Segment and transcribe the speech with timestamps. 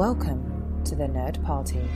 [0.00, 1.86] Welcome to the Nerd Party.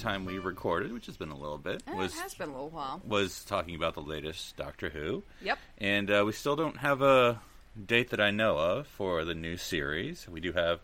[0.00, 2.70] Time we recorded, which has been a little bit, was it has been a little
[2.70, 3.00] while.
[3.06, 5.22] was talking about the latest Doctor Who.
[5.42, 5.58] Yep.
[5.78, 7.40] And uh, we still don't have a
[7.86, 10.26] date that I know of for the new series.
[10.28, 10.80] We do have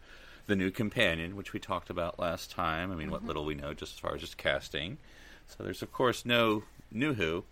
[0.47, 2.93] the new companion, which we talked about last time.
[2.93, 3.13] I mean, Mm-hmm.
[3.13, 4.99] what little we know just as far as just casting.
[5.49, 7.45] So there's of course no new Who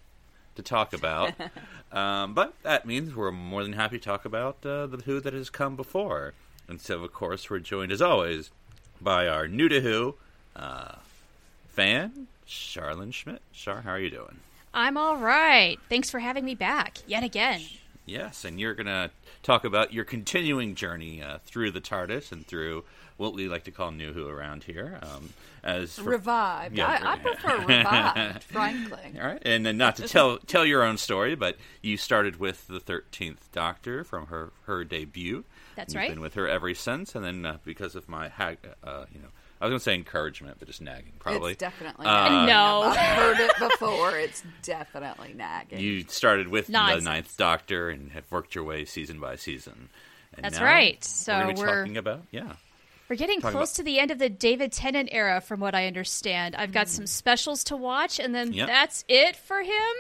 [0.56, 1.32] to talk about.
[1.92, 5.32] um, but that means we're more than happy to talk about uh, the Who that
[5.34, 6.34] has come before.
[6.68, 8.50] And so, of course, we're joined as always
[9.00, 10.14] by our new to Who
[10.56, 10.92] uh,
[11.74, 13.40] fan, Charlynn Schmiedt.
[13.52, 14.36] Char, how are you doing?
[14.72, 15.78] I'm all right.
[15.88, 17.60] Thanks for having me back yet again.
[18.06, 19.10] Yes, and you're going to
[19.42, 22.84] talk about your continuing journey uh, through the TARDIS and through
[23.16, 24.98] what we like to call New Who around here.
[25.02, 25.30] Um,
[25.62, 26.76] as for- Revived.
[26.76, 29.14] Yeah, I, I prefer revived, frankly.
[29.20, 32.66] All right, and then not to tell tell your own story, but you started with
[32.66, 35.44] the Thirteenth Doctor from her her debut.
[35.76, 36.10] That's You've right.
[36.10, 39.28] Been with her ever since, and then uh, because of my hag, uh, you know,
[39.64, 41.52] I was going to say encouragement, but just nagging probably.
[41.52, 42.44] It's definitely Uh.
[42.46, 42.82] No.
[42.82, 44.16] I've heard it before.
[44.18, 45.78] It's definitely nagging.
[45.80, 47.02] You started with Nonsense.
[47.04, 49.88] the Ninth Doctor and have worked your way season by season.
[50.34, 50.98] And That's now right.
[51.00, 52.52] we're So going to be we're- talking about yeah.
[53.08, 55.74] We're getting Talking close about- to the end of the David Tennant era, from what
[55.74, 56.56] I understand.
[56.56, 58.66] I've got some specials to watch, and then Yep.
[58.66, 59.94] that's it for him.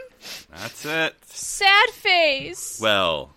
[0.50, 1.14] That's it.
[1.26, 2.78] Sad face.
[2.80, 3.33] Well.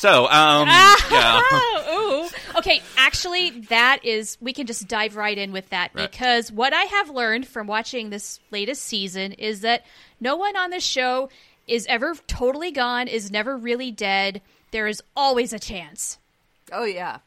[0.00, 0.66] So, um,
[1.10, 1.42] yeah.
[1.92, 2.26] Ooh.
[2.56, 6.10] Okay, actually, that is, we can just dive right in with that Right.
[6.10, 9.84] because what I have learned from watching this latest season is that
[10.18, 11.28] no one on this show
[11.66, 14.40] is ever totally gone, is never really dead.
[14.70, 16.16] There is always a chance.
[16.72, 17.18] oh, yeah.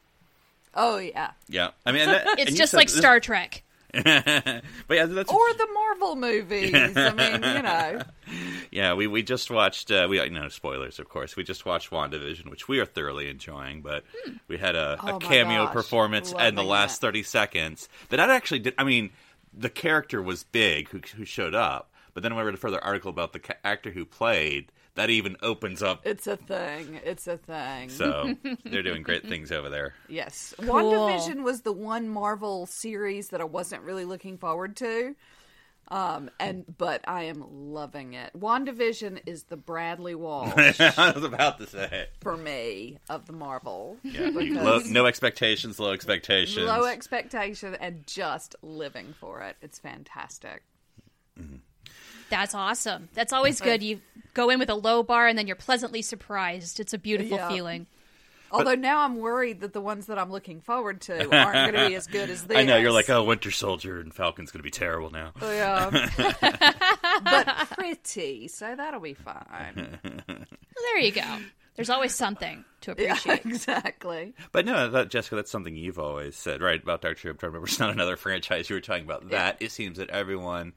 [0.74, 1.32] Oh, yeah.
[1.48, 3.62] Yeah, I mean, that, It's just said like this- Star Trek.
[4.04, 6.74] but yeah, that's Or the Marvel movies.
[6.98, 8.02] I mean, you know.
[8.72, 8.94] yeah.
[8.96, 9.92] We we just watched.
[9.92, 11.36] Uh, we no spoilers, of course.
[11.36, 13.82] We just watched WandaVision, which we are thoroughly enjoying.
[13.84, 14.04] But
[14.48, 17.02] we had a, Oh a cameo gosh, performance in the last it.
[17.02, 18.74] thirty seconds that I actually did.
[18.80, 19.12] I mean,
[19.56, 22.84] the character was big who who showed up, but then when I read a further
[22.84, 26.02] article about the ca- actor who played, that even opens up.
[26.06, 27.00] It's a thing.
[27.04, 27.90] It's a thing.
[27.90, 29.96] So they're doing great things over there.
[30.08, 30.54] Yes.
[30.60, 35.16] WandaVision was the one Marvel series that I wasn't really looking forward to.
[35.90, 37.44] Um and but I am
[37.74, 38.32] loving it.
[38.40, 42.12] WandaVision is the Bradley Walsh I was about to say it.
[42.22, 43.98] for me of the Marvel.
[44.04, 46.68] Yeah, low, no expectations, low expectations.
[46.68, 49.58] low expectation and just living for it.
[49.62, 50.64] It's fantastic.
[52.40, 53.10] That's awesome.
[53.14, 53.82] That's always good.
[53.84, 54.02] You
[54.34, 56.80] go in with a low bar and then you're pleasantly surprised.
[56.80, 57.50] It's a beautiful Yeah.
[57.50, 57.88] feeling.
[58.52, 61.90] Although now I'm worried that the ones that I'm looking forward to aren't going to
[61.90, 62.56] be as good as these.
[62.58, 65.32] I know you're like, oh, Winter Soldier and Falcon's going to be terrible now.
[65.42, 65.90] Oh, yeah.
[67.24, 70.00] but pretty, so that'll be fine.
[70.28, 70.38] Well,
[70.84, 71.38] there you go.
[71.76, 73.46] There's always something to Yeah, appreciate.
[73.46, 74.36] exactly.
[74.52, 76.82] But no, that, Jessica, that's something you've always said, right?
[76.82, 77.30] About Doctor Who.
[77.32, 77.68] I'm trying to remember.
[77.68, 78.70] It's not another franchise.
[78.70, 79.58] You were talking about that.
[79.60, 80.74] It seems that everyone,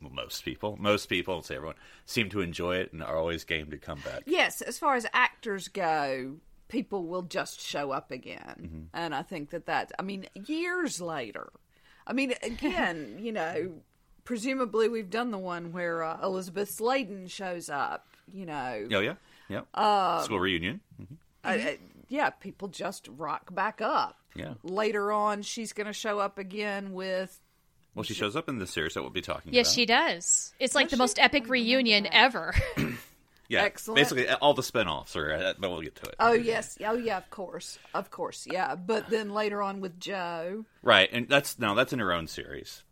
[0.00, 3.44] well, most people, most people, I'll say everyone, seem to enjoy it and are always
[3.44, 4.22] game to come back.
[4.26, 6.36] Yes, as far as actors go,
[6.68, 8.56] people will just show up again.
[8.60, 8.80] Mm-hmm.
[8.94, 11.50] And I think that that, I mean, years later.
[12.06, 13.72] I mean, again, you know,
[14.24, 18.86] presumably we've done the one where uh, Elizabeth Sladen shows up, you know.
[18.92, 19.14] Oh yeah,
[19.48, 19.62] yeah.
[19.74, 20.80] Um, School reunion.
[21.44, 21.78] I- I-
[22.08, 24.16] yeah, people just rock back up.
[24.34, 24.54] Yeah.
[24.64, 27.38] Later on, she's going to show up again with.
[27.94, 29.70] Well, she shows up in the series that we'll be talking Yes, about.
[29.70, 30.54] Yes, she does.
[30.60, 31.02] It's like Does the she?
[31.02, 32.54] most epic reunion ever.
[33.48, 33.96] Yeah, Excellent.
[33.96, 36.14] Basically, all the spinoffs are, uh, but we'll get to it.
[36.20, 38.76] Oh yes, oh yeah, of course, of course, yeah.
[38.76, 40.64] But then later on with Jo.
[40.82, 42.84] right, and that's no, that's in her own series,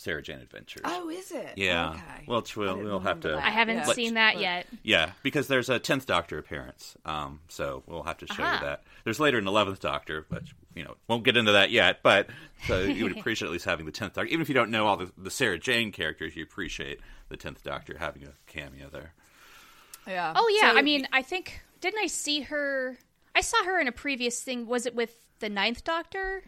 [0.00, 0.82] Sarah Jane Adventures.
[0.84, 1.52] Oh, is it?
[1.56, 1.90] Yeah.
[1.90, 2.24] Okay.
[2.26, 3.38] Well, it's- we'll- we'll have to- that.
[3.44, 3.84] I haven't Yeah.
[3.84, 4.66] seen that yet.
[4.82, 8.54] Yeah, because there's a tenth Doctor appearance, um, so we'll have to show Aha.
[8.54, 8.82] you that.
[9.04, 10.44] There's later an eleventh Doctor, but
[10.74, 12.02] you know won't get into that yet.
[12.02, 12.28] But
[12.66, 14.86] so you would appreciate at least having the tenth Doctor, even if you don't know
[14.86, 19.12] all the, the Sarah Jane characters, you appreciate the tenth Doctor having a cameo there.
[20.06, 20.32] Yeah.
[20.34, 22.98] Oh yeah, So- I mean, I think didn't I see her?
[23.34, 24.66] I saw her in a previous thing.
[24.66, 26.44] Was it with the Ninth Doctor?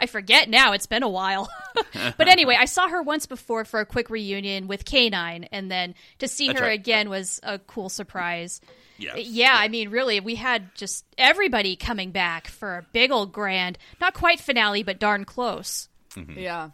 [0.00, 0.72] I forget now.
[0.72, 1.48] It's been a while.
[2.16, 5.94] but anyway, I saw her once before for a quick reunion with K9, and then
[6.18, 6.78] to see That's her right.
[6.78, 8.60] again was a cool surprise.
[8.98, 9.28] Yes.
[9.28, 13.78] Yeah, I mean, really, we had just everybody coming back for a big old grand,
[14.00, 15.88] not quite finale, but darn close.
[16.36, 16.70] Yeah.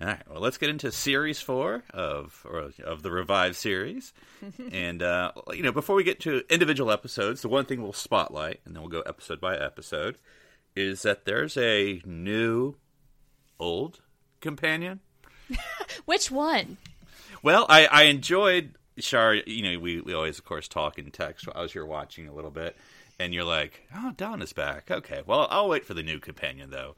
[0.00, 0.22] All right.
[0.30, 4.12] Well, let's get into series four of or of the revived series,
[4.72, 8.60] and uh, you know, before we get to individual episodes, the one thing we'll spotlight,
[8.64, 10.18] and then we'll go episode by episode,
[10.76, 12.74] is that there's a new,
[13.58, 14.00] old
[14.40, 15.00] companion.
[16.04, 16.76] Which one?
[17.42, 19.34] Well, I, I enjoyed Char.
[19.34, 21.46] You know, we, we always, of course, talk in text.
[21.54, 22.76] I was here watching a little bit,
[23.18, 26.96] and you're like, "Oh, Donna's back." Okay, well, I'll wait for the new companion though.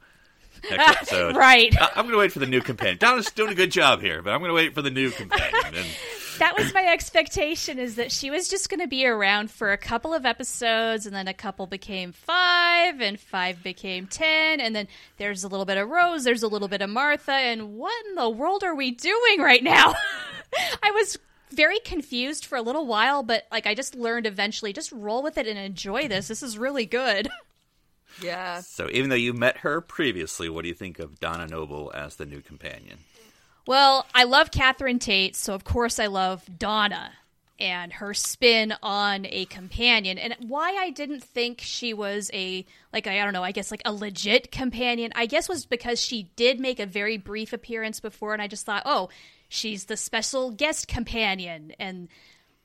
[0.70, 1.72] Next episode, Right.
[1.80, 2.98] I- I'm going to wait for the new companion.
[2.98, 5.74] Donna's doing a good job here, but I'm going to wait for the new companion.
[5.74, 5.86] And
[6.38, 9.78] That was my expectation is that she was just going to be around for a
[9.78, 14.86] couple of episodes and then a couple became 5 and 5 became 10 and then
[15.16, 18.14] there's a little bit of Rose, there's a little bit of Martha and what in
[18.14, 19.94] the world are we doing right now?
[20.82, 21.18] I was
[21.50, 25.38] very confused for a little while but like I just learned eventually just roll with
[25.38, 26.28] it and enjoy this.
[26.28, 27.28] This is really good.
[28.20, 28.62] Yeah.
[28.62, 32.16] so, even though you met her previously, what do you think of Donna Noble as
[32.16, 32.98] the new companion?
[33.68, 37.12] Well, I love Catherine Tate, so of course I love Donna
[37.60, 40.16] and her spin on a companion.
[40.16, 43.82] And why I didn't think she was a like I don't know, I guess like
[43.84, 48.32] a legit companion, I guess was because she did make a very brief appearance before
[48.32, 49.10] and I just thought, "Oh,
[49.50, 52.08] she's the special guest companion." And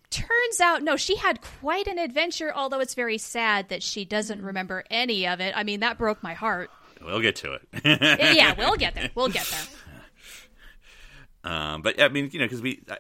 [0.10, 4.38] turns out no, she had quite an adventure, although it's very sad that she doesn't
[4.38, 4.48] mm-hmm.
[4.48, 5.54] remember any of it.
[5.54, 6.72] I mean, that broke my heart.
[7.04, 7.68] We'll get to it.
[8.38, 9.10] yeah, we'll get there.
[9.16, 9.68] We'll get there.
[11.44, 12.98] Um, but I mean, you know, because we, I,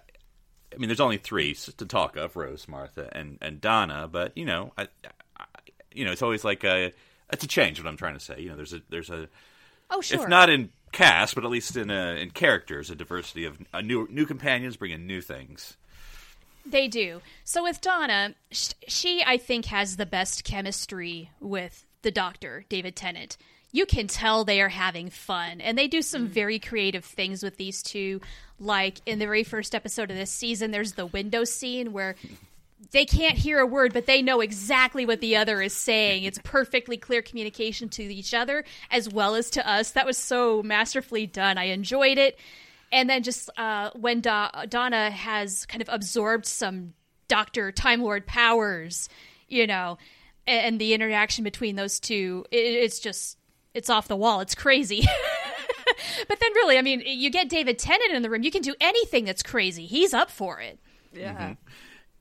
[0.73, 4.07] I mean, there's only three to talk of: Rose, Martha, and and Donna.
[4.11, 4.87] But you know, I,
[5.37, 5.45] I,
[5.93, 6.91] you know, it's always like a,
[7.31, 7.79] it's a change.
[7.79, 9.27] What I'm trying to say, you know, there's a there's a,
[9.89, 10.21] Oh, sure.
[10.23, 13.81] if not in cast, but at least in uh in characters, a diversity of a
[13.81, 15.77] new new companions bringing new things.
[16.65, 17.21] They do.
[17.43, 22.95] So with Donna, sh- she I think has the best chemistry with the doctor, David
[22.95, 23.37] Tennant.
[23.73, 27.57] You can tell they are having fun, and they do some very creative things with
[27.57, 28.21] these two.
[28.59, 32.15] Like in the very first episode of this season, there's the window scene where
[32.91, 36.23] they can't hear a word, but they know exactly what the other is saying.
[36.23, 39.91] It's perfectly clear communication to each other as well as to us.
[39.91, 41.57] That was so masterfully done.
[41.57, 42.37] I enjoyed it.
[42.91, 46.93] And then just uh, when Do- Donna has kind of absorbed some
[47.27, 49.09] Doctor Time Lord powers,
[49.47, 49.97] you know,
[50.45, 53.37] and, and the interaction between those two, it, it's just
[53.73, 54.39] it's off the wall.
[54.39, 55.01] It's crazy.
[56.27, 58.43] but then, really, I mean, you get David Tennant in the room.
[58.43, 59.85] You can do anything that's crazy.
[59.85, 60.79] He's up for it.
[61.13, 61.55] Yeah.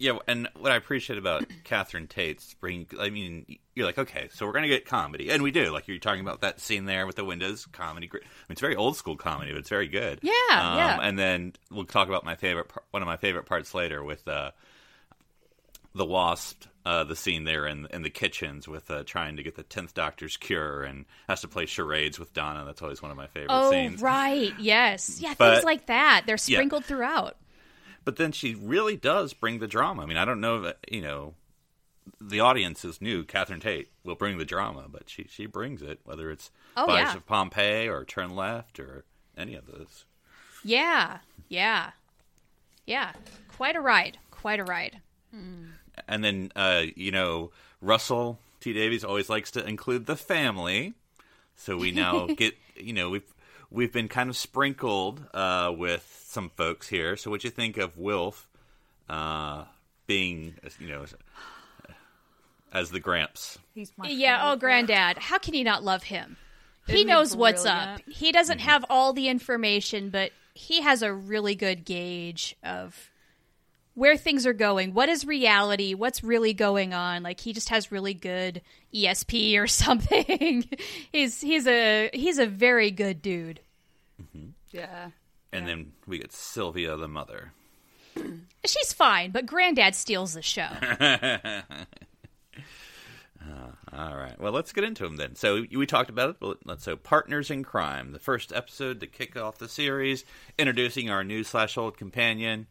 [0.02, 3.46] Yeah, and what I appreciate about Catherine Tate's bring, I mean,
[3.76, 5.70] you're like, okay, so we're gonna get comedy, and we do.
[5.70, 8.10] Like you're talking about that scene there with the windows, comedy.
[8.12, 10.18] I mean, it's very old school comedy, but it's very good.
[10.20, 10.98] Yeah, um, yeah.
[11.00, 14.50] And then we'll talk about my favorite, one of my favorite parts later with uh,
[15.94, 16.64] the wasp.
[16.84, 19.94] Uh, the scene there in in the kitchens with uh, trying to get the tenth
[19.94, 22.64] Doctor's cure and has to play charades with Donna.
[22.64, 24.02] That's always one of my favorite Oh, scenes.
[24.02, 24.52] right.
[24.58, 25.20] Yes.
[25.20, 26.24] Yeah, But- things like that.
[26.26, 26.56] They're Yeah.
[26.56, 27.36] sprinkled throughout.
[28.04, 30.02] but then she really does bring the drama.
[30.02, 31.34] I mean, I don't know that you know
[32.20, 33.22] the audience is new.
[33.22, 37.10] Catherine Tate will bring the drama, but she she brings it, whether it's Oh, Fires
[37.12, 37.16] yeah.
[37.16, 39.04] of Pompeii or Turn Left or
[39.38, 40.04] any of those.
[40.64, 41.18] Yeah.
[41.48, 41.92] Yeah.
[42.86, 43.12] Yeah.
[43.56, 44.18] Quite a ride.
[44.32, 45.00] Quite a ride.
[46.08, 50.94] And then uh, you know Russell T Davies always likes to include the family,
[51.56, 53.34] so we now get you know we've
[53.70, 57.16] we've been kind of sprinkled uh, with some folks here.
[57.16, 58.48] So what you think of Wilf
[59.08, 59.64] uh,
[60.06, 61.04] being you know
[62.72, 63.58] as the Gramps?
[63.74, 64.60] He's my Yeah, oh favorite.
[64.60, 65.18] granddad.
[65.18, 66.36] How can you not love him?
[66.86, 68.00] He Isn't he knows what's up.
[68.08, 73.10] He doesn't have all the information, but he has a really good gauge of
[73.94, 74.94] where things are going.
[74.94, 75.94] What is reality?
[75.94, 77.22] What's really going on?
[77.22, 78.62] Like he just has really good
[78.94, 80.64] ESP or something.
[81.12, 83.60] he's he's a he's a very good dude.
[84.22, 84.50] Mm-hmm.
[84.70, 85.10] Yeah.
[85.52, 87.52] And then we get Sylvia, the mother.
[88.64, 90.68] She's fine, but granddad steals the show.
[93.44, 94.38] Uh, all right.
[94.40, 95.34] Well, let's get into them then.
[95.34, 96.58] So we talked about it.
[96.64, 100.24] Let's so partners in crime, the first episode to kick off the series,
[100.58, 102.68] introducing our new slash old companion.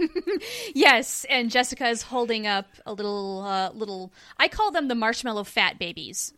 [0.74, 4.12] Yes, and Jessica is holding up a little, uh, little.
[4.38, 6.32] I call them the marshmallow fat babies.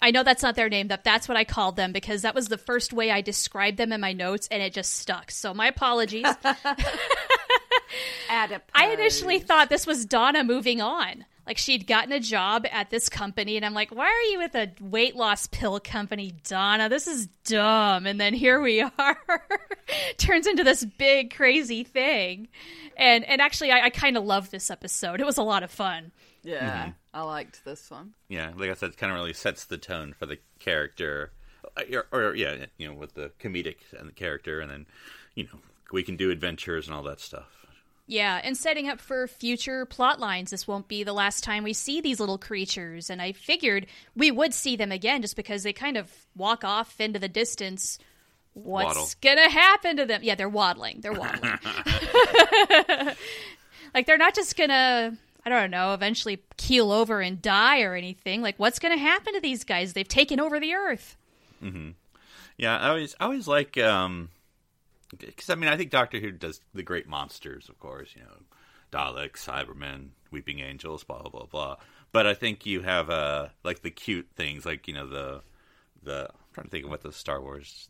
[0.00, 2.48] I know that's not their name, but that's what I called them because that was
[2.48, 5.30] the first way I described them in my notes, and it just stuck.
[5.30, 6.24] So my apologies.
[8.30, 8.68] Adipose.
[8.74, 11.24] I initially thought this was Donna moving on.
[11.46, 14.54] Like she'd gotten a job at this company, and I'm like, why are you with
[14.54, 16.90] a weight loss pill company, Donna?
[16.90, 18.06] This is dumb.
[18.06, 19.46] And then here we are.
[20.18, 22.48] Turns into this big crazy thing.
[22.98, 25.20] And and actually I, I kinda love this episode.
[25.20, 26.12] It was a lot of fun.
[26.48, 26.90] Yeah, Mm-hmm.
[27.14, 28.14] I liked this one.
[28.28, 31.32] Yeah, like I said, it kind of really sets the tone for the character,
[31.76, 34.86] Uh, or, or yeah, you know, with the comedic and the character, and then
[35.34, 35.58] you know
[35.92, 37.48] we can do adventures and all that stuff.
[38.06, 40.50] Yeah, and setting up for future plot lines.
[40.50, 43.86] This won't be the last time we see these little creatures, and I figured
[44.16, 47.98] we would see them again just because they kind of walk off into the distance.
[48.54, 49.08] What's Waddle.
[49.20, 50.20] gonna happen to them?
[50.24, 51.00] Yeah, they're waddling.
[51.02, 51.58] They're waddling.
[53.94, 55.16] like they're not just gonna
[55.52, 58.42] I don't know, eventually keel over and die or anything.
[58.42, 59.92] Like what's gonna happen to these guys?
[59.92, 61.16] They've taken over the earth.
[62.56, 64.30] Yeah, I always, I always like, um,
[65.16, 68.42] because I mean, I think Doctor Who does the great monsters, of course, you know,
[68.92, 71.76] Daleks, Cybermen, Weeping Angels, blah blah blah blah.
[72.12, 75.42] But I think you have uh like the cute things, like you know the
[76.02, 76.28] the.
[76.30, 77.88] I'm trying to think of what the Star Wars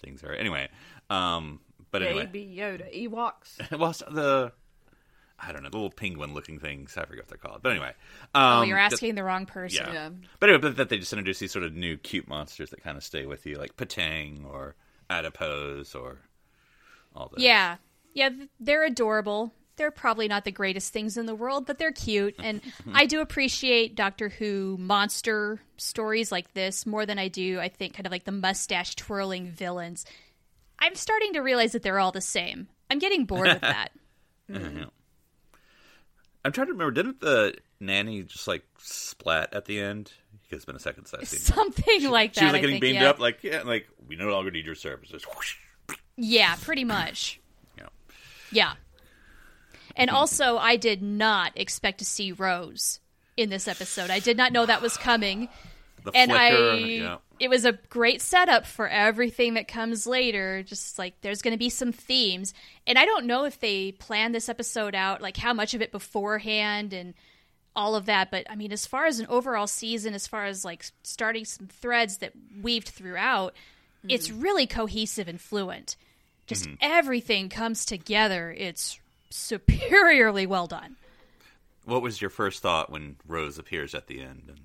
[0.00, 0.32] things are.
[0.32, 0.68] Anyway,
[1.10, 1.60] um,
[1.90, 3.78] but anyway, Baby Yoda, Ewoks.
[3.78, 4.52] well, the
[5.38, 6.96] I don't know the little penguin-looking things.
[6.96, 7.62] I forget what they're called.
[7.62, 7.92] But anyway,
[8.34, 9.84] um, oh, you're the- asking the wrong person.
[9.86, 9.92] yeah.
[9.92, 10.08] Yeah.
[10.40, 12.96] But anyway, but that they just introduce these sort of new cute monsters that kind
[12.96, 14.74] of stay with you, like Pting or
[15.10, 16.18] Adipose or
[17.14, 17.40] all that.
[17.40, 17.76] Yeah.
[18.14, 19.52] Yeah, they're adorable.
[19.76, 22.34] They're probably not the greatest things in the world, but they're cute.
[22.38, 22.62] And
[22.94, 27.92] I do appreciate Doctor Who monster stories like this more than I do, I think,
[27.92, 30.06] kind of like the mustache twirling villains.
[30.78, 32.68] I'm starting to realize that they're all the same.
[32.90, 33.90] I'm getting bored with that.
[36.46, 36.92] I'm trying to remember.
[36.92, 40.12] Didn't the nanny just like splat at the end?
[40.44, 41.24] Because it's been a second seen.
[41.26, 42.40] Something like that.
[42.40, 43.10] She was like I getting think, beamed yeah.
[43.10, 45.24] up, like yeah, like we no longer need your services.
[46.16, 47.40] Yeah, pretty much.
[47.78, 47.88] Yeah.
[48.50, 48.72] Yeah.
[49.96, 50.16] And mm-hmm.
[50.16, 53.00] also, I did not expect to see Rose
[53.36, 54.08] in this episode.
[54.08, 55.48] I did not know that was coming.
[56.06, 56.70] The and flicker.
[56.70, 57.16] I yeah.
[57.40, 60.62] it was a great setup for everything that comes later.
[60.62, 62.54] Just like there's going to be some themes,
[62.86, 65.90] and I don't know if they planned this episode out, like how much of it
[65.90, 67.12] beforehand and
[67.74, 68.30] all of that.
[68.30, 71.66] But I mean, as far as an overall season, as far as like starting some
[71.66, 72.32] threads that
[72.62, 73.52] weaved throughout,
[74.02, 74.10] hmm.
[74.10, 75.96] it's really cohesive and fluent.
[76.46, 76.74] Just hmm.
[76.80, 78.54] everything comes together.
[78.56, 80.94] It's superiorly well done.
[81.84, 84.44] What was your first thought when Rose appears at the end?
[84.46, 84.60] And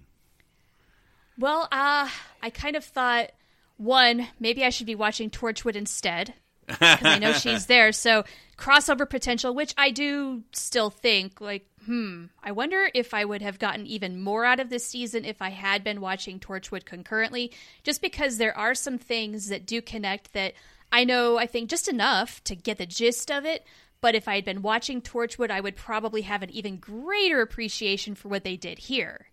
[1.38, 2.10] Well, uh,
[2.42, 3.32] I kind of thought
[3.78, 6.36] one, maybe I should be watching Torchwood instead
[6.68, 7.92] because I know she's there.
[7.92, 8.24] So
[8.58, 13.58] crossover potential, which I do still think like, hmm, I wonder if I would have
[13.58, 17.52] gotten even more out of this season if I had been watching Torchwood concurrently,
[17.84, 20.54] just because there are some things that do connect that
[20.92, 23.66] I know, I think just enough to get the gist of it.
[24.00, 28.16] But if I had been watching Torchwood, I would probably have an even greater appreciation
[28.16, 29.28] for what they did here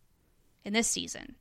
[0.65, 1.37] in this season.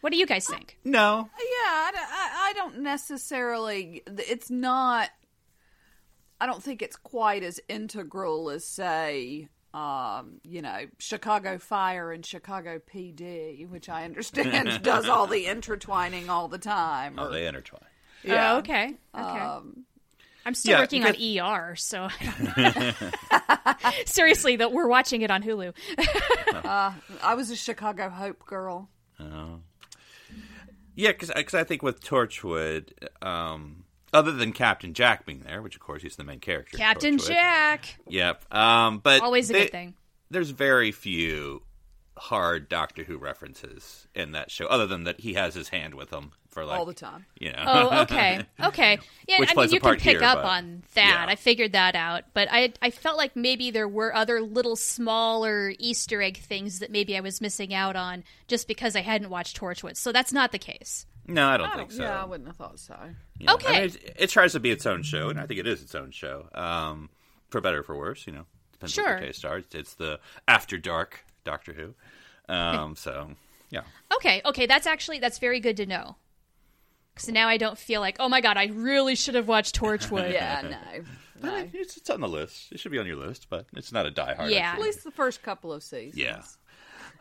[0.00, 0.78] What do you guys think?
[0.84, 4.02] no, Yeah, I don't necessarily.
[4.06, 5.10] It's not.
[6.40, 12.24] I don't think it's quite as integral as, say, um, you know, Chicago Fire and
[12.24, 17.14] Chicago PD, which I understand does all the intertwining all the time.
[17.18, 17.80] oh, or- they intertwine.
[18.22, 18.52] yeah.
[18.54, 18.94] Oh, okay.
[19.14, 19.22] Okay.
[19.22, 19.84] Um,
[20.44, 21.16] I'm still yeah, working on
[21.70, 22.08] ER, so
[24.06, 25.72] seriously, that we're watching it on Hulu.
[25.98, 28.88] I was a Chicago Hope girl.
[29.18, 29.60] Oh.
[30.96, 32.90] Yeah, because I think with Torchwood,
[33.24, 36.76] um, other than Captain Jack being there, which of course he's the main character.
[36.76, 37.28] Captain Torchwood.
[37.28, 38.52] Jack, Yep.
[38.54, 39.94] Um, but always a they- good thing.
[40.30, 41.62] There's very few
[42.18, 46.10] hard Doctor Who references in that show, other than that he has his hand with
[46.10, 47.26] him for like All the time.
[47.38, 47.62] You know.
[47.66, 48.98] Oh, okay, okay.
[49.28, 51.24] Yeah, Which I mean, you can pick here, up but- on that.
[51.26, 51.26] yeah.
[51.28, 55.74] I figured that out, but I I felt like maybe there were other little smaller
[55.78, 59.60] Easter egg things that maybe I was missing out on just because I hadn't watched
[59.60, 59.96] Torchwood.
[59.98, 61.04] So that's not the case.
[61.26, 62.02] no, I don't Oh, think so.
[62.04, 62.96] Yeah, I wouldn't have thought so.
[63.38, 63.52] Yeah.
[63.52, 63.68] Okay.
[63.68, 65.82] I mean, it, it tries to be its own show, and I think it is
[65.82, 66.48] its own show.
[66.54, 67.10] Um,
[67.50, 69.18] for better or for worse, you know, depends what Sure.
[69.18, 69.58] your taste are.
[69.58, 71.94] It's, it's the After Dark Doctor Who.
[72.52, 73.30] Um, so
[73.70, 73.82] yeah,
[74.14, 76.16] Okay, okay, that's actually that's very good to know.
[77.16, 80.30] Because now I don't feel like, oh my god, I really should have watched Torchwood.
[80.36, 81.02] Yeah, no.
[81.42, 81.56] I no.
[81.56, 82.72] mean, it's, it's on the list.
[82.72, 84.50] It should be on your list, but it's not a diehard.
[84.50, 84.74] Yeah.
[84.74, 86.16] At least the first couple of seasons.
[86.16, 86.42] Yeah.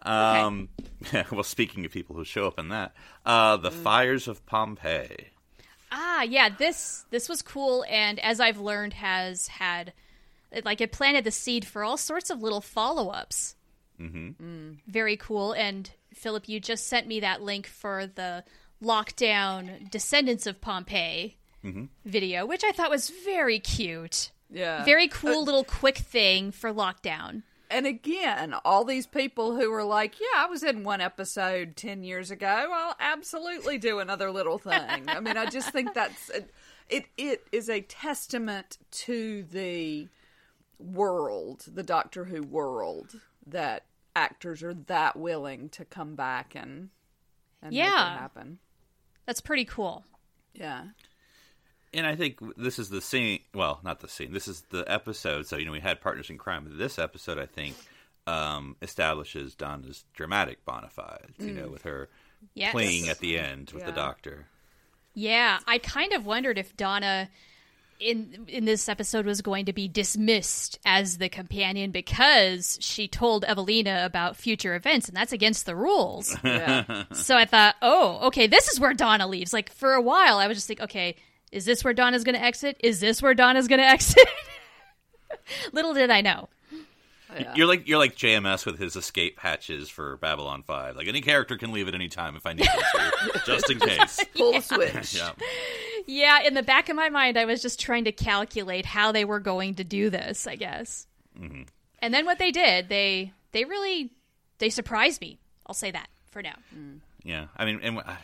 [0.04, 0.68] Um,
[1.32, 2.94] well, speaking of people who show up in that,
[3.26, 5.30] uh, the fires of Pompeii.
[5.92, 9.94] Ah, yeah, this this was cool, and as I've learned, has had
[10.52, 13.56] it, like it planted the seed for all sorts of little follow ups.
[14.00, 14.74] Mm-hmm.
[14.88, 15.54] Very cool.
[15.54, 18.44] And Philip, you just sent me that link for the
[18.86, 21.86] lockdown Descendants of Pompeii mm-hmm.
[22.06, 24.32] video, which I thought was very cute.
[24.52, 24.86] Yeah.
[24.86, 27.44] Very cool uh, little quick thing for lockdown.
[27.70, 32.04] And again, all these people who were like, "Yeah, I was in one episode ten
[32.04, 32.46] years ago.
[32.72, 37.10] I'll absolutely do another little thing." I mean, I just think that's it.
[37.18, 40.08] It is a testament to the
[40.78, 46.90] world, the Doctor Who world, that actors are that willing to come back and
[47.64, 48.16] and make Yeah.
[48.16, 48.60] it happen.
[49.26, 50.04] That's pretty cool.
[50.54, 50.84] Yeah.
[51.94, 53.40] And I think this is the scene.
[53.54, 54.34] Well, not the scene.
[54.34, 55.48] This is the episode.
[55.48, 56.66] So you know, we had partners in crime.
[56.68, 57.76] But this episode, I think,
[58.28, 61.34] um, establishes Donna's dramatic bona fides.
[61.40, 62.10] You know, with her
[62.54, 62.72] Yes.
[62.72, 64.48] playing at the end with the doctor.
[65.14, 67.30] Yeah, I kind of wondered if Donna
[68.00, 73.46] in in this episode was going to be dismissed as the companion because she told
[73.46, 76.36] Evelina about future events and that's against the rules.
[76.44, 77.04] Yeah.
[77.14, 80.48] so I thought, "Oh, okay, this is where Donna leaves." Like for a while I
[80.48, 81.16] was just like, "Okay,
[81.52, 82.78] is this where Donna's going to exit?
[82.82, 84.28] Is this where Donna's going to exit?"
[85.72, 86.50] Little did I know.
[87.38, 87.54] Yeah.
[87.56, 90.96] You're like you're like JMS with his escape hatches for Babylon Five.
[90.96, 93.80] Like any character can leave at any time if I need them to, just in
[93.80, 94.24] case.
[94.36, 95.16] Full switch.
[95.16, 95.32] Yeah.
[96.06, 99.26] Yeah, in the back of my mind, I was just trying to calculate how they
[99.26, 100.48] were going to do this.
[100.48, 101.08] I guess,
[101.40, 101.64] mm-hmm.
[102.00, 104.12] and then what they did, they they really
[104.60, 105.40] they surprised me.
[105.66, 106.56] I'll say that for now.
[106.76, 107.00] Mm.
[107.24, 108.18] Yeah, I mean, and I-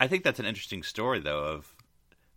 [0.00, 1.74] I think that's an interesting story, though, of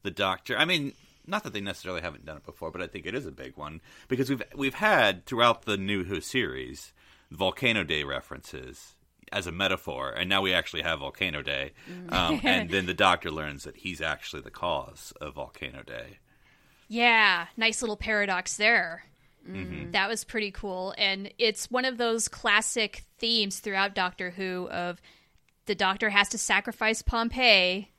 [0.04, 0.58] the Doctor.
[0.58, 0.92] I mean,
[1.26, 3.56] not that they necessarily haven't done it before, but I think it is a big
[3.56, 6.92] one because we've we've had throughout the New Who series
[7.32, 8.96] Volcano Day references
[9.34, 12.14] as a metaphor, and now we actually have Volcano Day, mm.
[12.14, 16.20] um, and then the Doctor learns that he's actually the cause of Volcano Day.
[16.88, 19.04] Yeah, nice little paradox there.
[19.50, 19.74] Mm-hmm.
[19.74, 24.70] Mm, that was pretty cool, and it's one of those classic themes throughout Doctor Who
[24.70, 25.02] of
[25.66, 27.90] the Doctor has to sacrifice Pompeii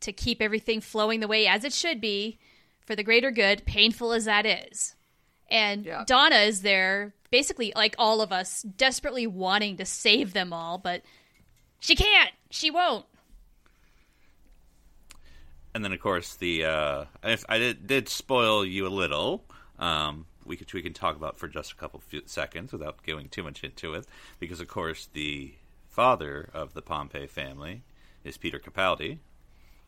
[0.00, 2.38] to keep everything flowing the way as it should be
[2.84, 4.94] for the greater good, painful as that is.
[5.50, 6.04] And Yeah.
[6.06, 11.02] Donna is there, basically like all of us, desperately wanting to save them all, but
[11.80, 12.30] she can't.
[12.50, 13.06] She won't.
[15.74, 19.42] And then, of course, the uh, if I did, did spoil you a little.
[19.78, 23.28] Um, we could we can talk about for just a couple few seconds without going
[23.30, 24.06] too much into it,
[24.38, 25.54] because of course the
[25.88, 27.82] father of the Pompeii family
[28.22, 29.18] is Peter Capaldi.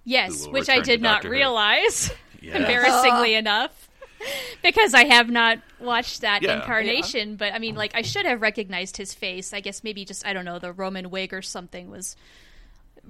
[0.04, 1.30] Yes, which I did not Who.
[1.30, 2.56] realize, Yeah.
[2.58, 3.88] embarrassingly enough,
[4.62, 6.56] because I have not watched that Yeah.
[6.56, 7.36] incarnation.
[7.36, 9.52] But I mean, like, I should have recognized his face.
[9.52, 12.16] I guess maybe just I don't know the Roman wig or something was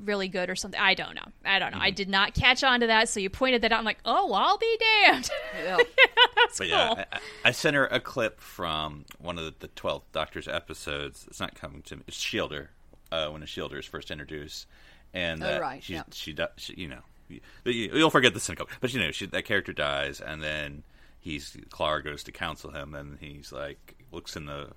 [0.02, 0.80] really good or something.
[0.80, 1.22] I don't know.
[1.44, 1.76] I don't know.
[1.76, 1.84] Mm-hmm.
[1.86, 3.08] I did not catch on to that.
[3.08, 3.78] So you pointed that out.
[3.78, 5.30] I'm like, oh, I'll be damned.
[5.62, 5.76] Yeah.
[6.36, 6.76] That's But cool.
[6.76, 11.24] yeah, I, I sent her a clip from one of the, the 12th Doctor's episodes.
[11.28, 12.02] It's not coming to me.
[12.08, 12.68] It's Ashildr,
[13.12, 14.66] uh, when Ashildr is first introduced.
[15.12, 16.02] And Oh, that right, she's, yeah.
[16.10, 16.98] she, does, she, you know,
[17.28, 18.74] you, you'll forget the in a couple.
[18.80, 20.82] But, you know, she, that character dies, and then
[21.24, 24.68] he's Clara goes to counsel him, and he's like, looks in the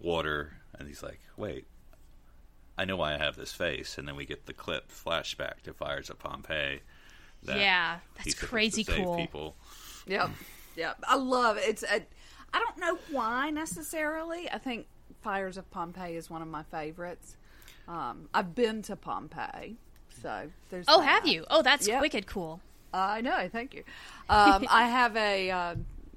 [0.00, 1.66] water, and he's like, wait,
[2.78, 3.98] I know why I have this face.
[3.98, 6.80] And then we get the clip flashback to Fires of Pompeii.
[7.44, 9.16] that Yeah, that's he's supposed to crazy save cool.
[9.16, 9.56] People.
[10.06, 10.30] Yep.
[10.76, 10.98] Yep.
[11.06, 11.64] I love it.
[11.68, 12.02] It's a,
[12.54, 14.50] I don't know why necessarily.
[14.50, 14.86] I think
[15.22, 17.36] Fires of Pompeii is one of my favorites.
[17.86, 19.76] Um, I've been to Pompeii,
[20.22, 20.86] so there's.
[20.88, 21.06] Oh, that.
[21.06, 21.44] have you?
[21.50, 22.00] Oh, that's Yep.
[22.00, 22.60] wicked cool.
[22.98, 23.48] I know.
[23.50, 23.84] Thank you.
[24.28, 25.50] Um, I have a.
[25.50, 25.74] Uh,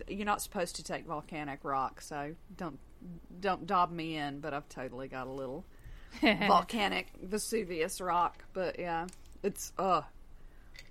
[0.07, 2.79] you're not supposed to take volcanic rock, so don't
[3.39, 4.39] don't dob me in.
[4.39, 5.65] But I've totally got a little
[6.21, 8.43] volcanic Vesuvius rock.
[8.53, 9.07] But yeah,
[9.43, 10.01] it's uh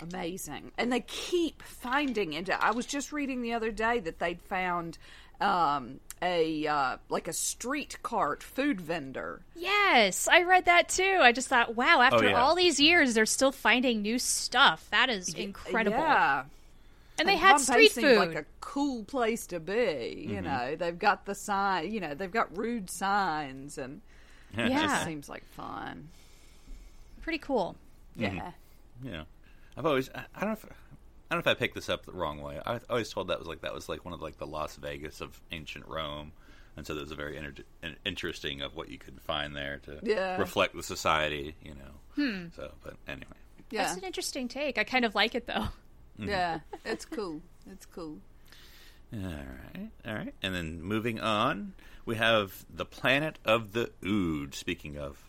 [0.00, 2.48] amazing, and they keep finding it.
[2.50, 4.98] I was just reading the other day that they'd found
[5.40, 9.40] um, a uh, like a street cart food vendor.
[9.54, 11.18] Yes, I read that too.
[11.20, 12.40] I just thought, wow, after Oh, yeah.
[12.40, 14.88] all these years, they're still finding new stuff.
[14.90, 15.96] That is incredible.
[15.98, 16.44] Yeah.
[17.20, 18.18] And they had Pompeii street food.
[18.18, 20.26] like a cool place to be.
[20.28, 21.90] You know, they've got the sign.
[21.92, 24.00] You know, they've got rude signs, and
[24.56, 24.82] it Yeah.
[24.86, 26.08] just seems like fun.
[27.22, 27.76] Pretty cool.
[28.16, 28.52] Yeah,
[29.04, 29.22] Yeah,
[29.78, 32.04] I've always I I don't know if I don't know if I picked this up
[32.04, 32.58] the wrong way.
[32.66, 35.20] I always told that was like that was like one of like the Las Vegas
[35.20, 36.32] of ancient Rome,
[36.76, 37.64] and so there's a very inter-
[38.04, 40.36] interesting of what you could find there to Yeah.
[40.38, 41.92] reflect the society, you know.
[42.16, 42.46] Hmm.
[42.56, 43.26] So, but anyway,
[43.70, 44.78] yeah, That's an interesting take.
[44.78, 45.68] I kind of like it though.
[46.18, 46.28] Mm-hmm.
[46.30, 46.58] yeah.
[46.84, 47.40] It's cool.
[47.70, 48.18] It's cool.
[49.12, 54.54] all right, all right, and then moving on, we have the planet of the Ood.
[54.54, 55.28] Speaking of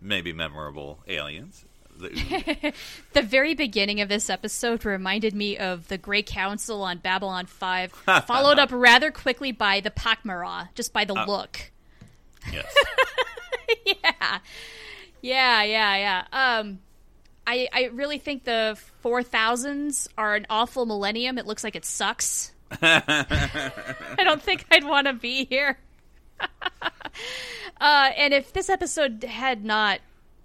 [0.00, 1.64] maybe memorable aliens,
[2.00, 2.72] the
[3.12, 7.92] The very beginning of this episode reminded me of the Grey Council on Babylon 5,
[8.26, 11.70] followed up rather quickly by the Pak'ma'ra, just by the look.
[12.52, 12.74] yes,
[13.86, 14.38] yeah.
[15.22, 15.96] Yeah, yeah,
[16.32, 16.58] yeah.
[16.58, 16.78] Um
[17.46, 21.38] I I really think the 4000s are an awful millennium.
[21.38, 22.52] It looks like it sucks.
[22.80, 25.78] I don't think I'd want to be here.
[27.80, 30.00] uh, and if this episode had not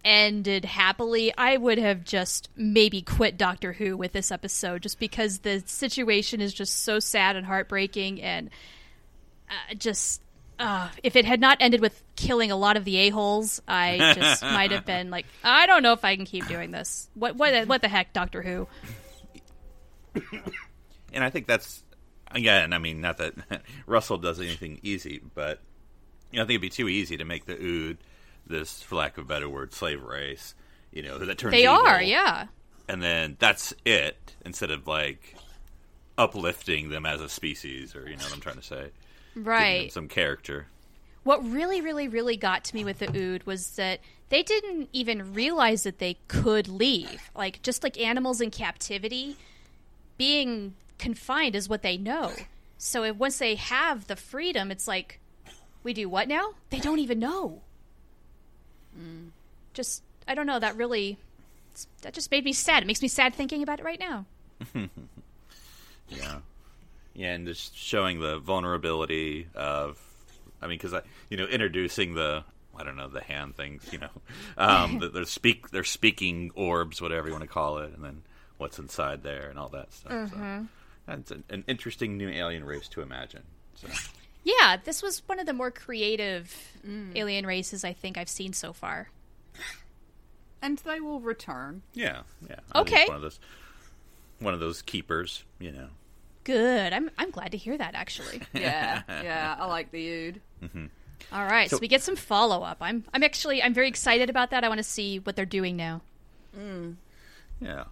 [0.05, 5.39] ended happily, I would have just maybe quit Doctor Who with this episode just because
[5.39, 8.51] the situation is just so sad and heartbreaking and
[9.49, 10.21] uh, just
[10.59, 14.41] uh, if it had not ended with killing a lot of the a-holes, I just
[14.43, 17.09] might have been like, I don't know if I can keep doing this.
[17.15, 18.67] What what what the heck, Doctor Who?
[21.13, 21.83] and I think that's
[22.31, 22.73] again.
[22.73, 23.33] I mean, not that
[23.87, 25.59] Russell does anything easy, but
[26.31, 27.97] you know, I think it'd be too easy to make the Ood
[28.47, 30.55] this, for lack of a better word, slave race.
[30.91, 32.47] You know, that turns They evil, are, yeah.
[32.87, 35.35] and then that's it instead of like
[36.17, 38.89] uplifting them as a species, or you know what I'm trying to say,
[39.35, 39.91] Right.
[39.91, 40.67] some character.
[41.23, 45.33] What really, really, really got to me with the Ood was that they didn't even
[45.33, 47.29] realize that they could leave.
[47.35, 49.35] Like, just like animals in captivity,
[50.17, 52.31] being confined is what they know.
[52.77, 55.19] So if, once they have the freedom, it's like,
[55.83, 56.51] we do what now?
[56.69, 57.61] They don't even know.
[59.73, 60.59] Just, I don't know.
[60.59, 61.17] That really,
[62.01, 62.83] that just made me sad.
[62.83, 64.25] It makes me sad thinking about it right now.
[66.09, 66.37] Yeah,
[67.15, 69.99] yeah, and just showing the vulnerability of,
[70.61, 72.43] I mean, because I, you know, introducing the,
[72.77, 74.09] I don't know, the hand things, you know,
[74.57, 78.21] um, the, they're speak, they're speaking orbs, whatever you want to call it, and then
[78.57, 80.11] what's inside there and all that stuff.
[80.29, 80.37] So
[81.07, 83.41] that's an, an interesting new alien race to imagine.
[83.75, 83.87] So
[84.45, 86.55] Yeah, this was one of the more creative
[86.87, 87.11] mm.
[87.17, 89.09] alien races I think I've seen so far.
[90.61, 91.81] And they will return.
[91.93, 93.05] yeah, yeah, I think Okay.
[93.07, 93.39] one of those,
[94.39, 95.87] one of those keepers, you know.
[96.43, 96.93] Good.
[96.93, 98.41] I'm I'm glad to hear that actually.
[98.53, 99.55] Yeah, yeah.
[99.59, 100.41] I like the Ood.
[100.63, 100.85] Mm-hmm.
[101.31, 102.77] All right, so, So- we get some follow up.
[102.81, 104.63] I'm I'm actually I'm very excited about that.
[104.63, 106.01] I want to see what they're doing now.
[106.57, 106.95] Mm.
[107.59, 107.85] Yeah.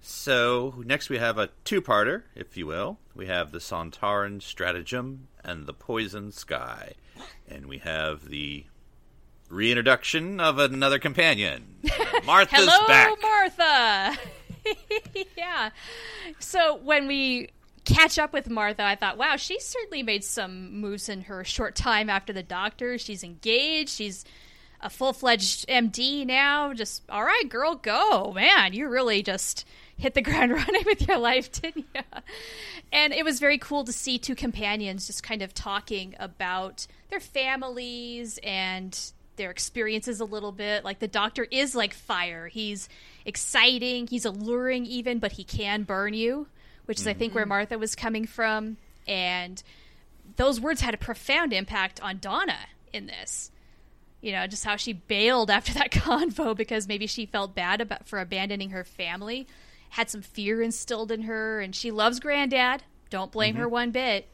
[0.00, 2.98] So next we have a two-parter, if you will.
[3.14, 6.94] We have the Sontaran stratagem and the Poison Sky,
[7.48, 8.64] and we have the
[9.48, 11.76] reintroduction of another companion.
[12.24, 13.12] Martha's Hello, back.
[13.22, 14.18] Martha.
[15.36, 15.70] yeah.
[16.38, 17.50] So when we
[17.84, 21.74] catch up with Martha, I thought, wow, she certainly made some moves in her short
[21.74, 22.98] time after the doctor.
[22.98, 23.90] She's engaged.
[23.90, 24.24] She's
[24.80, 26.72] a full fledged MD now.
[26.72, 28.72] Just all right, girl, go, man.
[28.72, 32.02] You really just hit the ground running with your life, didn't you?
[32.92, 37.20] And it was very cool to see two companions just kind of talking about their
[37.20, 38.98] families and
[39.36, 40.84] their experiences a little bit.
[40.84, 42.48] Like the doctor is like fire.
[42.48, 42.88] He's
[43.24, 46.46] exciting, he's alluring even, but he can burn you,
[46.86, 47.50] which is I think where mm-hmm.
[47.50, 48.76] Martha was coming from.
[49.06, 49.62] And
[50.36, 52.58] those words had a profound impact on Donna
[52.92, 53.50] in this.
[54.20, 58.08] You know, just how she bailed after that convo because maybe she felt bad about
[58.08, 59.46] for abandoning her family,
[59.94, 62.82] had some fear instilled in her, and she loves granddad.
[63.10, 64.28] Don't blame her one bit.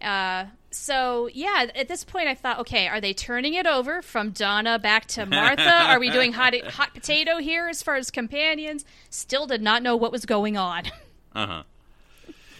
[0.00, 4.30] Uh, so yeah, at this point, I thought, okay, are they turning it over from
[4.30, 5.62] Donna back to Martha?
[5.70, 8.86] are we doing hot hot potato here as far as companions?
[9.10, 10.84] Still did not know what was going on.
[11.34, 11.62] Uh huh.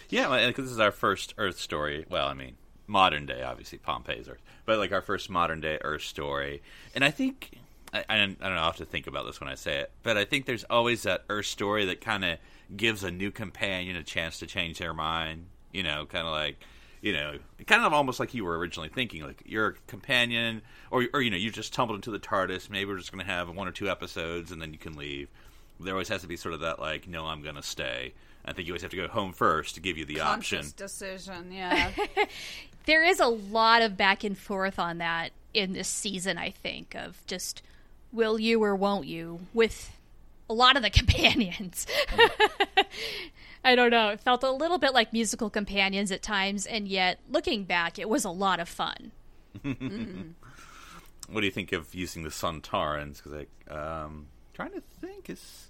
[0.09, 2.05] Yeah, because this is our first Earth story.
[2.07, 6.03] Well, I mean, modern day, obviously Pompeii's Earth, but like our first modern day Earth
[6.03, 6.61] story.
[6.93, 7.56] And I think
[7.93, 8.61] I, I don't I don't know.
[8.61, 11.03] I have to think about this when I say it, but I think there's always
[11.03, 12.37] that Earth story that kind of
[12.75, 15.45] gives a new companion a chance to change their mind.
[15.71, 16.57] You know, kind of like
[17.01, 19.23] you know, kind of almost like you were originally thinking.
[19.23, 22.69] Like you're a companion, or or you know, you just tumbled into the TARDIS.
[22.69, 25.29] Maybe we're just going to have one or two episodes, and then you can leave.
[25.79, 28.13] There always has to be sort of that like, no, I'm going to stay.
[28.43, 30.65] I think you always have to go home first to give you the option.
[30.75, 31.51] Decision.
[31.51, 31.91] Yeah.
[32.85, 36.95] there is a lot of back and forth on that in this season, I think,
[36.95, 37.61] of just
[38.11, 39.91] will you or won't you with
[40.49, 41.85] a lot of the companions.
[43.63, 44.09] I don't know.
[44.09, 48.07] It felt a little bit like musical companions at times, and yet looking back, it
[48.07, 49.11] was a lot of fun.
[51.29, 53.17] What do you think of using the Sontarans?
[53.17, 55.67] Because like, um, trying to think is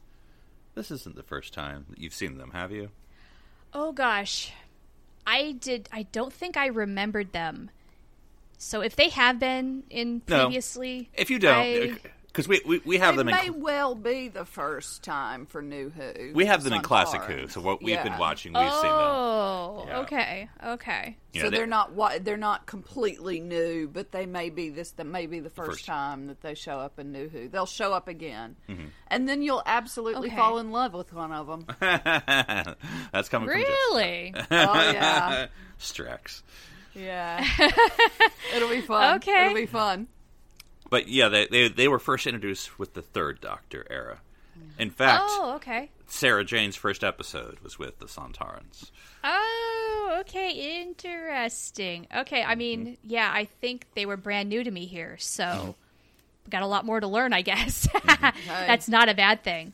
[0.75, 2.91] this isn't the first time that you've seen them, have you?
[3.73, 4.51] Oh gosh.
[5.25, 7.71] I did I don't think I remembered them.
[8.59, 10.43] So if they have been in No.
[10.45, 11.97] previously If you don't, I-
[12.37, 15.47] because we, we we have it them in may cl- well be the first time
[15.47, 16.33] for New Who.
[16.35, 16.83] we have them in Sontarans.
[16.83, 17.47] classic Who.
[17.47, 18.91] So what we've been watching, we've seen them.
[18.91, 19.99] Oh, Yeah.
[20.01, 20.49] okay.
[20.63, 21.17] Okay.
[21.33, 24.69] You so know, they- they're not wa- they're not completely new, but they may be
[24.69, 25.85] this that may be the first, first.
[25.87, 27.47] time that they show up in New Who.
[27.49, 28.85] They'll show up again, Mm-hmm.
[29.07, 30.35] and then you'll absolutely Okay.
[30.37, 31.65] fall in love with one of them.
[33.11, 34.33] That's coming Really?
[34.35, 36.43] oh yeah, from Strax.
[36.93, 37.43] yeah.
[38.55, 39.15] It'll be fun.
[39.17, 39.45] Okay.
[39.45, 40.07] it'll be fun.
[40.89, 44.19] But yeah, they, they they were first introduced with the third Doctor era.
[44.79, 45.89] In fact, oh, okay.
[46.07, 48.91] Sarah Jane's first episode was with the Sontarans.
[49.23, 52.07] Oh, okay, interesting.
[52.15, 52.93] Okay, I mean, mm-hmm.
[53.03, 55.71] yeah, I think they were brand new to me here, so mm-hmm.
[56.49, 57.87] got a lot more to learn, I guess.
[58.07, 58.47] Mm-hmm.
[58.47, 59.73] That's not a bad thing.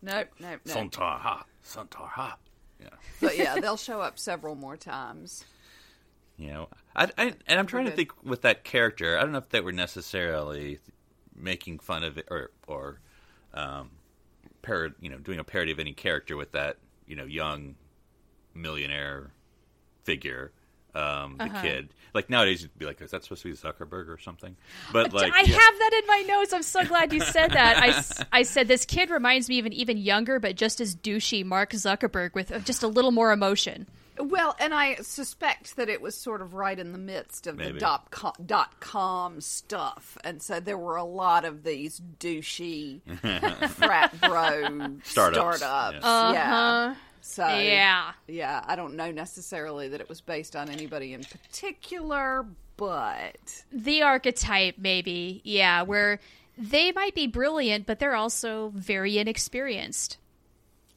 [0.00, 0.76] Nope, nope, nope.
[0.76, 2.36] Sontar ha, Sontar ha.
[2.80, 2.88] Yeah.
[3.20, 5.44] But yeah, they'll show up several more times.
[6.36, 9.16] You know, I, I and I'm trying to think with that character.
[9.16, 10.78] I don't know if they were necessarily
[11.34, 13.00] making fun of it or or
[13.54, 13.90] um,
[14.62, 17.76] parod, you know, doing a parody of any character with that you know young
[18.54, 19.30] millionaire
[20.04, 20.52] figure,
[20.94, 21.62] um, the Uh-huh.
[21.62, 21.88] kid.
[22.14, 24.56] Like nowadays, you'd be like, "Is that supposed to be Zuckerberg or something?"
[24.92, 25.54] But like, I yeah.
[25.54, 26.52] have that in my notes.
[26.52, 27.76] I'm so glad you said that.
[28.32, 31.44] I, I said this kid reminds me of an even younger, but just as douchey
[31.44, 33.86] Mark Zuckerberg with uh, just a little more emotion.
[34.20, 37.72] Well, and I suspect that it was sort of right in the midst of Maybe.
[37.74, 43.00] the dot com, dot com stuff, and so there were a lot of these douchey
[43.70, 45.94] frat bro Startups, startups.
[46.02, 46.34] yes.
[46.34, 46.94] Yeah.
[47.20, 48.12] So Yeah.
[48.26, 54.02] yeah, I don't know necessarily that it was based on anybody in particular, but The
[54.02, 56.20] archetype, maybe, yeah, where
[56.56, 60.16] they might be brilliant, but they're also very inexperienced.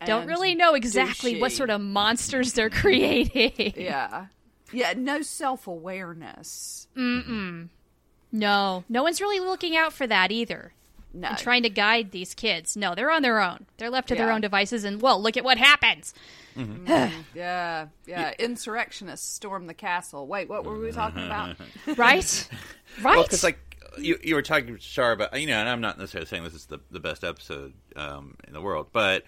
[0.06, 3.74] Don't really know exactly what sort of monsters they're creating.
[3.82, 4.28] Yeah,
[4.72, 6.88] yeah, no self awareness.
[6.96, 7.70] Mm-mm.
[8.32, 10.74] No, no one's really looking out for that either.
[11.14, 12.78] No, And trying to guide these kids.
[12.78, 13.66] No, they're on their own.
[13.78, 16.14] They're left to their own devices, and well, look at what happens.
[16.56, 18.34] yeah, yeah.
[18.40, 20.26] Insurrectionists storm the castle.
[20.28, 21.58] Wait, what were we talking about?
[21.98, 22.50] Right?
[23.02, 23.18] right?
[23.18, 23.60] Well, like
[23.98, 26.66] you, you were talking, Char, about you know, and I'm not necessarily saying this is
[26.68, 29.24] the the best episode um, in the world, but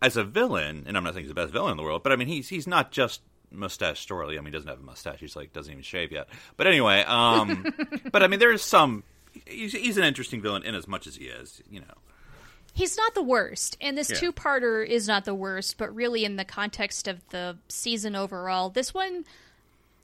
[0.00, 2.12] as a villain, and I'm not saying he's the best villain in the world, but
[2.12, 4.32] I mean he's he's not just mustache Storley.
[4.34, 5.20] I mean, he doesn't have a mustache.
[5.20, 6.28] He's like doesn't even shave yet.
[6.56, 7.64] But anyway, um,
[8.12, 9.04] but I mean, there is some.
[9.46, 11.94] He's, he's an interesting villain in as much as he is, you know.
[12.74, 14.16] He's not the worst, and this Yeah.
[14.18, 18.94] two-parter is not the worst, but really in the context of the season overall, this
[18.94, 19.24] one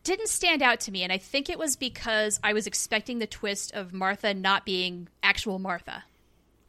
[0.02, 3.26] didn't stand out to me, and I think it was because I was expecting the
[3.26, 6.04] twist of Martha not being actual Martha.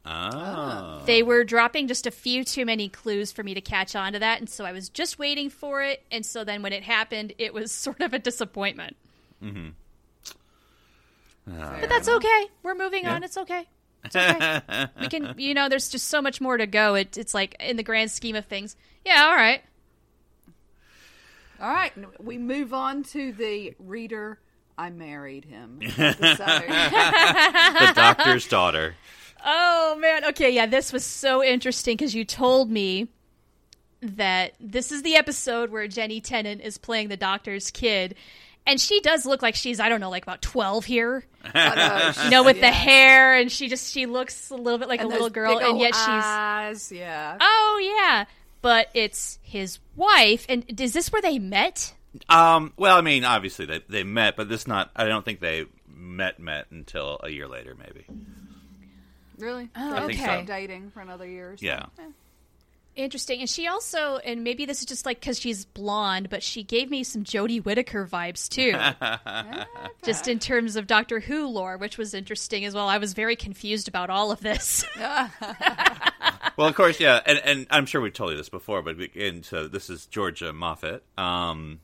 [0.08, 4.12] Ah, They were dropping just a few too many clues for me to catch on
[4.12, 6.84] to that, and so I was just waiting for it, and so then when it
[6.84, 8.96] happened, it was sort of a disappointment.
[11.46, 12.46] But that's okay.
[12.62, 13.22] We're moving on.
[13.22, 13.66] It's okay.
[14.04, 14.60] It's okay.
[15.00, 16.94] we can, you know, there's just so much more to go.
[16.94, 18.76] It, it's like in the grand scheme of things.
[19.04, 19.62] Yeah, all right.
[21.60, 21.92] All right,
[22.22, 24.38] we move on to the reader.
[24.76, 25.78] I married him.
[25.96, 28.94] the doctor's daughter.
[29.44, 30.24] Oh man.
[30.26, 33.08] Okay, yeah, this was so interesting because you told me
[34.02, 38.14] that this is the episode where Jenny Tennant is playing the doctor's kid.
[38.68, 41.24] And she does look like she's, I don't know, like about 12 here.
[41.54, 44.88] I know, You know, with the hair, and she just, she looks a little bit
[44.88, 47.38] like And a little girl, and ol' yet she's, yeah.
[47.40, 48.24] oh yeah.
[48.62, 50.46] But it's his wife.
[50.48, 51.94] And is this where they met?
[52.28, 54.90] Um, well, I mean, obviously they they met, but this not.
[54.96, 58.06] I don't think they met met until a year later, maybe.
[59.38, 59.68] Really?
[59.76, 60.46] Oh, So I think they're so.
[60.46, 61.52] Dating for another year.
[61.52, 61.66] Or so.
[61.66, 61.86] Yeah.
[62.94, 63.40] Interesting.
[63.40, 66.90] And she also, and maybe this is just like because she's blonde, but she gave
[66.90, 68.72] me some Jodie Whittaker vibes too.
[70.02, 72.88] just in terms of Doctor Who lore, which was interesting as well.
[72.88, 74.84] I was very confused about all of this.
[76.56, 79.10] Well, of course, yeah, and and I'm sure we told you this before, but we,
[79.14, 81.80] and so this is Georgia Moffett, um,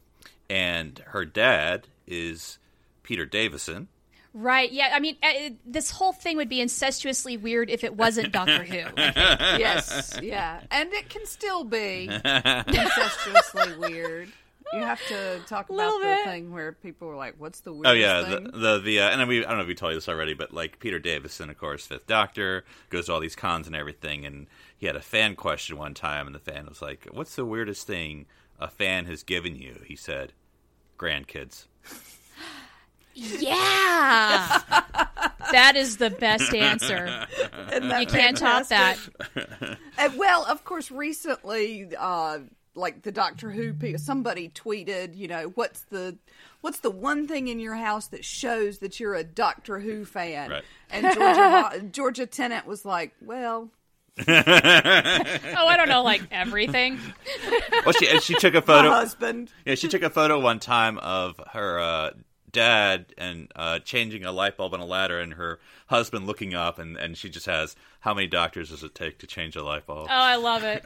[0.48, 2.58] and her dad is
[3.02, 3.88] Peter Davison.
[4.34, 4.70] Right.
[4.70, 4.90] Yeah.
[4.94, 8.76] I mean, uh, this whole thing would be incestuously weird if it wasn't Doctor Who.
[8.96, 14.32] yes, yeah, and it can still be incestuously weird.
[14.72, 16.24] You have to talk about the bit.
[16.24, 19.10] thing where people were like, "What's the Oh weirdest yeah, thing?" the the, the uh,
[19.10, 20.98] and I, mean, I don't know if we told you this already, but like Peter
[20.98, 24.46] Davison, of course, Fifth Doctor, goes to all these cons and everything, and
[24.78, 27.86] he had a fan question one time, and the fan was like, "What's the weirdest
[27.86, 28.24] thing
[28.58, 30.32] a fan has given you?" He said,
[30.98, 31.66] "Grandkids."
[33.14, 34.60] Yeah.
[35.52, 37.26] that is the best answer.
[37.72, 38.96] You can't top that.
[39.34, 39.78] fantastic?
[39.98, 42.38] Uh, well, of course, recently, uh,
[42.74, 46.16] like the Doctor Who, somebody tweeted, you know, what's the
[46.62, 50.50] what's the one thing in your house that shows that you're a Doctor Who fan?
[50.50, 50.64] Right.
[50.90, 53.70] And Georgia, Georgia Tennant was like, well,
[54.18, 56.98] Oh, I don't know, like everything.
[57.84, 58.90] Well, she she took a my photo.
[58.90, 59.50] husband.
[59.64, 62.10] Yeah, she took a photo one time of her uh,
[62.52, 66.78] dad and uh, changing a light bulb on a ladder, and her husband looking up,
[66.78, 69.86] and, and she just has how many doctors does it take to change a light
[69.86, 70.06] bulb?
[70.10, 70.84] Oh, I love it.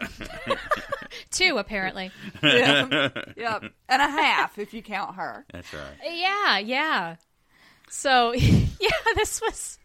[1.30, 2.10] Two, apparently.
[2.42, 5.44] Yeah, yeah, and a half if you count her.
[5.52, 5.96] That's right.
[6.04, 7.16] Yeah, yeah.
[7.88, 9.78] So, yeah, this was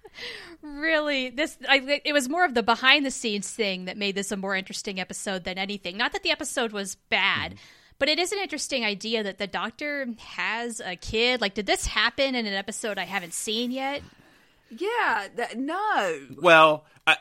[0.62, 1.58] really this.
[1.68, 4.56] I, it was more of the behind the scenes thing that made this a more
[4.56, 5.98] interesting episode than anything.
[5.98, 7.56] Not that the episode was bad,
[8.02, 11.40] But it is an interesting idea that the doctor has a kid.
[11.40, 14.02] Like, did this happen in an episode I haven't seen yet?
[14.72, 16.20] Yeah, that, no.
[16.42, 17.14] Well, uh,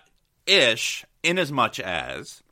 [0.46, 2.42] ish, in as much as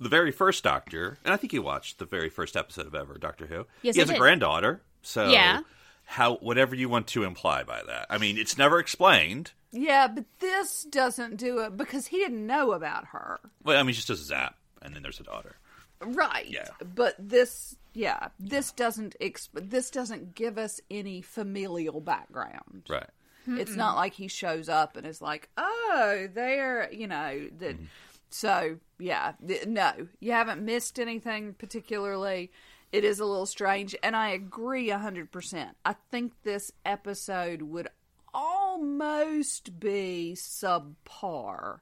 [0.00, 3.16] the very first Doctor, and I think you watched the very first episode of ever
[3.16, 3.66] Doctor Who.
[3.82, 5.60] Yes, he I has a granddaughter, so Yeah.
[6.04, 8.06] how whatever you want to imply by that.
[8.10, 9.52] I mean, it's never explained.
[9.70, 13.38] Yeah, but this doesn't do it because he didn't know about her.
[13.62, 15.54] Well, I mean, she just does a zap, and then there's a daughter.
[16.04, 16.48] Right.
[16.48, 16.68] Yeah.
[16.94, 22.84] But this, yeah, this doesn't exp- this doesn't give us any familial background.
[22.88, 23.08] Right.
[23.46, 27.76] It's not like he shows up and is like, "Oh, they're," you know, that.
[27.76, 27.84] Mm-hmm.
[28.30, 32.50] So yeah, th- no, you haven't missed anything particularly.
[32.92, 35.76] It is a little strange, and I agree hundred percent.
[35.84, 37.88] I think this episode would
[38.32, 41.80] almost be subpar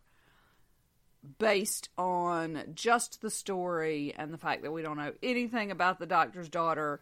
[1.38, 6.06] based on just the story and the fact that we don't know anything about the
[6.06, 7.00] doctor's daughter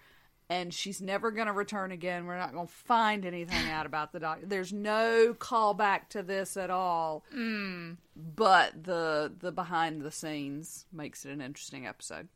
[0.51, 2.25] and she's never going to return again.
[2.25, 4.47] We're not going to find anything out about the doctor.
[4.47, 7.25] There's no callback to this at all.
[7.37, 7.99] Mm.
[8.17, 12.29] But the the behind the scenes makes it an interesting episode.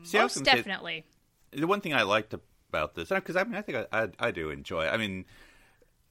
[0.00, 0.06] Mm.
[0.06, 1.04] See, Most gonna say- definitely.
[1.52, 4.30] the one thing I liked about this, because I mean, I think I, I, I
[4.30, 4.86] do enjoy.
[4.86, 5.26] I mean,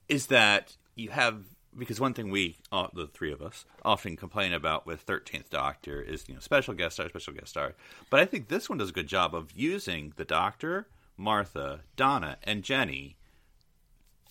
[0.08, 1.42] is that you have
[1.78, 6.00] because one thing we, uh, the three of us, often complain about with Thirteenth Doctor
[6.02, 7.74] is you know special guest star, special guest star.
[8.10, 10.86] But I think this one does a good job of using the Doctor,
[11.16, 13.16] Martha, Donna, and Jenny.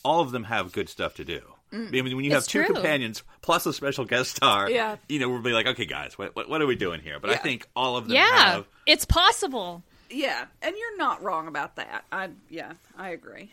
[0.06, 1.42] All of them have good stuff to do.
[1.74, 2.74] I mean, when you have two true.
[2.76, 4.96] companions plus a special guest star, Yeah.
[5.10, 7.20] you know, we'll be like, okay, guys, what, what, what are we doing here?
[7.20, 9.84] But I think all of them Yeah, have it's possible.
[10.10, 12.06] Yeah, and you're not wrong about that.
[12.10, 13.52] I yeah, I agree.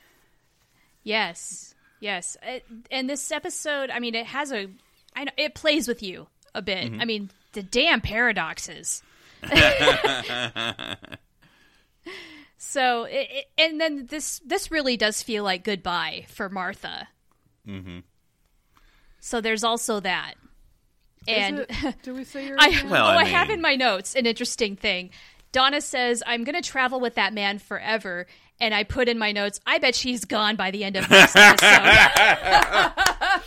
[1.03, 2.37] Yes, yes.
[2.43, 4.69] It, and this episode, I mean, it has a,
[5.15, 6.93] I know it plays with you a bit.
[7.01, 9.03] I mean, the damn paradoxes.
[12.57, 17.09] so, it, it, and then this this really does feel like goodbye for Martha.
[17.67, 18.01] Mm-hmm.
[19.21, 20.35] So there's also that.
[21.27, 21.67] And
[22.03, 22.57] do we see her?
[22.59, 25.11] I, Well, oh, I I, have in my notes an interesting thing.
[25.53, 28.27] Donna says, I'm going to travel with that man forever.
[28.61, 31.35] And I put in my notes, I bet she's gone by the end of next
[31.37, 31.67] episode.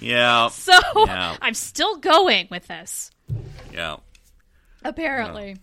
[0.00, 1.36] yeah, So Yeah.
[1.40, 3.10] I'm still going with this,
[3.72, 3.96] yeah.
[4.84, 5.56] apparently.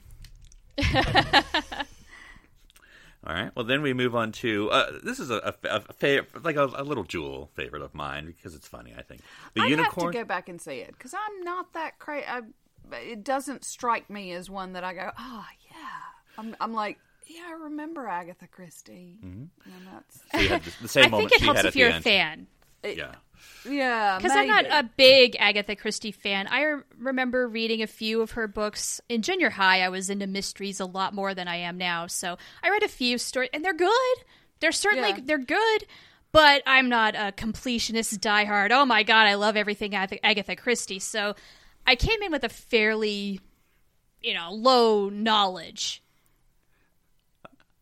[3.25, 3.51] All right.
[3.55, 6.63] Well, then we move on to uh, this is a, a, a favorite, like a,
[6.63, 8.93] a little jewel favorite of mine because it's funny.
[8.97, 9.21] I think
[9.53, 9.65] the unicorn.
[9.65, 10.05] I'd unicorn.
[10.05, 12.25] have to go back and see it because I'm not that crazy.
[12.93, 16.38] It doesn't strike me as one that I go, oh yeah.
[16.38, 19.17] I'm, I'm like, yeah, I remember Agatha Christie.
[19.23, 19.43] Mm-hmm.
[19.65, 21.89] And that's So you have the, the same I moment think it helps if you're
[21.89, 22.03] a end.
[22.03, 22.47] fan.
[22.83, 23.15] Yeah.
[23.67, 26.47] yeah, Because I'm not a big Agatha Christie fan.
[26.47, 29.01] I re- remember reading a few of her books.
[29.09, 32.07] In junior high, I was into mysteries a lot more than I am now.
[32.07, 34.17] So I read a few stories, and they're good.
[34.59, 35.19] They're certainly Yeah.
[35.23, 35.85] they're good,
[36.31, 38.71] but I'm not a completionist diehard.
[38.71, 40.99] Oh my god, I love everything Agatha, Agatha Christie.
[40.99, 41.35] So
[41.85, 43.41] I came in with a fairly,
[44.21, 46.01] you know, low knowledge.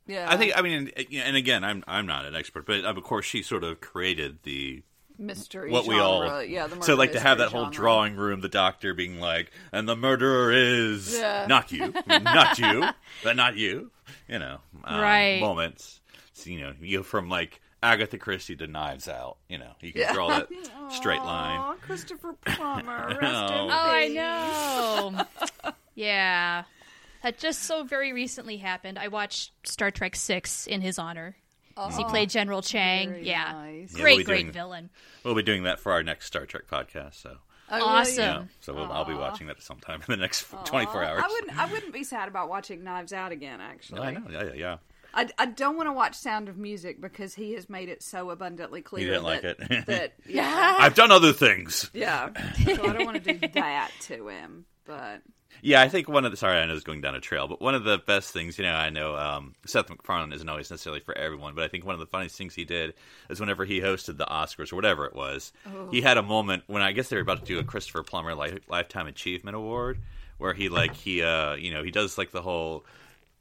[0.07, 0.57] Yeah, I think.
[0.57, 3.63] I mean, and, and again, I'm I'm not an expert, but of course, she sort
[3.63, 4.83] of created the
[5.17, 5.71] mystery.
[5.71, 6.43] what we all.
[6.43, 6.67] yeah.
[6.67, 7.75] The so like to have that mystery whole genre.
[7.75, 11.45] drawing room, the doctor being like, and the murderer is Yeah.
[11.49, 12.87] not you, not you,
[13.23, 13.91] but not you.
[14.27, 15.39] You know, um, Right.
[15.39, 16.01] Moments.
[16.33, 19.37] So, you know, you from like Agatha Christie to Knives Out.
[19.47, 20.13] You know, you can Yeah.
[20.13, 20.49] draw that
[20.91, 21.59] straight line.
[21.59, 23.07] Aw, Christopher Plummer.
[23.09, 23.69] Rest in Oh.
[23.69, 25.71] Oh, I know.
[25.95, 26.63] yeah.
[27.25, 28.99] That just so very recently happened.
[28.99, 31.35] I watched Star Trek 6 in his honor.
[31.69, 33.09] he oh, played General Chang.
[33.09, 33.51] very yeah.
[33.51, 33.93] nice.
[33.95, 34.89] Yeah, Great, we'll great doing- villain.
[35.23, 37.15] We'll be doing that for our next Star Trek podcast.
[37.15, 37.37] So,
[37.71, 37.83] Oh.
[37.83, 38.15] Awesome.
[38.23, 41.23] yeah, so we'll, I'll be watching that sometime in the next 24 hours.
[41.25, 41.57] I wouldn't.
[41.57, 43.59] I wouldn't be sad about watching Knives Out again.
[43.59, 44.21] Actually, I know.
[44.29, 44.77] Yeah, yeah, yeah.
[45.15, 48.29] I, I don't want to watch Sound of Music because he has made it so
[48.29, 49.57] abundantly clear didn't like it.
[49.87, 51.89] that yeah, I've done other things.
[51.91, 52.29] yeah.
[52.65, 54.65] So I don't want to do that to him.
[54.85, 55.23] But
[55.61, 57.61] Yeah, I think one of the sorry, I know it's going down a trail, but
[57.61, 60.99] one of the best things, you know, I know um, Seth MacFarlane isn't always necessarily
[60.99, 62.93] for everyone, but I think one of the funniest things he did
[63.29, 65.51] is whenever he hosted the Oscars or whatever it was,
[65.91, 68.35] he had a moment when I guess they were about to do a Christopher Plummer
[68.35, 69.99] Li- Lifetime Achievement Award,
[70.37, 72.85] where he like he uh you know he does like the whole.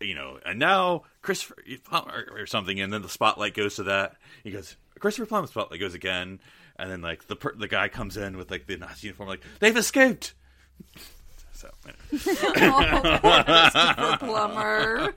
[0.01, 4.16] You know, and now Christopher Plummer or something, and then the spotlight goes to that.
[4.43, 6.41] He goes, Christopher Plummer spotlight goes again,
[6.76, 9.43] and then like the per- the guy comes in with like the Nazi uniform, like
[9.61, 10.34] they've escaped.
[12.18, 15.14] So, oh, poor Christopher Plummer.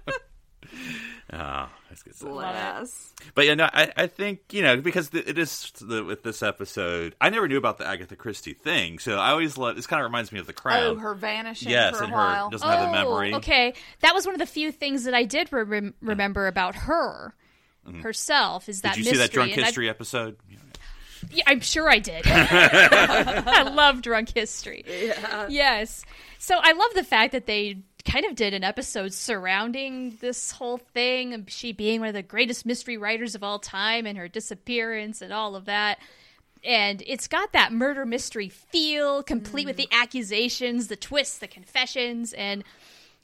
[1.33, 2.29] Ah, That's good stuff.
[2.29, 3.13] Bless.
[3.35, 6.41] But yeah, no, I, I think you know because the, it is the, with this
[6.41, 7.15] episode.
[7.19, 9.75] I never knew about the Agatha Christie thing, so I always love.
[9.75, 10.83] This kind of reminds me of the Crown.
[10.83, 13.33] Oh, her vanishing Yes, for a and her doesn't have a memory.
[13.33, 16.75] Oh, Okay, that was one of the few things that I did re- remember about
[16.75, 17.33] her
[18.01, 18.67] herself.
[18.69, 19.01] Is that Mm-hmm.
[19.03, 20.37] Did you see that drunk and I- history episode?
[20.49, 20.57] Yeah,
[21.45, 22.23] I'm sure I did.
[22.27, 24.83] I love drunk history.
[25.49, 26.05] Yes.
[26.39, 30.77] So I love the fact that they kind of did an episode surrounding this whole
[30.77, 34.27] thing, of she being one of the greatest mystery writers of all time and her
[34.27, 35.99] disappearance and all of that.
[36.63, 39.89] And it's got that murder mystery feel, complete with mm.
[39.89, 42.63] the accusations, the twists, the confessions, and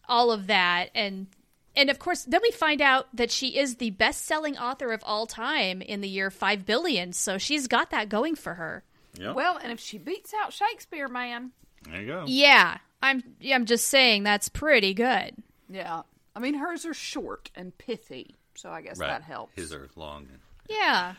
[0.08, 0.89] all of that.
[0.93, 1.28] And
[1.76, 5.26] and of course, then we find out that she is the best-selling author of all
[5.26, 7.13] time in the year five billion.
[7.13, 8.84] So she's got that going for her.
[9.17, 9.34] Yeah.
[9.34, 11.51] Well, and if she beats out Shakespeare, man,
[11.89, 12.24] there you go.
[12.28, 13.24] Yeah, I'm.
[13.39, 15.36] Yeah, I'm just saying that's pretty good.
[15.69, 16.03] yeah.
[16.36, 19.07] I mean, hers are short and pithy, so I guess right.
[19.07, 19.53] that helps.
[19.55, 20.28] His are long.
[20.67, 21.13] Yeah.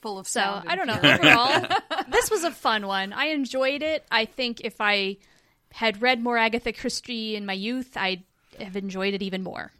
[0.00, 0.40] Full of So.
[0.40, 1.10] I don't and know.
[1.10, 1.66] Overall,
[2.08, 3.12] this was a fun one.
[3.12, 4.06] I enjoyed it.
[4.12, 5.16] I think if I
[5.72, 8.22] had read more Agatha Christie in my youth, I'd
[8.62, 9.72] have enjoyed it even more.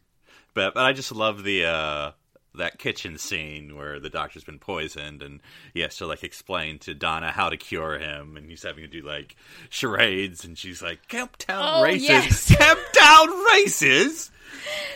[0.55, 2.11] But but I just love the uh
[2.57, 5.39] that kitchen scene where the doctor's been poisoned and
[5.73, 8.89] he has to like explain to Donna how to cure him and he's having to
[8.91, 9.37] do like
[9.69, 12.51] charades and she's like Camptown Oh, races yes.
[12.57, 14.33] Camptown races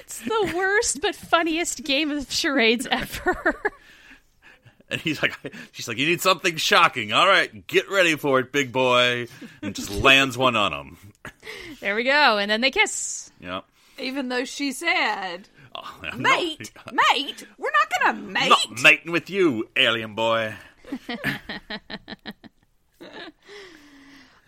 [0.00, 3.54] It's the worst but funniest game of charades ever.
[4.88, 5.32] and he's like
[5.70, 9.28] she's like you need something shocking all right get ready for it big boy
[9.62, 10.98] and just lands one on him
[11.80, 13.30] there we go, and then they kiss.
[13.40, 13.60] yeah
[13.98, 16.72] Even though she said, oh, I'm mate,
[17.12, 18.48] mate, we're not going to mate.
[18.48, 20.54] not, not mating with you alien boy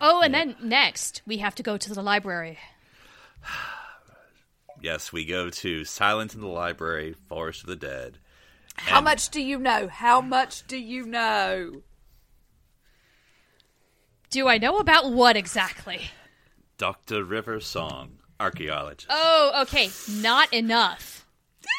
[0.00, 2.58] Oh, and then next we have to go to the library.
[4.82, 8.18] yes we go to Silent in the Library Forest of the Dead
[8.76, 9.88] How And- much do you know?
[9.88, 11.82] How much do you know?
[14.28, 16.10] Do I know about what exactly?
[16.76, 17.24] Dr.
[17.24, 19.06] River Song, archaeologist.
[19.10, 19.90] Oh, okay.
[20.10, 21.26] Not enough.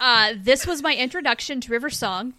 [0.00, 2.34] Uh, this was my introduction to River Song.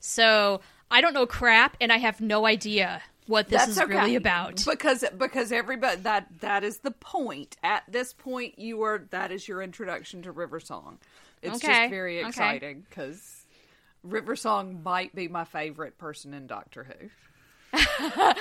[0.00, 3.92] So I don't know crap, and I have no idea what this That's is okay.
[3.92, 4.64] really about.
[4.64, 7.56] because because everybody that that is the point.
[7.62, 10.98] At this point, you are that is your introduction to River Song.
[11.42, 13.44] It's Okay, just very exciting because
[14.02, 17.78] River Song might be my favorite person in Doctor Who.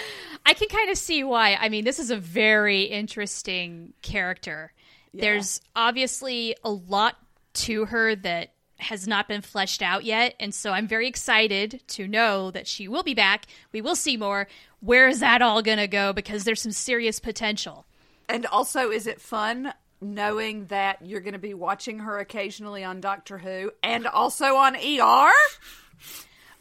[0.45, 1.55] I can kind of see why.
[1.55, 4.73] I mean, this is a very interesting character.
[5.13, 7.17] There's obviously a lot
[7.53, 12.07] to her that has not been fleshed out yet, and so I'm very excited to
[12.07, 13.45] know that she will be back.
[13.71, 14.47] We will see more.
[14.79, 16.13] Where is that all going to go?
[16.13, 17.85] Because there's some serious potential.
[18.27, 22.99] And also, is it fun knowing that you're going to be watching her occasionally on
[22.99, 25.31] Doctor Who and also on ER?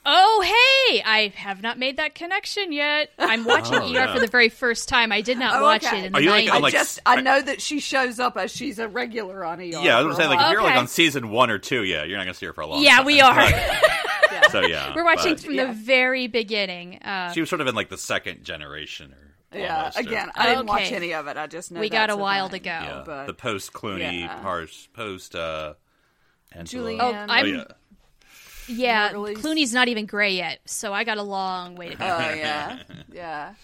[0.04, 0.40] Oh,
[0.90, 1.02] hey!
[1.04, 3.10] I have not made that connection yet.
[3.18, 4.12] I'm watching Oh, ER yeah.
[4.12, 5.12] for the very first time.
[5.12, 6.00] I did not Oh, watch okay.
[6.00, 6.52] it in the Are you like 90s.
[6.54, 9.62] on, I just I know that she shows up as she's a regular on ER.
[9.64, 10.48] yeah, I was for gonna say like while.
[10.48, 12.62] if you're like on season one or two, yeah, you're not gonna see her for
[12.62, 12.82] a long.
[12.82, 13.06] yeah, time.
[13.06, 13.48] we are.
[14.50, 15.66] So yeah, We're watching but from yeah.
[15.66, 16.96] the very beginning.
[17.02, 19.14] Uh, She was sort of in like the second generation,
[19.52, 19.76] or yeah.
[19.78, 21.36] almost, or- Again, I didn't watch any of it.
[21.38, 22.60] I just know We got a while thing.
[22.60, 22.70] to go.
[22.70, 24.40] yeah, but- the post Clooney, Yeah.
[24.42, 25.74] pars- post uh,
[26.50, 26.90] Angela.
[26.90, 26.98] Julianne.
[27.00, 27.64] Oh, Oh, I'm yeah,
[28.68, 29.12] yeah.
[29.12, 29.42] Released.
[29.42, 32.04] Clooney's not even gray yet, so I got a long way to go.
[32.04, 32.82] Oh yeah,
[33.12, 33.54] yeah.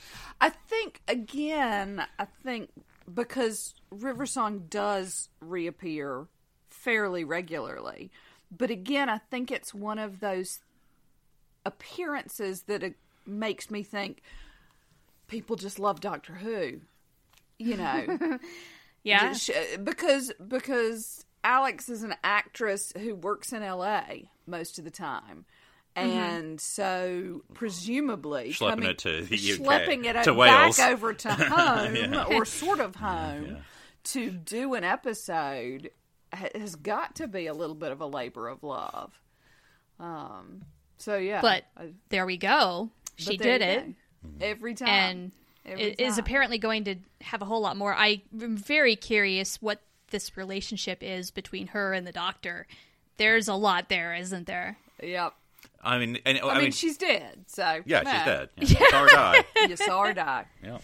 [0.40, 2.04] I think again.
[2.18, 2.70] I think
[3.12, 6.26] because River Song does reappear
[6.70, 8.10] fairly regularly,
[8.56, 10.60] but again, I think it's one of those
[11.64, 12.94] appearances that it
[13.26, 14.22] makes me think
[15.26, 16.80] people just love Doctor Who.
[17.58, 18.38] You know,
[19.02, 19.34] yeah,
[19.82, 24.30] because because Alex is an actress who works in L.A.
[24.48, 25.44] most of the time,
[25.94, 30.80] and so presumably Schlepping coming- it to the UK, schlepping it to back Wales.
[30.80, 33.58] over to home or sort of home
[34.04, 35.90] to do an episode
[36.32, 39.12] has got to be a little bit of a labor of love.
[40.00, 40.62] Um.
[40.98, 42.90] So yeah, but I- there we go.
[43.16, 43.94] She did it, go.
[44.40, 45.32] every time, and
[45.64, 46.20] Every it is time.
[46.20, 47.92] apparently going to have a whole lot more.
[47.94, 49.80] I'm very curious what
[50.10, 52.66] this relationship is between her and the Doctor.
[53.18, 54.78] There's a lot there, isn't there?
[55.02, 55.34] Yep.
[55.82, 57.44] I mean, and, I, I, mean, mean, she's dead.
[57.46, 58.12] So yeah, nah.
[58.12, 58.48] she's dead.
[58.56, 58.90] Yeah.
[58.90, 59.44] Saw her die.
[59.68, 60.46] You saw her die.
[60.64, 60.78] Yeah,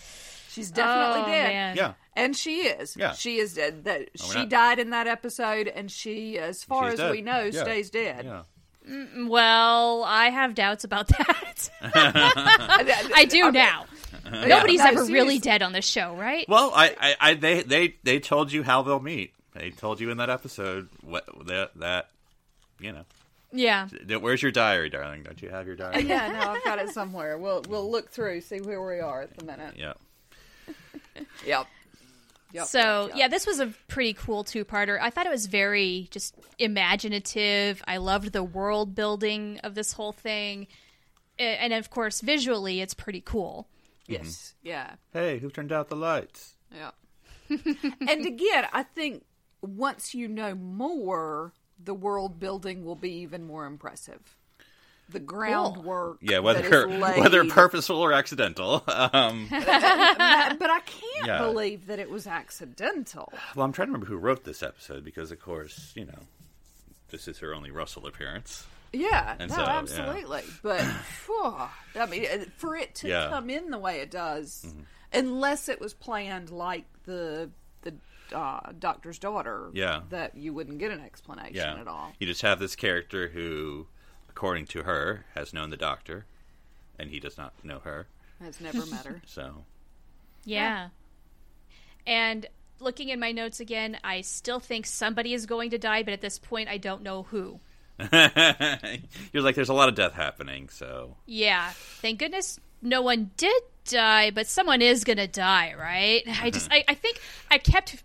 [0.50, 1.52] She's definitely oh, dead.
[1.52, 1.76] Man.
[1.76, 1.92] yeah.
[2.14, 2.96] And she is.
[2.96, 3.12] Yeah.
[3.12, 3.84] She is dead.
[3.84, 7.10] That Oh, she not- died in that episode, and she, as far She's as dead.
[7.10, 7.62] we know, Yeah.
[7.62, 8.24] stays dead.
[8.24, 8.42] Yeah.
[8.88, 11.70] Mm, well, I have doubts about that.
[11.82, 13.86] I, I do now.
[14.30, 16.48] Nobody's No, ever really dead on this show, right?
[16.48, 19.32] Well, I, I, I, they, they, they told you how they'll meet.
[19.54, 22.10] they told you in that episode what that that
[22.84, 23.04] you know.
[23.52, 23.88] Yeah.
[24.18, 25.22] Where's your diary, darling?
[25.22, 26.02] Don't you have your diary?
[26.04, 27.38] yeah, no, I've got it somewhere.
[27.38, 29.74] We'll we'll look through, see where we are at the minute.
[29.76, 29.94] yeah.
[31.46, 31.66] Yep.
[32.52, 32.66] Yep.
[32.66, 34.98] So yep, yeah, this was a pretty cool two-parter.
[35.00, 37.82] I thought it was very just imaginative.
[37.86, 40.66] I loved the world building of this whole thing,
[41.38, 43.68] and of course, visually, it's pretty cool.
[44.06, 44.54] Yes.
[44.62, 44.68] Mm-hmm.
[44.68, 44.90] Yeah.
[45.12, 46.54] Hey, who turned out the lights?
[46.74, 46.90] Yeah.
[47.48, 49.24] and again, I think
[49.62, 51.52] once you know more,
[51.82, 54.36] the world building will be even more impressive.
[55.10, 58.82] The groundwork, Yeah, whether that is laid- whether purposeful or accidental.
[58.86, 59.60] Um, but
[60.70, 61.38] I can't Yeah.
[61.42, 63.30] believe that it was accidental.
[63.54, 66.18] well, I'm trying to remember who wrote this episode because, of course, you know,
[67.10, 68.66] this is her only Russell appearance.
[68.94, 69.78] Yeah, And no, so, yeah.
[69.78, 70.42] absolutely.
[70.62, 70.80] But
[71.26, 71.54] phew,
[71.96, 73.28] I mean, for it to Yeah.
[73.28, 74.64] come in the way it does,
[75.12, 77.63] unless it was planned like the the
[78.32, 80.02] uh, doctor's daughter, Yeah.
[80.10, 82.12] that you wouldn't get an explanation Yeah, at all.
[82.18, 83.86] you just have this character who,
[84.28, 86.26] according to her, has known the Doctor,
[86.98, 88.06] and he does not know her.
[88.40, 89.22] Has never met her.
[89.26, 89.64] So,
[90.44, 90.88] Yeah.
[92.06, 92.46] And
[92.80, 96.20] looking in my notes again, I still think somebody is going to die, but at
[96.20, 97.60] this point, I don't know who.
[99.32, 100.68] you're like, there's a lot of death happening.
[100.68, 101.70] So, Yeah.
[102.00, 106.22] Thank goodness no one did die, but someone is going to die, right?
[106.42, 107.20] I just, I, I think
[107.50, 108.02] I kept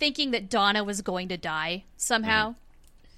[0.00, 2.56] thinking that Donna was going to die somehow.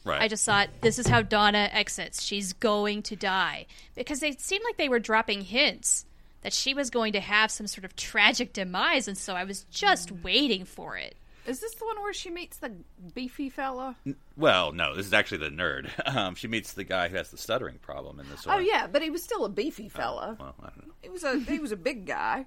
[0.05, 0.21] right.
[0.21, 2.23] I just thought this is how Donna exits.
[2.23, 6.05] She's going to die because they seemed like they were dropping hints
[6.43, 9.65] that she was going to have some sort of tragic demise, and so I was
[9.71, 11.15] just waiting for it.
[11.47, 12.73] Is this the one where she meets the
[13.15, 13.97] beefy fella?
[14.37, 15.89] Well, no, this is actually the nerd.
[16.17, 18.57] Um, she meets the guy who has the stuttering problem in this one.
[18.57, 20.37] Oh yeah, but he was still a beefy fella.
[20.39, 20.95] Well, I don't know.
[21.01, 22.45] He was a he was a big guy.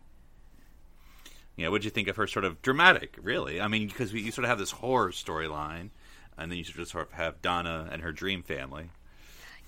[1.58, 3.62] Yeah, what'd you think of her sort of dramatic, really?
[3.62, 5.89] I mean, because you sort of have this horror storyline,
[6.38, 8.89] and then you sort of have Donna and her dream family.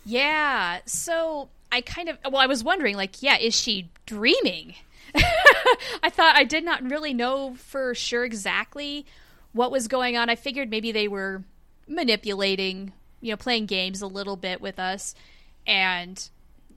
[0.05, 4.75] Yeah, so I kind of well, I was wondering, like, yeah, is she dreaming?
[6.03, 9.05] I thought I did not really know for sure exactly
[9.53, 10.29] what was going on.
[10.29, 11.43] I figured maybe they were
[11.87, 15.15] manipulating, you know, playing games a little bit with us,
[15.65, 16.29] and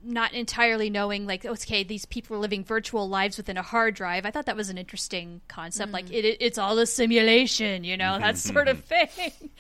[0.03, 4.25] not entirely knowing like okay these people are living virtual lives within a hard drive
[4.25, 8.19] i thought that was an interesting concept like it, it's all a simulation you know
[8.19, 9.51] that sort of thing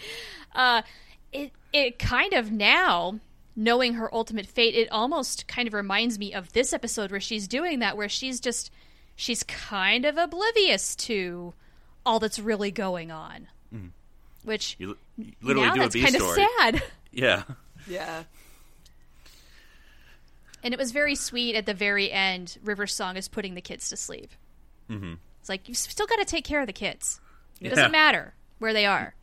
[0.54, 0.82] uh
[1.32, 3.18] it it kind of now
[3.56, 7.46] knowing her ultimate fate it almost kind of reminds me of this episode where she's
[7.46, 8.70] doing that where she's just
[9.16, 11.52] she's kind of oblivious to
[12.06, 13.46] all that's really going on
[14.42, 16.30] which You, li- you literally now do a that's B kind story.
[16.42, 16.82] of sad
[17.12, 17.42] Yeah.
[17.86, 18.22] Yeah.
[20.62, 22.58] And it was very sweet at the very end.
[22.62, 24.30] River's song is putting the kids to sleep.
[24.90, 25.14] Mm-hmm.
[25.40, 27.20] It's like you've still got to take care of the kids.
[27.60, 27.74] It Yeah.
[27.74, 29.14] doesn't matter where they are.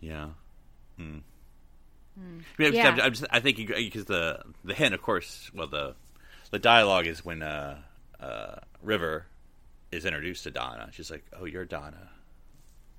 [0.00, 0.28] Yeah.
[0.98, 1.22] Mm.
[2.58, 2.88] Yeah, Yeah.
[2.88, 5.94] I'm, I'm just, I think because the the hint, of course, well the
[6.50, 7.78] the dialogue is when uh,
[8.20, 9.26] uh, River
[9.90, 10.88] is introduced to Donna.
[10.92, 12.10] She's like, "Oh, you're Donna."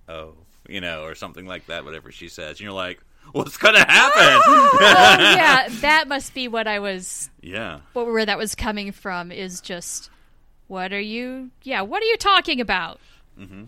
[0.09, 0.34] Oh,
[0.68, 1.86] you know, or something like that.
[1.86, 2.99] Whatever she says, and you're like,
[3.32, 7.30] "What's gonna happen?" oh yeah, that must be what I was.
[7.41, 7.80] yeah.
[7.93, 10.09] What where that was coming from is just
[10.67, 11.49] what are you?
[11.63, 12.99] Yeah, what are you talking about?
[13.39, 13.63] Mm-hmm.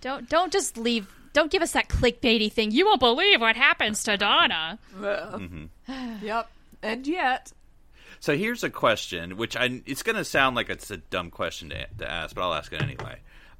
[0.00, 1.06] Don't don't just leave.
[1.32, 2.72] Don't give us that clickbaity thing.
[2.72, 4.78] You won't believe what happens to Donna.
[4.98, 5.64] Mm-hmm.
[6.26, 6.50] Yep.
[6.82, 7.52] And yet,
[8.20, 11.70] So here's a question, which I it's going to sound like it's a dumb question
[11.70, 13.18] to, to ask, but I'll ask it anyway.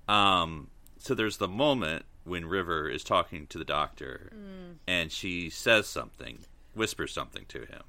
[0.09, 0.69] Um,
[0.99, 4.31] so there's the moment when River is talking to the doctor,
[4.87, 6.41] and she says something,
[6.75, 7.83] whispers something to him,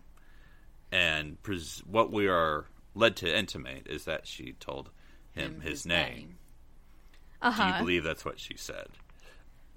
[0.91, 2.65] and pres- what we are
[2.95, 4.89] led to intimate is that she told
[5.33, 6.37] him, his, name.
[7.41, 8.87] Uh Do you believe that's what she said?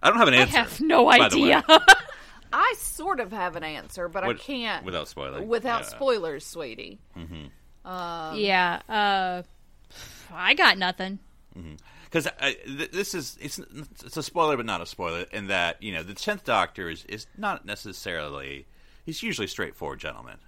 [0.02, 0.56] I don't have an answer.
[0.56, 1.54] I have no by the way.
[1.54, 1.64] idea.
[2.52, 5.48] I sort of have an answer, but What- I can't without spoiling.
[5.48, 5.88] Without Yeah.
[5.88, 6.98] spoilers, sweetie.
[7.84, 8.80] yeah.
[8.88, 9.42] Uh,
[10.32, 11.18] I got nothing.
[12.24, 12.30] Because
[12.64, 13.58] th- this is it's
[14.04, 15.24] it's a spoiler, but not a spoiler.
[15.32, 18.66] In that you know the tenth Doctor is is not necessarily
[19.04, 20.38] he's usually straightforward gentleman.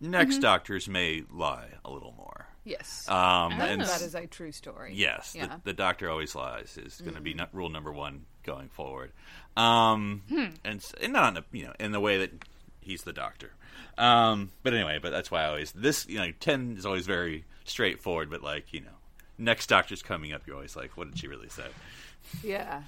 [0.00, 2.46] Next Doctors may lie a little more.
[2.64, 3.08] Yes.
[3.08, 4.92] Um, and that is a true story.
[4.94, 5.46] yes, Yeah.
[5.46, 9.12] the, the Doctor always lies is going to be no- rule number one going forward.
[9.56, 10.22] Um,
[10.64, 12.30] and, and not in a, you know in the way that
[12.80, 13.52] he's the Doctor.
[13.98, 17.44] Um, but anyway, but that's why I always this you know ten is always very
[17.64, 18.28] straightforward.
[18.30, 18.96] But like you know,
[19.42, 21.66] next Doctor's coming up, you're always like, what did she really say?
[22.42, 22.82] Yeah.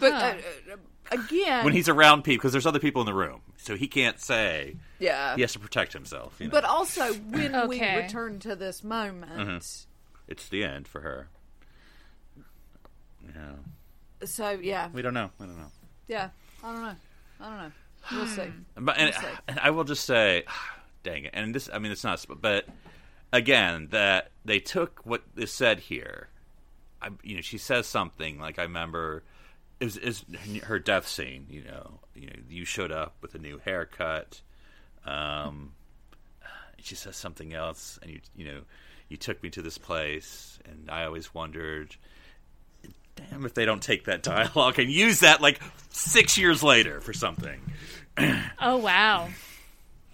[0.00, 0.34] But Huh.
[0.72, 0.76] uh,
[1.10, 4.20] again, when he's around people because there's other people in the room, so he can't
[4.20, 5.34] say yeah.
[5.34, 6.36] he has to protect himself.
[6.38, 6.52] You know?
[6.52, 8.02] But also, when we Okay.
[8.02, 9.64] return to this moment,
[10.28, 11.28] it's the end for her.
[13.24, 13.52] Yeah,
[14.26, 15.30] So yeah, We don't know.
[15.38, 15.70] We don't know.
[16.08, 16.30] yeah.
[16.62, 16.96] I don't know.
[17.40, 17.72] I don't know.
[18.12, 18.52] We'll see.
[18.76, 19.36] But and, We'll see.
[19.48, 20.44] and I will just say,
[21.02, 21.30] dang it.
[21.34, 22.24] And this, I mean, it's not.
[22.40, 22.66] But
[23.32, 26.28] again, that they took what is said here.
[27.00, 29.24] I, you know, she says something like I remember.
[29.80, 30.24] Is is
[30.64, 31.46] her death scene?
[31.48, 34.40] You know, you know, you showed up with a new haircut.
[35.04, 35.72] Um,
[36.78, 38.60] she says something else, and you you know,
[39.08, 41.96] you took me to this place, and I always wondered.
[43.14, 45.60] Damn, if they don't take that dialogue and use that like
[45.90, 47.60] six years later for something.
[48.60, 49.28] Oh wow.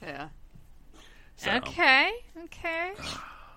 [0.01, 0.29] Yeah.
[1.39, 2.13] So, Okay.
[2.45, 2.93] Okay.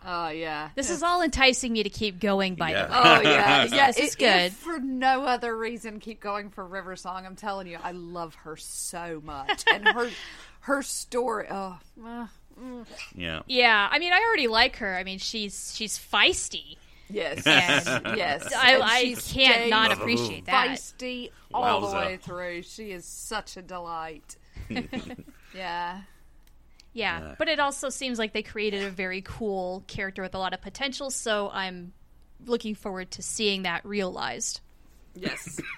[0.04, 0.70] Oh yeah.
[0.74, 2.56] This is all enticing me to keep going.
[2.56, 2.88] By Yeah.
[2.88, 3.00] the way.
[3.04, 3.88] Oh yeah, yeah.
[3.92, 4.46] This is good.
[4.48, 7.24] if for no other reason, keep going for River Song.
[7.24, 10.10] I'm telling you, I love her so much, and her
[10.62, 11.46] her story.
[11.52, 12.26] Oh, uh,
[13.14, 13.44] Yeah.
[13.46, 13.88] Yeah.
[13.92, 14.96] I mean, I already like her.
[14.98, 16.78] I mean, she's she's feisty.
[17.08, 18.52] yes, And yes.
[18.58, 20.70] I, I can't not appreciate that.
[20.70, 22.64] feisty all the way through.
[22.64, 24.36] She is such a delight.
[25.56, 26.02] yeah.
[26.94, 30.54] Yeah, but it also seems like they created a very cool character with a lot
[30.54, 31.10] of potential.
[31.10, 31.94] So I'm
[32.46, 34.62] looking forward to seeing that realized.
[35.16, 35.60] Yes.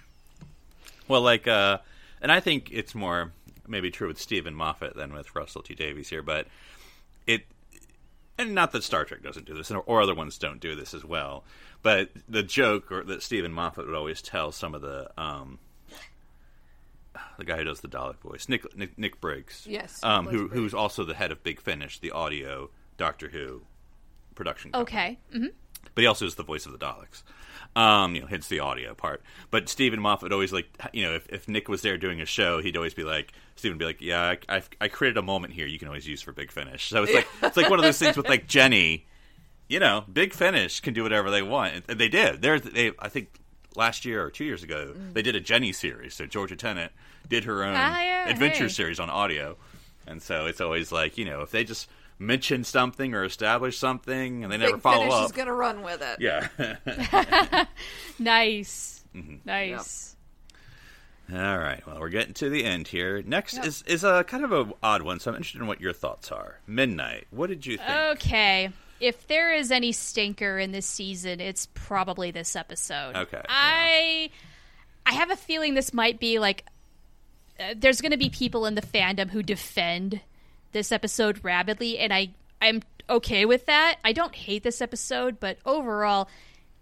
[1.07, 1.79] Well, like, uh,
[2.21, 3.33] and I think it's more
[3.67, 6.47] maybe true with Steven Moffat than with Russell T Davies here, but
[7.27, 7.45] it,
[8.37, 11.03] and not that Star Trek doesn't do this, or other ones don't do this as
[11.03, 11.43] well,
[11.81, 15.59] but the joke or that Steven Moffat would always tell some of the, um,
[17.37, 20.53] the guy who does the Dalek voice, Nick Nick, Nick Briggs, Yes, um, who Briggs.
[20.53, 23.61] who's also the head of Big Finish, the audio Doctor Who
[24.35, 24.71] production.
[24.71, 25.37] company Okay.
[25.39, 25.47] hmm
[25.95, 27.21] but he also is the voice of the Daleks.
[27.75, 29.21] Um, you know, hence the audio part.
[29.51, 32.61] But Steven Moffat always like, you know, if, if Nick was there doing a show,
[32.61, 35.67] he'd always be like, Steven be like, yeah, I, I, I created a moment here
[35.67, 36.87] you can always use for Big Finish.
[36.89, 39.05] So it's like it's like one of those things with like Jenny,
[39.67, 42.41] you know, Big Finish can do whatever they want, and they did.
[42.41, 43.27] There's, they, I think
[43.75, 46.13] last year or two years ago, they did a Jenny series.
[46.13, 46.91] So Georgia Tennant
[47.27, 48.69] did her own Ah, adventure hey.
[48.69, 49.55] series on audio,
[50.07, 54.43] and so it's always like, you know, if they just mention something or establish something
[54.43, 56.17] and they never Big follow Finish up, is going to run with it.
[56.21, 57.65] yeah.
[58.19, 59.03] Nice.
[59.15, 59.35] Mm-hmm.
[59.45, 60.15] Nice.
[61.33, 61.85] All right.
[61.87, 63.21] Well, we're getting to the end here.
[63.23, 65.93] Next is is a kind of a odd one, so I'm interested in what your
[65.93, 66.59] thoughts are.
[66.67, 67.27] Midnight.
[67.31, 67.89] What did you think?
[67.89, 68.69] Okay.
[69.03, 73.17] If there is any stinker in this season, it's probably this episode.
[73.17, 74.29] Okay, I
[75.05, 76.63] I have a feeling this might be like
[77.59, 80.21] uh, there's going to be people in the fandom who defend
[80.71, 82.29] this episode rabidly and I
[82.61, 83.97] I'm okay with that.
[84.05, 86.29] I don't hate this episode, but overall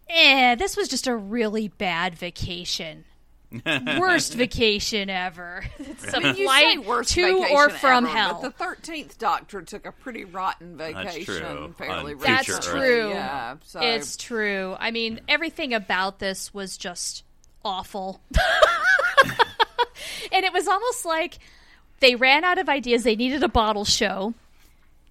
[0.07, 3.05] eh, this was just a really bad vacation.
[3.99, 5.64] Worst vacation ever.
[5.80, 8.39] It's a You say worst to vacation or from ever, hell.
[8.41, 11.76] But the Thirteenth Doctor took a pretty rotten vacation true.
[11.78, 12.43] fairly On recently.
[12.43, 13.10] Future That's true.
[13.10, 14.76] Yeah, so It's true.
[14.80, 17.24] I mean, everything about this was just
[17.66, 18.22] awful.
[20.32, 21.39] and it was almost like
[21.99, 23.04] they ran out of ideas.
[23.04, 24.34] They needed a bottle show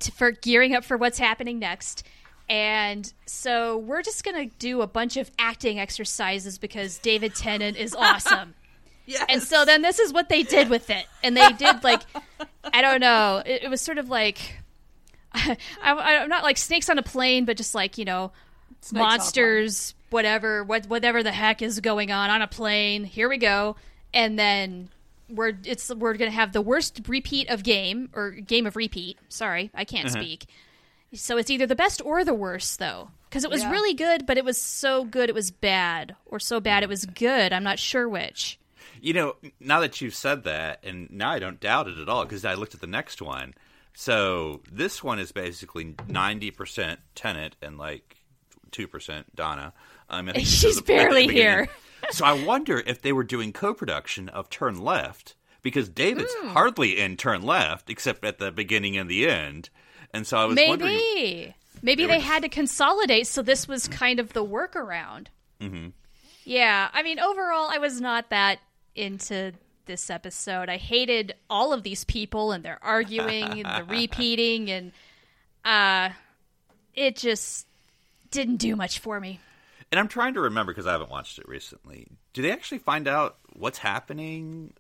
[0.01, 2.05] to, for gearing up for what's happening next.
[2.51, 7.77] And so we're just going to do a bunch of acting exercises because David Tennant
[7.77, 8.55] is awesome.
[9.07, 9.25] yes.
[9.29, 11.07] And so then this is what they did with it.
[11.23, 12.03] And they did like
[12.65, 13.43] I don't know.
[13.47, 14.59] It, it was sort of like
[15.33, 18.33] I, I'm not like snakes on a plane, but just like you know
[18.81, 23.05] Snakes monsters, whatever, what whatever the heck is going on on a plane.
[23.05, 23.77] Here we go,
[24.13, 24.89] and then
[25.29, 29.19] we're it's we're gonna have the worst repeat of game or game of repeat.
[29.29, 30.47] Sorry, I can't speak.
[31.13, 33.71] So it's either the best or the worst, though, because it was Yeah.
[33.71, 37.05] really good, but it was so good it was bad, or so bad it was
[37.05, 37.53] good.
[37.53, 38.59] I'm not sure which.
[39.01, 42.25] You know, now that you've said that, and now I don't doubt it at all
[42.25, 43.55] because I looked at the next one.
[43.93, 48.17] So this one is basically ninety percent Tennant and like
[48.71, 49.73] two percent Donna.
[50.09, 51.69] Um, I think She's this is at the barely here.
[52.11, 56.49] so I wonder if they were doing co-production of Turn Left because David's Hmm.
[56.51, 59.71] hardly in Turn Left except at the beginning and the end.
[60.13, 60.95] And so I was wondering.
[60.95, 61.55] Maybe.
[61.83, 65.29] Maybe They they, had to consolidate, so this was kind of the workaround.
[65.61, 65.89] Mm-hmm.
[66.45, 68.59] Yeah, I mean, overall, I was not that
[68.95, 69.53] into
[69.87, 70.69] this episode.
[70.69, 74.93] I hated all of these people and their arguing and the repeating, and
[75.65, 76.11] uh,
[76.95, 77.67] it just
[78.31, 79.41] didn't do much for me.
[79.91, 82.07] And I'm trying to remember because I haven't watched it recently.
[82.33, 84.73] Do they actually find out what's happening?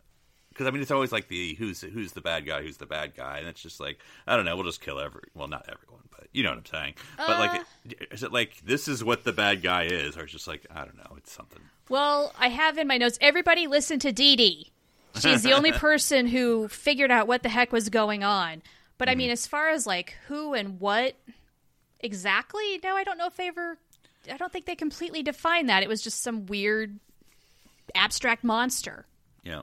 [0.60, 3.14] Because I mean, it's always like the who's who's the bad guy, who's the bad
[3.14, 4.54] guy, and it's just like I don't know.
[4.56, 6.94] We'll just kill every well, not everyone, but you know what I'm saying.
[7.16, 8.04] But like, uh.
[8.10, 10.84] is it like this is what the bad guy is, or it's just like I
[10.84, 11.62] don't know, it's something.
[11.88, 14.70] Well, I have in my notes everybody listen to Dee Dee.
[15.18, 18.60] She's the only person who figured out what the heck was going on.
[18.98, 19.18] But I mm-hmm.
[19.18, 21.14] mean, as far as like who and what
[22.00, 23.78] exactly, no, I don't know if they ever.
[24.30, 25.82] I don't think they completely defined that.
[25.82, 26.98] It was just some weird
[27.94, 29.06] abstract monster.
[29.42, 29.62] Yeah.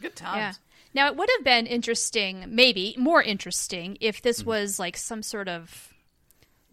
[0.00, 0.36] Good times.
[0.38, 0.52] Yeah.
[0.94, 4.48] Now it would have been interesting, maybe more interesting, if this Mm-hmm.
[4.48, 5.92] was like some sort of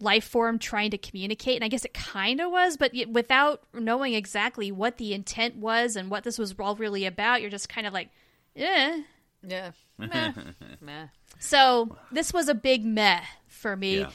[0.00, 4.14] life form trying to communicate, and I guess it kind of was, but without knowing
[4.14, 7.86] exactly what the intent was and what this was all really about, you're just kind
[7.86, 8.08] of like,
[8.56, 9.02] eh.
[9.46, 9.70] Yeah.
[9.98, 10.32] Meh.
[10.80, 11.06] Meh.
[11.38, 14.10] So this was a big meh for me Yeah.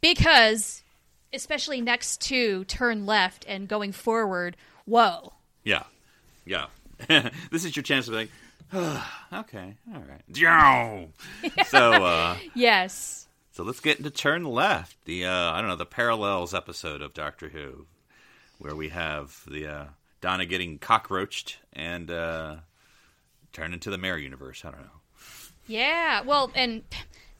[0.00, 0.82] because,
[1.32, 5.32] especially next to turn left and going forward, whoa.
[5.64, 5.84] Yeah.
[6.44, 6.66] Yeah.
[7.50, 8.30] this is your chance to be like,
[9.32, 10.22] okay, all right.
[10.34, 11.08] Yow!
[11.66, 13.26] so, uh, Yes.
[13.52, 17.14] so let's get into Turn Left, the, uh, I don't know, the Parallels episode of
[17.14, 17.86] Doctor Who,
[18.58, 19.84] where we have the, uh,
[20.20, 22.56] Donna getting cockroached and, uh,
[23.52, 24.64] turned into the Mirror Universe.
[24.64, 24.90] I don't know.
[25.66, 26.82] Yeah, well, and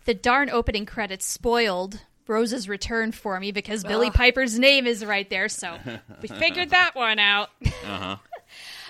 [0.04, 5.28] the darn opening credits spoiled Rose's return for me because Billie Piper's name is right
[5.28, 5.76] there, so
[6.22, 7.50] we figured that one out.
[7.84, 8.16] Uh-huh.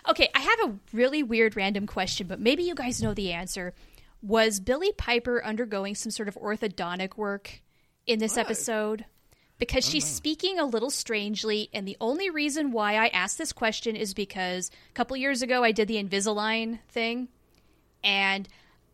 [0.08, 3.74] Okay, I have a really weird random question, but maybe you guys know the answer.
[4.22, 7.62] Was Billie Piper undergoing some sort of orthodontic work
[8.06, 9.04] in this episode?
[9.58, 10.14] Because she's uh-huh.
[10.14, 14.70] speaking a little strangely, and the only reason why I asked this question is because
[14.90, 17.28] a couple years ago I did the Invisalign thing,
[18.02, 18.48] and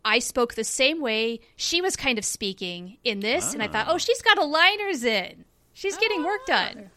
[0.05, 3.87] I spoke the same way she was kind of speaking in this, and I thought,
[3.89, 3.95] ah.
[3.95, 5.45] oh, she's got aligners in.
[5.73, 6.47] She's getting work ah.
[6.47, 6.91] done.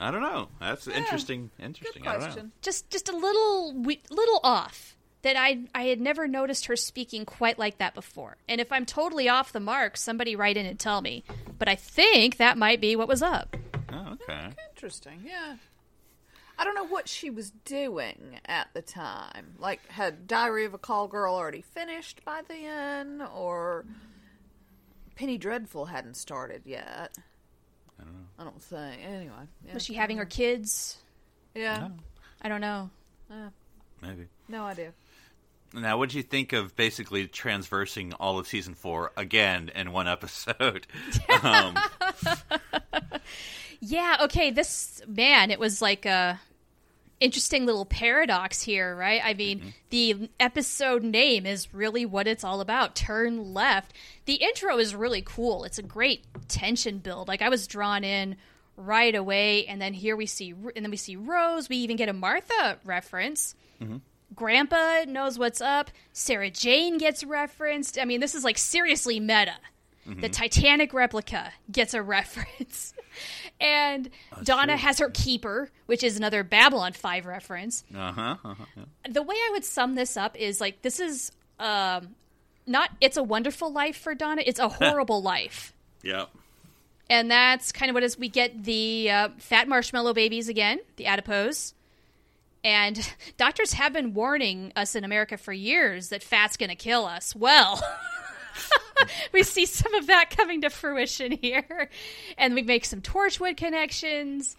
[0.00, 0.48] I don't know.
[0.60, 1.50] That's interesting.
[1.58, 2.02] Interesting.
[2.02, 2.26] Good I don't know.
[2.26, 2.52] question.
[2.62, 4.96] Just just a little we- little off.
[5.22, 8.36] That I I had never noticed her speaking quite like that before.
[8.48, 11.24] And if I'm totally off the mark, somebody write in and tell me.
[11.58, 13.56] But I think that might be what was up.
[13.92, 14.50] Oh, okay.
[14.74, 15.22] Interesting.
[15.26, 15.56] Yeah.
[16.60, 19.54] I don't know what she was doing at the time.
[19.58, 23.84] Like, had Diary of a Call Girl already finished by then, or
[25.14, 27.16] Penny Dreadful hadn't started yet?
[28.00, 28.26] I don't know.
[28.38, 29.00] I don't think.
[29.04, 29.32] Anyway.
[29.66, 29.74] Yeah.
[29.74, 30.98] Was she having her kids?
[31.54, 31.88] Yeah.
[32.42, 32.90] I don't know.
[34.00, 34.26] Maybe.
[34.48, 34.92] No idea.
[35.74, 40.08] Now, what did you think of basically transversing all of season four again in one
[40.08, 40.86] episode?
[41.42, 41.76] um,
[43.80, 46.40] Yeah, okay, this man, it was like a
[47.20, 49.20] interesting little paradox here, right?
[49.24, 49.68] I mean, mm-hmm.
[49.90, 52.94] the episode name is really what it's all about.
[52.94, 53.92] Turn left.
[54.26, 55.64] The intro is really cool.
[55.64, 57.28] It's a great tension build.
[57.28, 58.36] Like I was drawn in
[58.76, 61.68] right away and then here we see and then we see Rose.
[61.68, 63.54] We even get a Martha reference.
[63.82, 63.96] Mm-hmm.
[64.34, 65.90] Grandpa knows what's up.
[66.12, 67.98] Sarah Jane gets referenced.
[67.98, 69.54] I mean, this is like seriously meta.
[70.06, 70.30] The mm-hmm.
[70.30, 72.94] Titanic replica gets a reference.
[73.60, 74.10] And
[74.42, 77.84] Donna has her keeper, which is another Babylon 5 reference.
[77.94, 78.64] uh-huh, uh-huh.
[78.76, 78.84] yeah.
[79.10, 82.14] The way I would sum this up is like this is um
[82.66, 85.72] not it's a wonderful life for Donna, it's a horrible life.
[86.02, 86.28] Yep.
[87.10, 91.06] And that's kind of what is we get the uh, fat marshmallow babies again, the
[91.06, 91.74] adipose.
[92.62, 97.06] And doctors have been warning us in America for years that fat's going to kill
[97.06, 97.34] us.
[97.34, 97.82] Well,
[99.32, 101.88] we see some of that coming to fruition here.
[102.36, 104.56] And we make some Torchwood connections.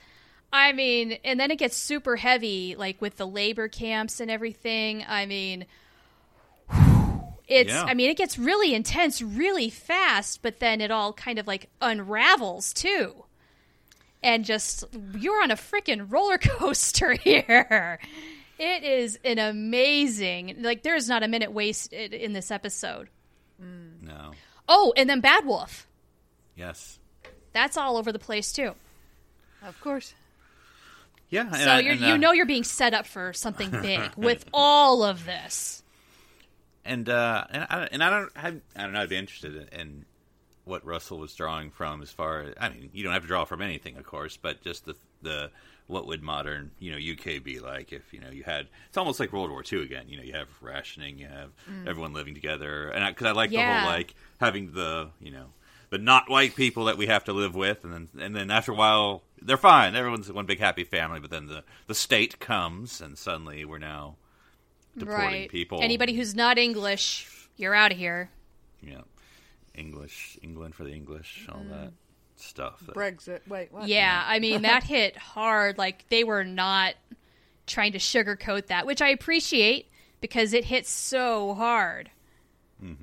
[0.52, 5.06] I mean, and then it gets super heavy, like with the labor camps and everything.
[5.08, 5.66] I mean,
[7.48, 7.84] it's, Yeah.
[7.84, 11.70] I mean, it gets really intense really fast, but then it all kind of like
[11.82, 13.26] unravels too.
[14.22, 14.84] And just,
[15.18, 18.00] you're on a freaking roller coaster here.
[18.58, 23.08] It is an amazing, like, there's not a minute wasted in this episode.
[23.60, 24.32] No.
[24.68, 25.88] Oh, and then Bad Wolf.
[26.56, 27.00] Yes.
[27.54, 28.74] That's all over the place too.
[29.64, 30.14] Of course.
[31.30, 31.48] Yeah.
[31.48, 34.02] and So I- you're, and, you uh, know you're being set up for something big
[34.16, 35.84] with all of this.
[36.86, 39.02] and uh, and I, and I don't I, I don't know.
[39.02, 40.06] I'd be interested in, in
[40.66, 43.46] what Russell was drawing from as far as I mean, you don't have to draw
[43.46, 45.52] from anything, of course, but just the the
[45.90, 49.20] what would modern you know UK be like if you know you had it's almost
[49.20, 50.06] like World War II again.
[50.08, 51.88] You know, you have rationing, you have mm.
[51.88, 55.48] everyone living together, and because I, like the whole like having the you know
[55.90, 58.72] the not white people that we have to live with, and then and then after
[58.72, 59.96] a while they're fine.
[59.96, 64.16] Everyone's one big happy family, but then the the state comes, and suddenly we're now
[64.96, 65.50] deporting right.
[65.50, 65.82] people.
[65.82, 68.30] Anybody who's not English, you're out of here.
[68.84, 69.02] Yeah,
[69.74, 71.70] English, England for the English, all mm.
[71.70, 71.94] that
[72.40, 72.80] stuff.
[72.86, 73.42] that- Brexit.
[73.48, 73.88] Wait, what?
[73.88, 75.78] Yeah, I mean that hit hard.
[75.78, 76.96] Like they were not
[77.68, 82.10] trying to sugarcoat that, which I appreciate because it hit so hard.
[82.80, 82.94] Hmm.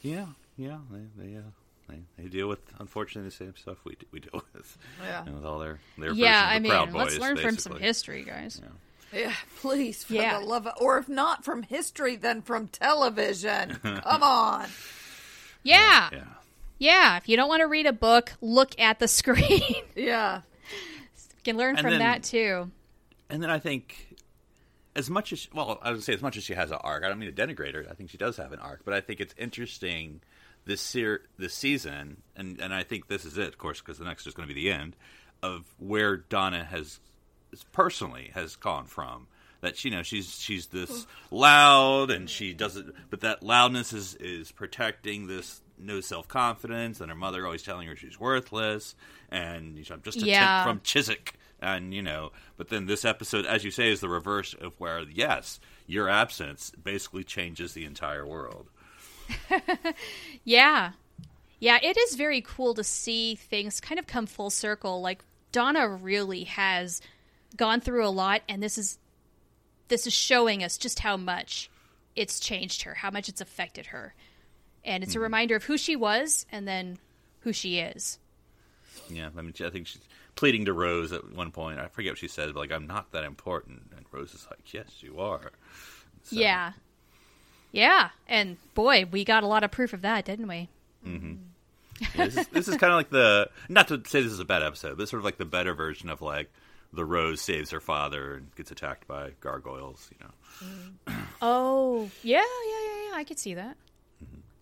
[0.00, 0.78] yeah, yeah.
[0.90, 1.40] They they, uh,
[1.88, 4.78] they they deal with unfortunately the same stuff we we deal with.
[5.02, 5.24] Yeah.
[5.26, 8.22] and with all their their yeah, I mean, Proud let's Boys, learn from some history,
[8.24, 8.60] guys.
[9.12, 10.40] Yeah, please, for Yeah.
[10.40, 13.78] the love of, or if not from history, then from television.
[13.82, 14.66] Come on.
[15.62, 16.08] Yeah.
[16.12, 16.24] Yeah,
[16.78, 19.62] Yeah, if you don't want to read a book, look at the screen.
[19.94, 20.42] you Yeah.
[21.44, 22.70] can learn And from then- that too.
[23.30, 24.16] and then I think
[24.96, 27.02] as much as well, I would say as much as she has an arc.
[27.04, 27.84] I don't mean to denigrate her.
[27.90, 30.20] I think she does have an arc, but I think it's interesting
[30.66, 34.04] this ser- this season, and and I think this is it, of course, because the
[34.04, 34.94] next is going to be the end
[35.42, 37.00] of where Donna has
[37.72, 39.26] personally has gone from.
[39.62, 44.52] That you know she's she's this loud and she doesn't, but that loudness is is
[44.52, 48.94] protecting this no self confidence, and her mother always telling her she's worthless,
[49.30, 50.62] and you know, I'm just a Yeah.
[50.64, 52.32] tip from Chiswick, and you know.
[52.56, 56.70] But then this episode, as you say, is the reverse of where yes, your absence
[56.82, 58.68] basically changes the entire world.
[60.44, 60.92] Yeah.
[61.60, 65.00] Yeah, it is very cool to see things kind of come full circle.
[65.00, 67.00] Like Donna really has
[67.56, 68.98] gone through a lot and this is
[69.88, 71.70] this is showing us just how much
[72.16, 74.14] it's changed her, how much it's affected her.
[74.84, 75.22] And it's a mm-hmm.
[75.22, 76.98] reminder of who she was and then
[77.40, 78.18] who she is.
[79.08, 80.00] Yeah, I mean, I think she's
[80.36, 81.78] pleading to Rose at one point.
[81.78, 84.72] I forget what she said, but like, "I'm not that important," and Rose is like,
[84.72, 85.52] "Yes, you are."
[86.24, 86.72] So- Yeah.
[87.72, 90.68] Yeah, and boy, we got a lot of proof of that, didn't we?
[91.04, 91.26] Mm-hmm.
[91.26, 91.34] Mm-hmm.
[92.20, 94.44] Yeah, this is, this is kind of like the not to say this is a
[94.44, 96.50] bad episode, but sort of like the better version of like
[96.92, 100.08] the Rose saves her father and gets attacked by gargoyles.
[100.12, 103.16] You know, Oh, yeah, yeah, yeah, yeah.
[103.16, 103.76] I could see that.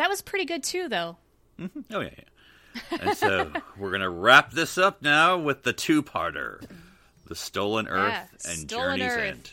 [0.02, 1.16] That was pretty good too, though.
[1.60, 1.68] oh
[2.00, 2.98] yeah, yeah.
[3.00, 6.60] And so we're gonna wrap this up now with the two-parter,
[7.28, 9.22] the Stolen Earth Yeah, and Stolen Journey's Earth.
[9.22, 9.50] End.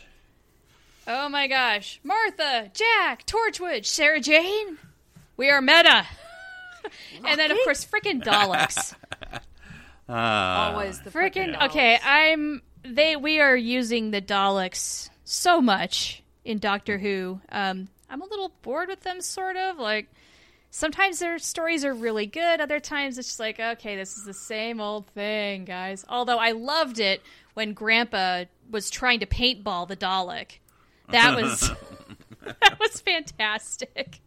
[1.06, 2.00] Oh my gosh.
[2.02, 4.76] Martha, Jack, Torchwood, Sarah Jane.
[5.36, 6.04] We are meta.
[7.24, 8.94] and then, of course, freaking Daleks.
[10.08, 11.54] Always the freaking.
[11.56, 11.96] frickin' Okay.
[12.04, 12.60] I'm.
[12.82, 13.14] They.
[13.14, 17.40] We are using the Daleks so much in Doctor Who.
[17.52, 19.78] Um, I'm a little bored with them, sort of.
[19.78, 20.08] Like,
[20.70, 22.60] sometimes their stories are really good.
[22.60, 26.04] Other times it's just like, okay, this is the same old thing, guys.
[26.08, 27.22] Although I loved it
[27.54, 30.58] when Grandpa was trying to paintball the Dalek.
[31.10, 31.70] That was
[32.42, 34.20] that was fantastic.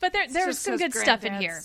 [0.00, 1.60] But there there's Just some 'cause good stuff in here.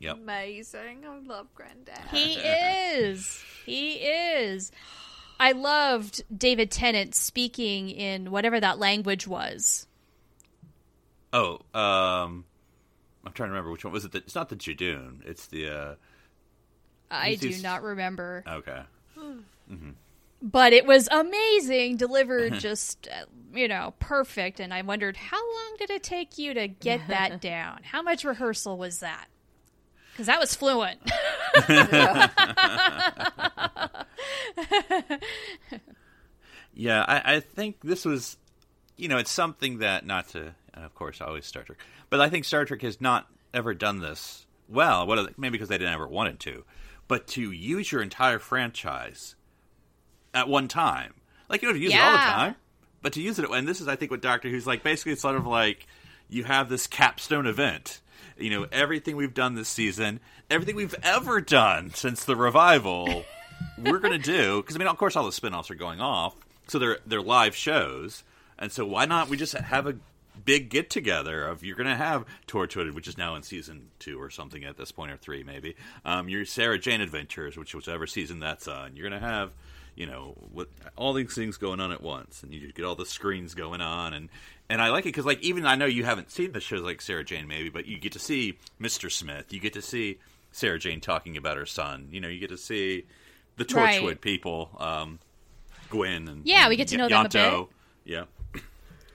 [0.00, 0.16] Yep.
[0.16, 1.04] Amazing.
[1.08, 2.00] I love Granddad.
[2.10, 3.40] He is.
[3.64, 4.72] He is.
[5.38, 9.86] I loved David Tennant speaking in whatever that language was.
[11.32, 12.44] Oh, um,
[13.24, 14.12] I'm trying to remember which one was it.
[14.12, 15.24] The, it's not the Judoon.
[15.24, 15.94] It's the uh,
[17.10, 18.42] I do he's- not remember.
[18.46, 18.82] okay.
[20.44, 24.58] But it was amazing, delivered just, uh, you know, perfect.
[24.58, 27.78] And I wondered, how long did it take you to get that down?
[27.84, 29.26] How much rehearsal was that?
[30.10, 30.98] Because that was fluent.
[36.74, 38.36] Yeah, I, I think this was,
[38.96, 41.78] you know, it's something that not to, and of course, always Star Trek,
[42.12, 45.06] but I think Star Trek has not ever done this well.
[45.06, 46.64] What they- maybe because they didn't ever wanted to,
[47.08, 49.34] but to use your entire franchise
[50.34, 51.14] at one time,
[51.48, 52.56] like you don't have to use it all the time,
[53.02, 54.82] but to use it, and this is, I think, what Doctor Who's like.
[54.82, 55.86] Basically, it's sort of like
[56.28, 58.00] you have this capstone event.
[58.38, 63.24] You know, everything we've done this season, everything we've ever done since the revival,
[63.78, 66.34] we're going to do because I mean, of course, all the spin-offs are going off,
[66.68, 68.22] so they're they're live shows,
[68.58, 69.96] and so why not we just have a
[70.44, 74.20] big get together of you're going to have Torchwood, which is now in season two
[74.20, 75.76] or something at this point, or three maybe.
[76.04, 79.52] Um, your Sarah Jane Adventures, which whichever season that's on, you're going to have.
[79.94, 83.04] You know, what all these things going on at once, and you get all the
[83.04, 84.30] screens going on, and
[84.70, 87.02] and I like it because like even I know you haven't seen the shows like
[87.02, 89.12] Sarah Jane maybe, but you get to see Mr.
[89.12, 90.18] Smith, you get to see
[90.50, 93.04] Sarah Jane talking about her son, you know, you get to see
[93.56, 94.00] the Right.
[94.00, 95.18] Torchwood people, um,
[95.90, 97.68] Gwen and Yeah, and we get to know them a Ianto.
[98.04, 98.24] Yeah.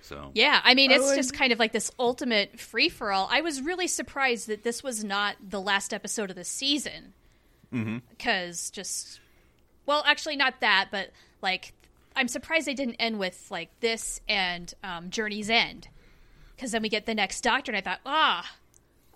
[0.08, 3.28] So Yeah, I mean, it's Oh, just kind of like this ultimate free for all.
[3.30, 7.14] I was really surprised that this was not the last episode of the season.
[8.10, 9.20] Because just,
[9.86, 11.10] well, actually, not that, but
[11.42, 11.74] like,
[12.16, 15.90] I'm surprised they didn't end with like this and um, Journey's End.
[16.56, 18.50] Because then we get the next Doctor, and I thought, ah,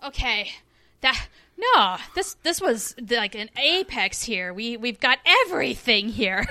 [0.06, 0.52] okay,
[1.00, 1.28] that
[1.58, 4.54] no, this this was like an apex here.
[4.54, 6.46] We we've got everything here.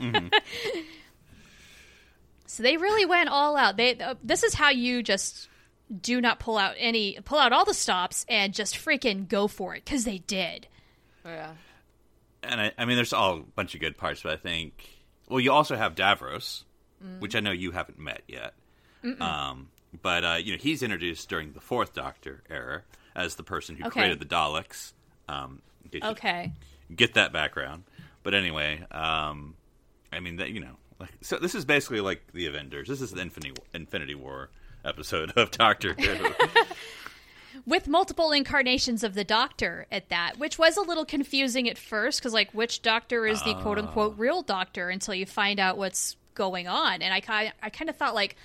[2.62, 3.76] they really went all out.
[3.76, 5.48] They uh, this is how you just
[6.00, 9.74] do not pull out any pull out all the stops and just freaking go for
[9.74, 10.66] it because they did.
[11.24, 11.52] Yeah.
[12.42, 14.88] and I, I mean, there's all a bunch of good parts, but I think
[15.28, 16.64] well, you also have Davros,
[17.04, 17.20] Mm.
[17.20, 18.52] which I know you haven't met yet.
[19.20, 19.68] Um,
[20.02, 22.82] but uh, you know, he's introduced during the Fourth Doctor era
[23.16, 24.00] as the person who Okay.
[24.00, 24.92] created the Daleks.
[25.28, 25.62] Um,
[26.04, 26.52] Okay.
[26.94, 27.84] get that background.
[28.22, 29.54] But anyway, um,
[30.12, 31.38] I mean that you know, like so.
[31.38, 32.88] This is basically like the Avengers.
[32.88, 34.50] This is the Infinity Infinity War
[34.84, 36.34] episode of Doctor Who.
[37.66, 42.20] With multiple incarnations of the Doctor at that, which was a little confusing at first
[42.20, 46.16] because like which Doctor is the quote unquote real Doctor until you find out what's
[46.34, 47.02] going on.
[47.02, 48.36] And I kind I kind of thought like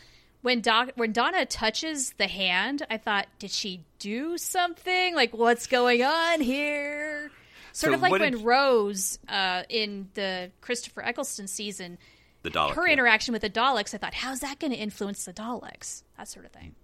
[0.41, 5.13] when Doc when Donna touches the hand, I thought, did she do something?
[5.15, 7.31] Like what's going on here?
[7.73, 11.97] Sort So of like when did- Rose uh, in the Christopher Eccleston season,
[12.45, 12.75] The Dalek.
[12.75, 12.93] her yeah.
[12.93, 13.93] interaction with the Daleks.
[13.93, 16.03] I thought, how's that going to influence the Daleks?
[16.17, 16.75] That sort of thing.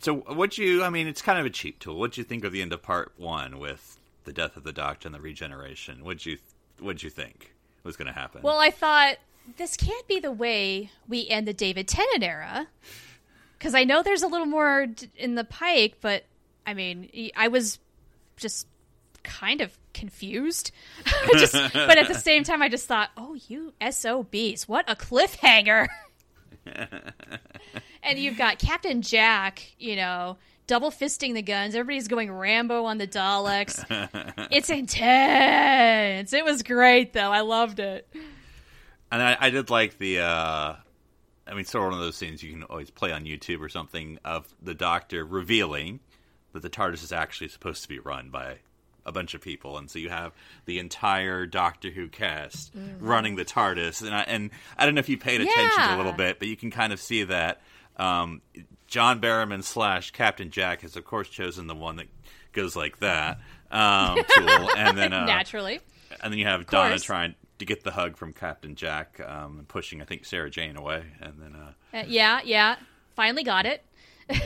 [0.00, 0.82] So, what you?
[0.82, 1.94] I mean, it's kind of a cheap tool.
[1.94, 4.72] What would you think of the end of part one with the death of the
[4.72, 6.04] Doctor and the regeneration?
[6.04, 6.38] What'd you
[6.80, 8.42] What'd you think was going to happen?
[8.42, 9.16] Well, I thought
[9.56, 12.66] this can't be the way we end the David Tennant era,
[13.58, 14.86] because I know there's a little more
[15.16, 16.24] in the pike, but
[16.66, 17.78] I mean, I was
[18.36, 18.66] just
[19.22, 20.72] kind of confused.
[21.32, 25.88] Just, but at the same time, I just thought, oh, you SOBs, what a cliffhanger!
[28.02, 30.36] and you've got Captain Jack, you know.
[30.68, 31.74] Double fisting the guns.
[31.74, 33.84] Everybody's going Rambo on the Daleks.
[34.50, 36.32] it's intense.
[36.32, 37.32] It was great, though.
[37.32, 38.08] I loved it.
[39.10, 40.20] and I, I did like the.
[40.20, 40.76] uh
[41.44, 43.68] I mean, sort of one of those scenes you can always play on YouTube or
[43.68, 45.98] something of the Doctor revealing
[46.52, 48.58] that the TARDIS is actually supposed to be run by
[49.04, 50.32] a bunch of people, and so you have
[50.64, 54.02] the entire Doctor Who cast running the TARDIS.
[54.02, 55.96] And I, and I don't know if you paid attention Yeah.
[55.96, 57.60] a little bit, but you can kind of see that
[57.96, 58.40] um,
[58.86, 62.06] John Barrowman slash Captain Jack has, of course, chosen the one that
[62.52, 63.38] goes like that
[63.70, 65.80] um, tool, and then uh, Naturally.
[66.22, 69.68] and then you have Donna trying to get the hug from Captain Jack, um, and
[69.68, 72.76] pushing I think Sarah Jane away, and then uh, Uh, yeah, yeah.
[73.14, 73.84] Finally got it.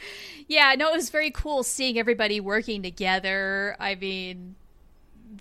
[0.48, 3.76] yeah, no, it was very cool seeing everybody working together.
[3.78, 4.54] I mean,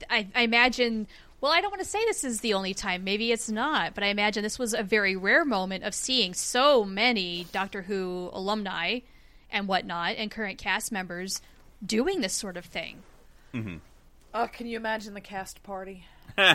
[0.09, 1.07] I, I imagine.
[1.39, 3.03] Well, I don't want to say this is the only time.
[3.03, 6.83] Maybe it's not, but I imagine this was a very rare moment of seeing so
[6.83, 9.01] many Doctor Who alumni
[9.51, 11.41] and whatnot and current cast members
[11.85, 13.03] doing this sort of thing.
[13.53, 13.77] Mm-hmm.
[14.33, 16.05] Oh, can you imagine the cast party?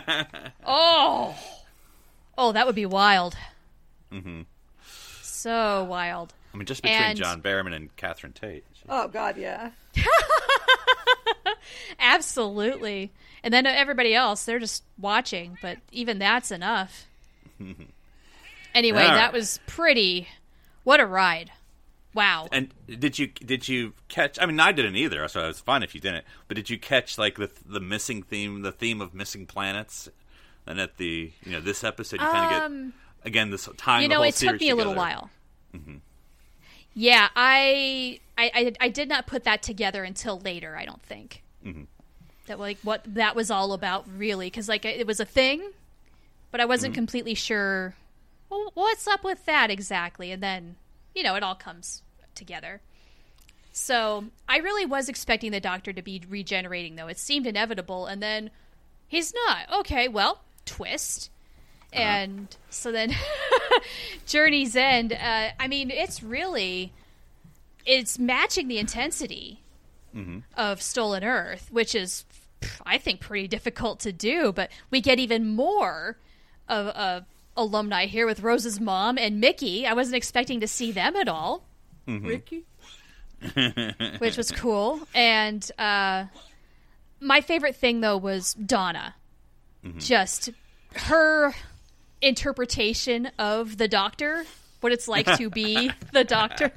[0.65, 1.35] Oh,
[2.39, 3.37] oh, that would be wild.
[4.13, 4.43] Mm-hmm.
[5.23, 6.35] So wild.
[6.53, 8.65] I mean just between And- John Barrowman and Catherine Tate.
[8.89, 9.71] Oh God, yeah.
[11.99, 13.13] Absolutely.
[13.45, 17.07] And then everybody else, they're just watching, but even that's enough.
[18.75, 19.15] anyway, All right.
[19.15, 20.29] that was pretty.
[20.85, 21.51] What a ride.
[22.15, 22.49] Wow.
[22.53, 24.39] And did you did you catch?
[24.41, 26.25] I mean, I didn't either, so it was fine if you didn't.
[26.49, 30.09] But did you catch like the the missing theme, the theme of missing planets?
[30.67, 32.85] And at the you know this episode, you kind of Um,
[33.23, 34.03] get again this time.
[34.03, 35.29] you the know, whole it took me a little together.
[35.75, 35.91] while.
[36.95, 40.77] Yeah, I, I, I, I did not put that together until later.
[40.77, 41.85] I don't think mm-hmm.
[42.47, 45.71] that like what that was all about, really, because like it was a thing,
[46.51, 47.01] but I wasn't mm-hmm.
[47.01, 47.95] completely sure.
[48.51, 50.31] Well, what's up with that exactly?
[50.31, 50.77] And then,
[51.15, 52.03] you know, it all comes
[52.35, 52.83] together.
[53.73, 57.09] So I really was expecting the Doctor to be regenerating, though.
[57.09, 58.51] It seemed inevitable, and then
[59.09, 59.81] he's not.
[59.81, 61.31] Okay, well, twist.
[61.93, 63.15] And so then,
[64.27, 65.13] Journey's End.
[65.13, 66.93] Uh, I mean, it's really,
[67.85, 69.61] it's matching the intensity
[70.57, 72.25] of Stolen Earth, which is,
[72.85, 74.53] I think, pretty difficult to do.
[74.53, 76.19] But we get even more
[76.69, 77.25] of, of
[77.57, 79.87] alumni here with Rose's mom and Mickey.
[79.87, 81.65] I wasn't expecting to see them at all
[82.07, 82.65] Ricky.
[84.19, 85.01] which was cool.
[85.15, 86.27] And uh,
[87.21, 89.15] my favorite thing, though, was Donna.
[89.99, 90.51] Just
[90.95, 91.53] her
[92.23, 94.45] interpretation of the Doctor,
[94.81, 96.73] what it's like to be the Doctor.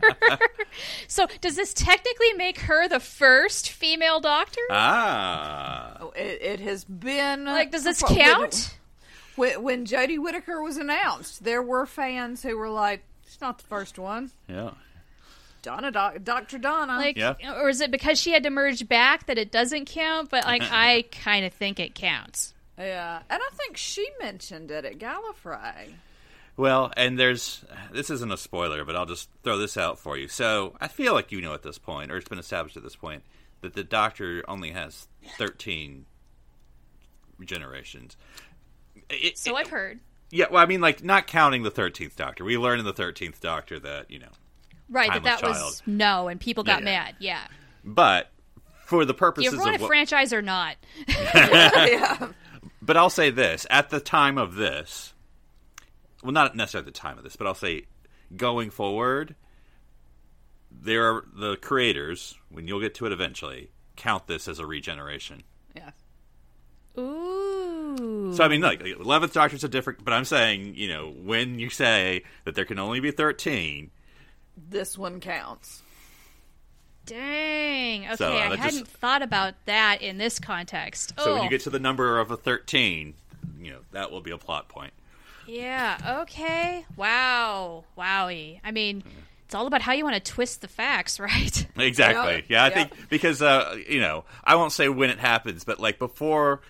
[1.08, 4.62] so, does this technically make her the first female Doctor?
[4.72, 8.76] Ah, Oh, it, it has been like, does this when- count?
[9.36, 13.66] When, when Jodie Whittaker was announced, there were fans who were like, "She's not the
[13.66, 14.72] first one." yeah.
[15.62, 16.96] Donna, doc, Doctor Donna.
[16.96, 17.34] Like, Yeah.
[17.60, 20.30] or is it because she had to merge back that it doesn't count?
[20.30, 22.54] But like, I kind of think it counts.
[22.78, 25.94] Yeah, and I think she mentioned it at Gallifrey.
[26.58, 30.28] Well, and there's this isn't a spoiler, but I'll just throw this out for you.
[30.28, 32.96] So I feel like you know at this point, or it's been established at this
[32.96, 33.24] point,
[33.62, 35.08] that the Doctor only has
[35.38, 36.06] thirteen
[37.44, 38.16] generations.
[39.10, 40.00] It- So it- I've heard.
[40.32, 42.44] Yeah, well, I mean, like not counting the thirteenth Doctor.
[42.44, 44.32] We learned in the thirteenth Doctor that you know,
[44.90, 47.04] Right, that Timeless that was no, and people got Yeah, yeah.
[47.04, 47.16] mad.
[47.20, 47.48] Yeah.
[47.84, 48.32] but
[48.86, 50.78] for the you purposes run a of what, franchise or not.
[51.08, 52.28] yeah,
[52.86, 55.14] But I'll say this: at the time of this,
[56.22, 57.86] well, not necessarily at the time of this, but I'll say
[58.36, 59.36] going forward,
[60.72, 62.36] there are the creators.
[62.50, 65.44] When you'll get to it eventually, count this as a regeneration.
[65.76, 65.92] yeah.
[66.98, 68.32] Ooh.
[68.36, 70.06] So I mean, like eleventh Doctor's a different.
[70.06, 73.92] But I'm saying, you know, when you say that there can only be thirteen,
[74.56, 75.82] This one counts.
[77.06, 78.06] Dang.
[78.06, 81.14] Okay, So, uh, I hadn't just- thought about that in this context.
[81.18, 81.34] so oh.
[81.36, 83.14] when you get to the number of a thirteen,
[83.60, 84.94] you know that will be a plot point.
[85.48, 86.86] Yeah, okay.
[86.96, 87.84] Wow.
[87.98, 88.60] Wowie.
[88.64, 89.04] I mean,
[89.46, 91.68] it's all about how you want to twist the facts, right?
[91.78, 92.36] Exactly.
[92.36, 92.46] Yep.
[92.50, 92.74] Yeah, I Yep.
[92.74, 96.62] think because uh, you know, I won't say when it happens, but like before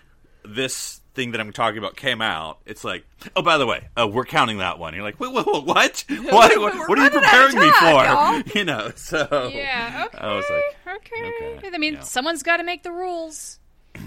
[0.44, 3.06] this thing that I'm talking about came out, it's like,
[3.36, 4.94] oh, by the way, uh, we're counting that one.
[4.94, 6.04] You're like, wait, wait, wait, what?
[6.10, 6.60] What?
[6.60, 8.50] what, what are you preparing me time, for?
[8.58, 10.18] You know, so Yeah, okay.
[10.18, 11.56] I was like, okay.
[11.58, 12.00] okay, I mean, yeah.
[12.02, 13.60] someone's got to make the rules.
[13.96, 14.02] all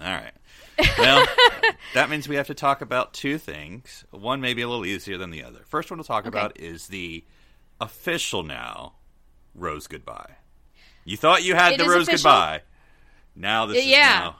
[0.00, 0.32] right.
[0.98, 1.26] Well,
[1.94, 4.04] that means we have to talk about two things.
[4.10, 5.60] One may be a little easier than the other.
[5.66, 7.24] First one to talk about is the
[7.80, 8.94] official now
[9.54, 10.36] Rose Goodbye.
[11.04, 12.30] You thought you had It the Rose official?
[12.30, 12.62] Goodbye.
[13.34, 14.06] Now this is Yeah.
[14.20, 14.36] now.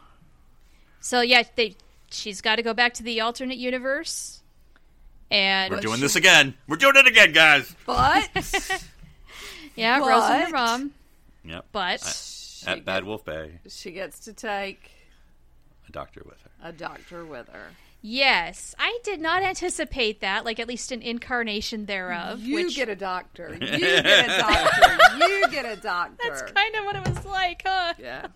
[1.01, 1.77] So yeah, they
[2.11, 4.43] she's got to go back to the alternate universe.
[5.31, 6.55] And We're doing this again.
[6.67, 7.75] We're doing it again, guys.
[7.87, 8.29] But
[9.77, 10.91] yeah, Rose and her But- mom.
[11.45, 11.67] Yep.
[11.73, 14.91] But At Bad Wolf Bay, she gets to take
[15.89, 16.51] a doctor with her.
[16.69, 17.69] a doctor with her.
[18.03, 20.45] yes, I did not anticipate that.
[20.45, 22.41] Like at least an incarnation thereof.
[22.43, 23.55] You which get a doctor.
[23.61, 25.17] You get a doctor.
[25.27, 26.17] You get a doctor.
[26.29, 27.95] that's kind of what it was like, huh?
[27.99, 28.27] yeah.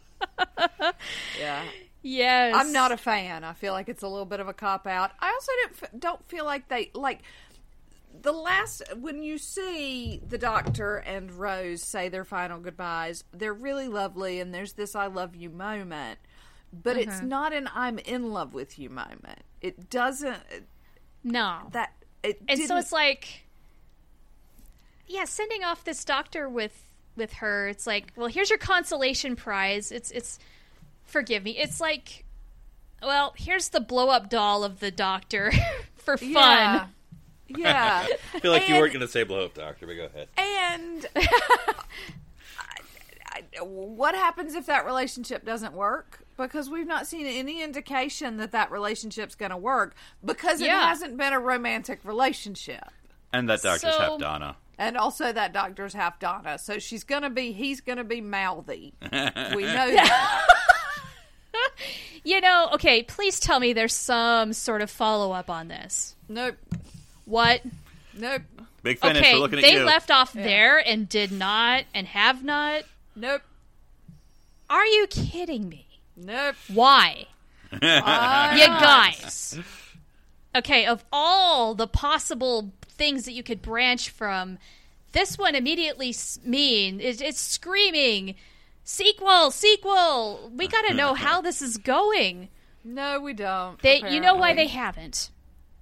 [1.39, 1.63] Yeah.
[2.07, 2.55] Yes.
[2.55, 3.45] I'm not a fan.
[3.45, 5.13] I feel like it's a little bit of a cop out.
[5.21, 7.23] I also don't f- don't feel like they like
[8.21, 13.25] the last when you see the doctor and Rose say their final goodbyes.
[13.33, 16.19] They're really lovely, and there's this "I love you" moment,
[16.73, 17.29] but it's Mm-hmm.
[17.29, 19.41] not an "I'm in love with you" moment.
[19.63, 20.37] It doesn't
[21.25, 21.61] no.
[21.73, 23.47] that it and so it's like
[25.07, 29.91] yeah sending off this doctor with with her it's like well here's your consolation prize
[29.93, 30.39] it's it's
[31.05, 32.25] forgive me it's like
[33.03, 35.53] well here's the blow up doll of the doctor
[35.97, 36.87] for fun yeah.
[37.47, 38.07] Yeah.
[38.35, 40.29] I feel like you weren't going to say blow up doctor, but go ahead.
[40.39, 41.07] And
[42.59, 46.21] I, I, what happens if that relationship doesn't work?
[46.37, 49.95] Because we've not seen any indication that that relationship's going to work
[50.25, 50.89] because it Yeah.
[50.89, 52.83] hasn't been a romantic relationship.
[53.33, 54.57] And that doctor's So- half Donna.
[54.77, 57.53] And also, that doctor's half Donna, so she's gonna be.
[57.53, 58.93] He's gonna be mouthy.
[59.03, 60.47] we know that.
[62.25, 66.57] you know okay please tell me there's some sort of follow-up on this Nope.
[67.25, 67.61] what
[68.17, 68.43] Nope.
[68.83, 69.19] Big finish.
[69.23, 69.85] okay We're looking at they you.
[69.85, 72.83] left off there and did not and have not
[73.17, 73.43] Nope.
[74.71, 75.87] are you kidding me
[76.17, 76.55] Nope.
[76.73, 77.27] why
[77.81, 79.59] Why you guys.
[80.57, 84.59] Okay, of all the possible things that you could branch from,
[85.11, 88.37] this one immediately s- mean is it's screaming
[88.85, 90.51] sequel, sequel.
[90.55, 92.49] We got to know how this is going.
[92.85, 93.81] No, we don't.
[93.81, 95.31] They, you know why they haven't.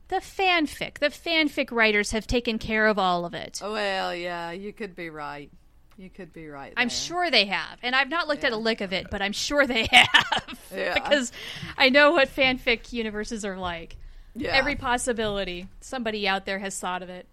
[0.08, 3.60] The fanfic, the fanfic writers have taken care of all of it.
[3.62, 5.50] Well, yeah, you could be right.
[5.96, 6.72] You could be right.
[6.76, 9.32] I'm sure they have, and I've not looked at a lick of it, but I'm
[9.32, 10.94] sure they have Yeah.
[10.94, 11.32] because
[11.76, 13.96] I know what fanfic universes are like.
[14.34, 14.50] Yeah.
[14.52, 17.26] Every possibility, somebody out there has thought of it.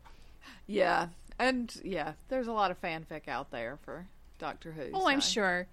[0.68, 1.08] Yeah,
[1.38, 4.06] and yeah, there's a lot of fanfic out there for
[4.40, 4.90] Doctor Who.
[4.94, 5.68] Oh, I'm sure.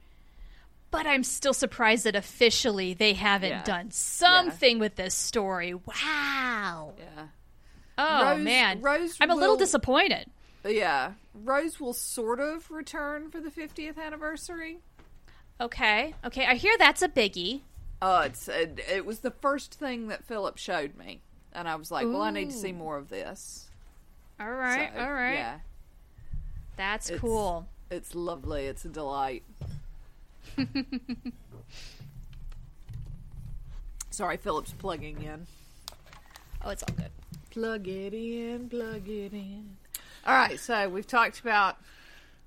[0.90, 3.62] But I'm still surprised that officially they haven't Yeah.
[3.64, 5.74] done something with this story.
[5.74, 6.92] Wow.
[6.98, 7.26] Yeah,
[7.98, 8.80] Oh Rose- man.
[8.82, 10.30] Rose I'm a little disappointed.
[10.64, 11.12] yeah.
[11.34, 14.78] Rose will sort of return for the 50th anniversary.
[15.60, 16.14] Okay.
[16.24, 17.60] Okay, I hear that's a biggie.
[18.02, 21.20] Oh, it's it, it was the first thing that Philip showed me,
[21.52, 23.68] and I was like, well, I need to see more of this.
[24.38, 24.90] All right.
[24.94, 25.32] So, all right.
[25.34, 25.58] Yeah,
[26.76, 27.66] That's It's- cool.
[27.90, 28.66] It's lovely.
[28.66, 29.42] It's a delight.
[34.10, 35.46] Sorry, Philip's plugging in.
[36.64, 37.10] Oh, it's all good.
[37.50, 39.76] Plug it in, plug it in.
[40.26, 41.76] All right, so we've talked about.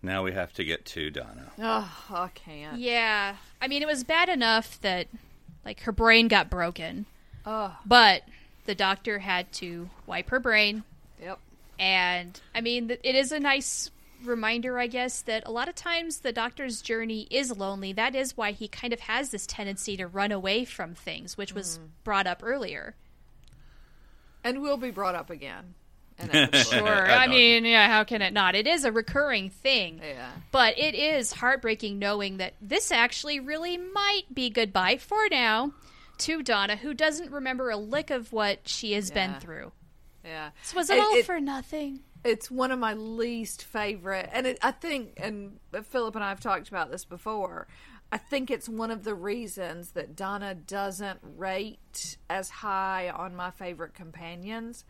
[0.02, 1.52] Now we have to get to Donna.
[1.60, 2.80] Oh, I can't.
[2.80, 3.36] Yeah.
[3.62, 5.08] I mean, it was bad enough that
[5.66, 7.06] like her brain got broken,
[7.46, 8.24] Oh, but
[8.66, 10.84] the doctor had to wipe her brain
[11.22, 11.40] yep.
[11.78, 13.90] And I mean, it is a nice
[14.24, 17.94] reminder, I guess, that a lot of times the doctor's journey is lonely.
[17.94, 21.54] That is why he kind of has this tendency to run away from things, which
[21.54, 21.88] was mm-hmm.
[22.04, 22.96] brought up earlier.
[24.44, 25.76] And will be brought up again.
[26.20, 26.60] inevitably.
[26.64, 27.10] Sure.
[27.10, 28.56] I I mean, yeah, how can it not?
[28.56, 30.02] It is a recurring thing.
[30.04, 30.32] yeah.
[30.52, 35.72] But it is heartbreaking knowing that this actually really might be goodbye for now
[36.20, 39.72] to Donna, who doesn't remember a lick of what she has been through.
[40.26, 40.50] Yeah.
[40.64, 42.02] So was it, It- all it- for nothing?
[42.24, 46.40] It's one of my least favorite and it, i think and philip and i have
[46.40, 47.68] talked about this before
[48.12, 53.50] i think it's one of the reasons that donna doesn't rate as high on my
[53.52, 54.84] favorite companions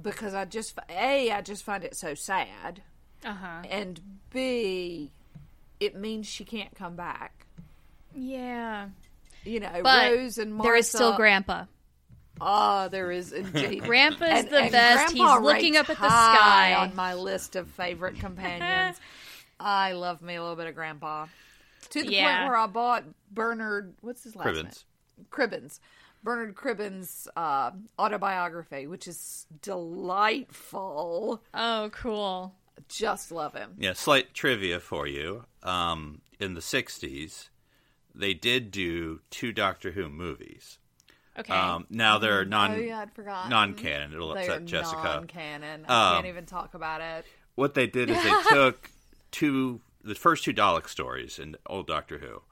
[0.00, 2.82] because i just a i just find it so sad
[3.24, 3.62] Uh huh.
[3.70, 5.12] and b
[5.80, 7.46] it means she can't come back
[8.14, 8.88] Yeah.
[9.44, 11.64] you know But rose and Martha, there is still Grandpa.
[12.40, 13.82] Ah, there is indeed.
[13.84, 15.12] Grandpa's the best.
[15.14, 16.74] He's looking up at the sky.
[16.74, 18.98] on my list of favorite companions.
[19.60, 21.26] I love me a little bit of Grandpa.
[21.90, 22.38] To the Yeah.
[22.38, 23.94] point where I bought Bernard.
[24.00, 24.84] What's his last Cribbins.
[25.18, 25.26] name?
[25.30, 25.80] Cribbins.
[26.24, 31.42] Bernard Cribbins' uh, autobiography, which is delightful.
[31.52, 32.54] Oh, cool.
[32.88, 33.74] Just love him.
[33.78, 35.44] Yeah, slight trivia for you.
[35.62, 37.48] Um, in the '60s,
[38.14, 40.78] they did do two Doctor Who movies.
[41.38, 41.52] Okay.
[41.52, 43.50] Um, now they're non oh yeah, I'd forgotten.
[43.50, 44.12] non-canon.
[44.12, 45.02] It'll They upset Jessica.
[45.02, 45.84] non-canon.
[45.88, 47.26] I Um, can't even talk about it.
[47.56, 48.90] What they did is they took
[49.32, 52.42] two the first two Dalek stories in old Doctor Who,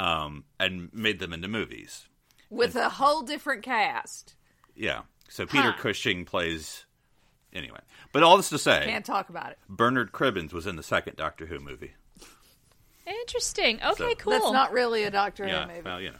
[0.00, 2.08] um, and made them into movies.
[2.50, 4.34] With a whole different cast.
[4.74, 5.02] Yeah.
[5.28, 5.78] So Peter Huh.
[5.78, 6.84] Cushing plays.
[7.54, 7.80] Anyway,
[8.12, 9.58] but all this to say, Can't talk about it.
[9.68, 11.92] Bernard Cribbins was in the second Doctor Who movie.
[13.06, 13.76] Interesting.
[13.82, 14.32] Okay, So- cool.
[14.32, 15.82] That's not really a Doctor Yeah, Who movie.
[15.84, 16.18] well, you know.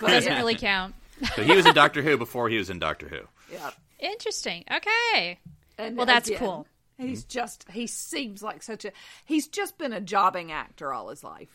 [0.00, 0.94] but Doesn't really count.
[1.34, 3.20] So he was in Doctor Who before he was in Doctor Who.
[3.54, 3.70] yeah.
[3.98, 4.64] Interesting.
[4.70, 5.38] Okay.
[5.78, 6.66] And Well, that's again, cool.
[6.98, 8.92] He's just he seems like such a
[9.24, 11.48] he's just been a jobbing actor all his life.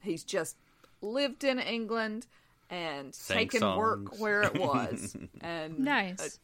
[0.00, 0.56] He's just
[1.00, 2.26] lived in England
[2.70, 5.16] and Sang taken work where it was.
[5.40, 6.38] and Nice.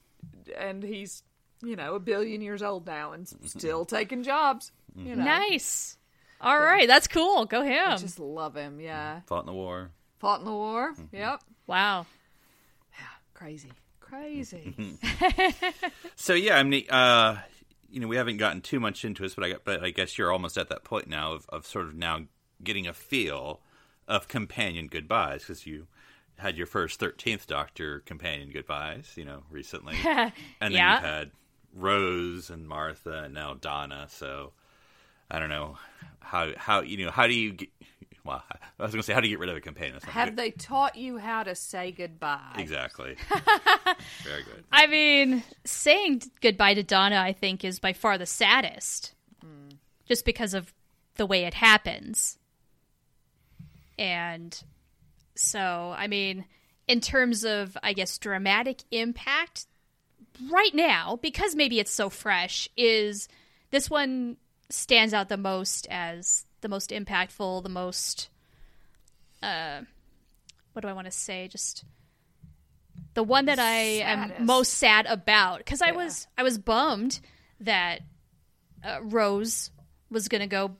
[0.49, 1.23] uh, and he's
[1.63, 4.71] you know a billion years old now and still taking jobs.
[4.97, 5.97] You know, Nice.
[6.41, 7.45] All right, that's cool.
[7.47, 7.89] Go him.
[7.91, 8.79] I just love him.
[8.81, 9.91] Yeah, Fought in the war.
[10.19, 10.93] fought in the war.
[10.93, 11.17] Mm-hmm.
[11.17, 12.07] Yep, wow.
[13.45, 14.75] Crazy, crazy.
[16.17, 17.39] So yeah, I mean, uh,
[17.91, 20.33] you know, we haven't gotten too much into this, but I but I guess you're
[20.33, 22.21] almost at that point now of, of sort of now
[22.63, 23.61] getting a feel
[24.09, 25.87] of companion goodbyes because you
[26.39, 30.95] had your first thirteenth Doctor companion goodbyes, you know, recently, and then Yeah.
[30.95, 31.31] you've had
[31.75, 34.07] Rose and Martha and now Donna.
[34.09, 34.53] So
[35.31, 35.77] I don't know
[36.21, 37.69] how how you know how do you get.
[38.25, 39.99] Well, I was going to say, how do you get rid of a companion?
[40.03, 40.37] Have good.
[40.37, 42.55] they taught you how to say goodbye?
[42.57, 43.17] Exactly.
[44.23, 44.65] Very good.
[44.73, 49.75] I mean, saying goodbye to Donna, I think, is by far the saddest, hmm.
[50.09, 50.73] just because of
[51.17, 52.39] the way it happens.
[53.99, 54.59] And
[55.35, 56.47] so, I mean,
[56.89, 59.67] in terms of, I guess, dramatic impact,
[60.51, 63.29] right now, because maybe it's so fresh, is
[63.71, 64.37] this one
[64.71, 68.31] stands out the most as the most impactful, the most,
[69.43, 69.83] uh,
[70.73, 71.47] what do I want to say?
[71.47, 71.85] Just
[73.13, 74.41] the one that I Saddest.
[74.41, 75.93] am most sad about because I Yeah.
[75.93, 77.21] was I was bummed
[77.61, 78.01] that
[78.83, 79.71] uh, Rose
[80.11, 80.77] was going to go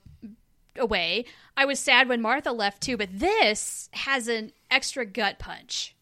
[0.77, 1.25] away.
[1.55, 5.95] I was sad when Martha left too, but this has an extra gut punch.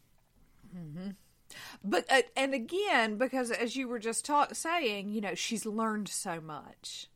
[1.83, 6.07] But uh, and again, because as you were just talk, saying, you know, she's learned
[6.07, 7.07] so much.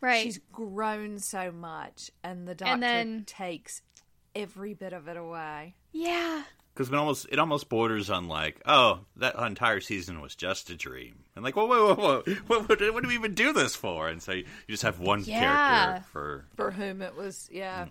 [0.00, 0.22] Right.
[0.24, 3.82] She's grown so much, and the doctor And then- takes
[4.34, 5.74] every bit of it away.
[5.92, 6.44] yeah.
[6.72, 10.76] Because it almost it almost borders on like, oh, that entire season was just a
[10.76, 13.74] dream, and like, whoa, whoa, whoa, whoa, what, what, what do we even do this
[13.76, 14.08] for?
[14.08, 15.40] And so you just have one Yeah.
[15.88, 17.90] character for For whom it was, yeah, mm.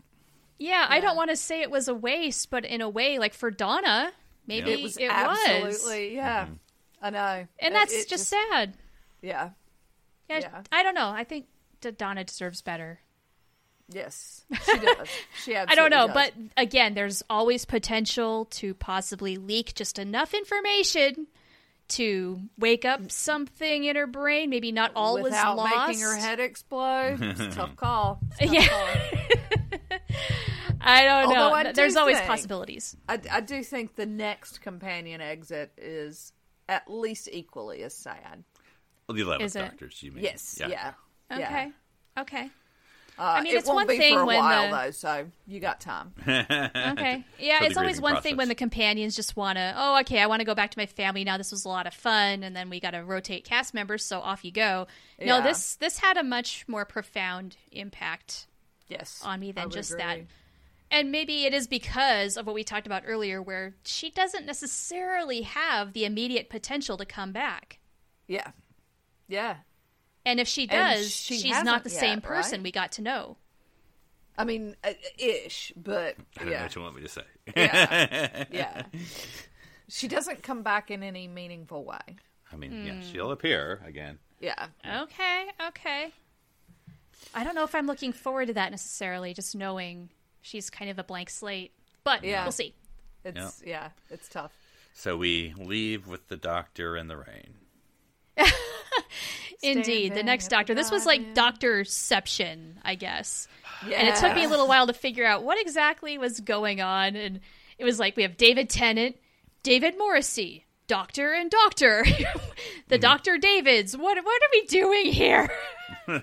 [0.57, 3.33] Yeah, I don't want to say it was a waste, but in a way, like
[3.33, 4.11] for Donna,
[4.47, 6.45] maybe it was it absolutely, yeah.
[6.45, 6.53] Mm-hmm.
[7.01, 8.75] I know, And It- that's it just, sad.
[9.21, 9.51] yeah,
[10.29, 10.61] Yeah, Yeah.
[10.71, 11.09] I don't know.
[11.09, 11.58] I think that
[11.97, 12.99] Donna deserves better.
[13.91, 15.07] yes, she does.
[15.43, 16.13] She absolutely I don't know, does.
[16.13, 21.27] but again, there's always potential to possibly leak just enough information
[21.89, 24.49] to wake up something in her brain.
[24.51, 25.87] Maybe not all without was lost.
[25.87, 28.19] making her head explode, it's a tough call.
[28.39, 28.67] A tough Yeah.
[28.67, 28.87] call.
[30.81, 31.41] I don't know.
[31.43, 32.95] Although I do there's always think- possibilities.
[33.07, 36.31] I, I do think the next companion exit is
[36.69, 38.43] at least equally as sad.
[39.07, 39.61] well, the eleventh Is it?
[39.61, 40.01] Doctors.
[40.03, 40.23] You mean?
[40.23, 40.93] Yes, yeah,
[41.31, 41.39] Okay.
[41.41, 42.21] yeah.
[42.21, 42.49] Okay.
[43.17, 44.91] Uh, I mean, it it's won't one be thing for a when while the- though,
[44.91, 46.13] so you got time.
[46.25, 47.25] Okay.
[47.37, 50.27] Yeah, it's always grieving one thing when the companions just want to, oh, okay, I
[50.27, 51.37] want to go back to my family now.
[51.37, 54.19] This was a lot of fun, and then we got to rotate cast members, so
[54.21, 54.87] off you go.
[55.21, 58.47] No, this this had a much more profound impact
[58.87, 60.01] Yes, on me than just agree.
[60.03, 60.19] that.
[60.91, 65.41] And maybe it is because of what we talked about earlier, where she doesn't necessarily
[65.41, 67.79] have the immediate potential to come back.
[68.27, 68.51] Yeah,
[69.27, 69.57] yeah.
[70.25, 72.63] And if she does, she she's hasn't the yet, same person right?
[72.63, 73.37] we got to know.
[74.37, 77.23] I mean, uh, ish, but I don't know what you want me to say.
[77.55, 78.83] yeah, yeah.
[79.91, 81.97] She doesn't come back in any meaningful way.
[82.53, 83.01] I mean, yeah, Hmm.
[83.11, 84.19] she'll appear again.
[84.39, 86.11] Yeah, Okay, okay.
[87.33, 90.09] I don't know if I'm looking forward to that necessarily, just knowing
[90.41, 91.71] she's kind of a blank slate.
[92.03, 92.43] But Yeah.
[92.43, 92.75] we'll see.
[93.25, 94.51] it's yeah, it's tough.
[94.93, 97.55] So we leave with the Doctor in the rain.
[99.61, 100.73] Indeed, the next doctor.
[100.73, 103.47] This was like goddamn- Doctorception, I guess.
[103.87, 106.81] Yeah, And it took me a little while to figure out what exactly was going
[106.81, 107.15] on.
[107.15, 107.39] And
[107.77, 109.17] it was like we have David Tennant,
[109.63, 112.03] David Morrissey, Doctor and Doctor,
[112.87, 113.01] the mm-hmm.
[113.01, 113.95] Doctor Davids.
[113.95, 115.49] What what are we doing here?
[116.07, 116.21] and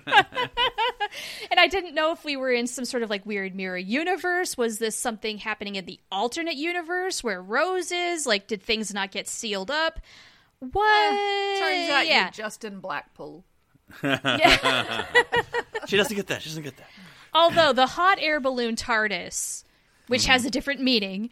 [1.57, 4.57] I didn't know if we were in some sort of like weird mirror universe.
[4.57, 8.25] Was this something happening in the alternate universe where Rose is?
[8.25, 9.99] Like, did things not get sealed up?
[10.59, 11.09] What?
[11.59, 12.23] Turns out yeah.
[12.23, 13.45] you're Justin Blackpool.
[14.03, 15.05] yeah.
[15.87, 16.41] She doesn't get that.
[16.41, 16.89] She doesn't get that.
[17.33, 19.63] Although the hot air balloon TARDIS,
[20.07, 21.29] which has a different meaning,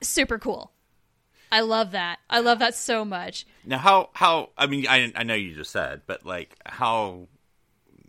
[0.00, 0.72] super cool.
[1.50, 2.18] I love that.
[2.30, 3.44] I love that so much.
[3.66, 7.28] Now, how how I mean, I I know you just said, but like, how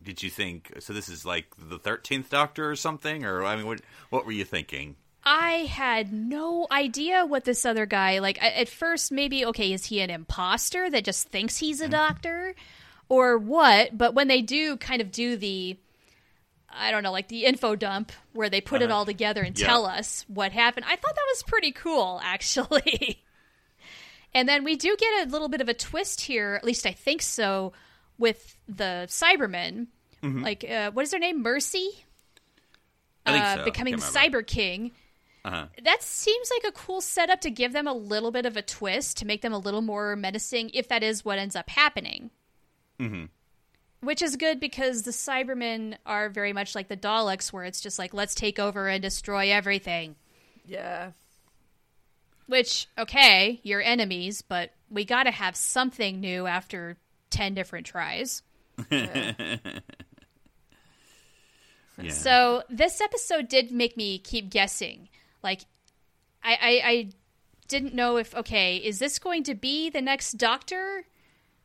[0.02, 0.74] did you think?
[0.80, 4.32] So this is like the thirteenth Doctor or something, or I mean, what what were
[4.32, 4.96] you thinking?
[5.26, 8.42] I had no idea what this other guy like.
[8.44, 12.56] At first, maybe okay, is he an imposter that just thinks he's a doctor,
[13.10, 13.98] or what?
[13.98, 15.78] But when they do kind of do the,
[16.70, 19.66] I don't know, like the info dump where they put it all together and Yeah.
[19.68, 23.24] tell us what happened, I thought that was pretty cool, actually.
[24.34, 26.92] and then we do get a little bit of a twist here, at least I
[26.92, 27.72] think so,
[28.18, 29.88] with the Cybermen.
[30.22, 31.42] Like, uh, what is their name?
[31.42, 31.90] Mercy
[33.26, 33.64] uh, so.
[33.66, 34.92] becoming the Cyber King.
[35.46, 35.66] Uh-huh.
[35.84, 39.18] That seems like a cool setup to give them a little bit of a twist
[39.18, 42.32] to make them a little more menacing, if that is what ends up happening.
[43.00, 43.26] Mm-hmm.
[44.02, 48.00] Which is good because the Cybermen are very much like the Daleks, where it's just
[48.00, 50.16] like, let's take over and destroy everything.
[50.66, 51.12] Yeah.
[52.48, 56.98] Which, okay, you're enemies, but we gotta have something new after
[57.32, 58.44] 10 different tries.
[62.02, 62.12] Yeah.
[62.12, 65.10] So this episode did make me keep guessing.
[65.44, 65.66] Like,
[66.44, 67.10] I, I, I
[67.68, 71.06] didn't know if okay, is this going to be the next Doctor?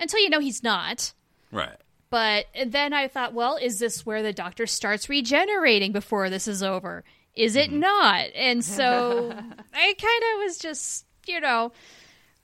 [0.01, 1.13] Until you know he's not.
[1.51, 1.77] right.
[2.11, 6.63] But then I thought, well, is this where the Doctor starts regenerating before this is
[6.63, 7.05] over?
[7.35, 7.81] Is it mm-hmm.
[7.81, 8.29] not?
[8.35, 9.31] And so
[9.75, 11.73] I kind of was just, you know,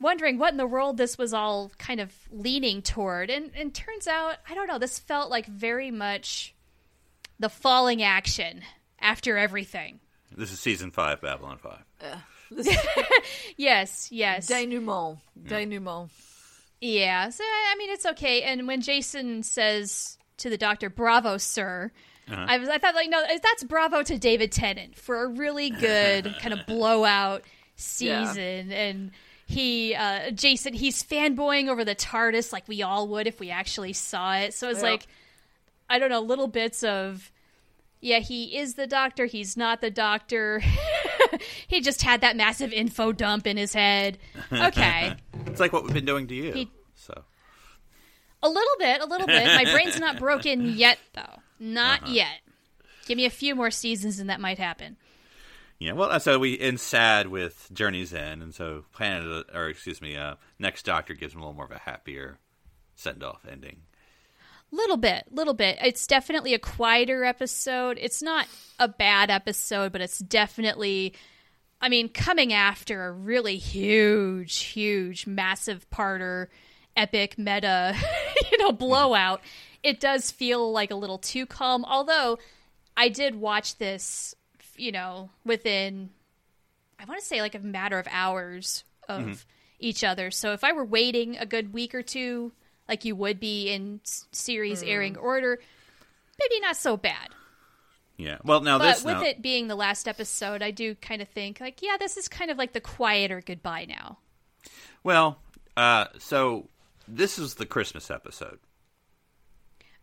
[0.01, 3.31] wondering what in the world this was all kind of leaning toward.
[3.31, 6.55] And and turns out, I don't know, this felt like very much
[7.39, 8.63] the falling action
[9.01, 10.01] after everything.
[10.37, 11.85] This is season five, Babylon Five.
[13.57, 14.47] Yes, yes.
[14.49, 15.19] Denouement.
[15.47, 16.11] Denouement.
[16.81, 18.43] Yeah, so I I mean it's okay.
[18.43, 21.91] And when Jackson says to the doctor, "Bravo, sir,"
[22.29, 26.35] I was I thought like no, that's bravo to David Tennant for a really good
[26.41, 27.43] kind of blowout
[27.77, 28.73] season.
[28.73, 29.11] And
[29.47, 33.93] he, uh, Jackson, he's fanboying over the TARDIS like we all would if we actually
[33.93, 34.55] saw it.
[34.55, 34.91] So it's Yeah.
[34.91, 35.07] like
[35.89, 37.31] I don't know, little bits of.
[38.05, 39.25] Yeah, he is the doctor.
[39.25, 40.63] He's not the doctor.
[41.67, 44.19] he just had that massive info dump in his head.
[44.53, 45.17] Okay.
[45.47, 46.53] It's like what we've been doing to you.
[46.53, 47.15] He- so
[48.43, 49.47] A little bit, a little bit.
[49.47, 51.41] My brain's not broken yet, though.
[51.61, 52.41] Not yet.
[53.07, 54.97] Give me a few more seasons and that might happen.
[55.79, 55.93] yeah.
[55.93, 60.35] Well, so we end sad with Journey's End, and so Planet, or excuse me, uh,
[60.59, 62.39] Next Doctor gives him a little more of a happier
[62.97, 63.83] send off ending.
[64.75, 65.79] Little bit, little bit.
[65.81, 67.97] It's definitely a quieter episode.
[68.01, 68.49] It's not
[68.81, 71.15] a bad episode, but it's definitely,
[71.81, 76.49] I mean, coming after a really huge, huge, massive parter,
[76.97, 77.95] epic meta,
[78.51, 79.43] you know, blowout.
[79.85, 81.85] It does feel like a little too calm.
[81.85, 82.41] Although
[82.97, 84.35] I did watch this,
[84.75, 86.11] you know, within,
[86.99, 89.33] I want to say like a matter of hours of mm-hmm.
[89.79, 90.33] each other.
[90.33, 92.51] So if I were waiting a good week or two,
[92.89, 95.61] like you would be in series airing order,
[96.39, 97.31] maybe not so bad.
[98.17, 98.39] Yeah.
[98.45, 101.29] Well, now But this with now, it being the last episode, I do kind of
[101.29, 104.19] think like, yeah, this is kind of like the quieter goodbye now.
[105.03, 105.39] Well,
[105.77, 106.69] uh, so
[107.09, 108.59] this is the Christmas episode.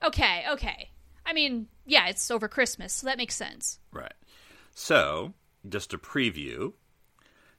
[0.03, 0.89] Okay, okay.
[1.25, 3.79] I mean, yeah, it's over Christmas, so that makes sense.
[3.91, 4.13] Right.
[4.73, 5.33] So,
[5.67, 6.73] just to preview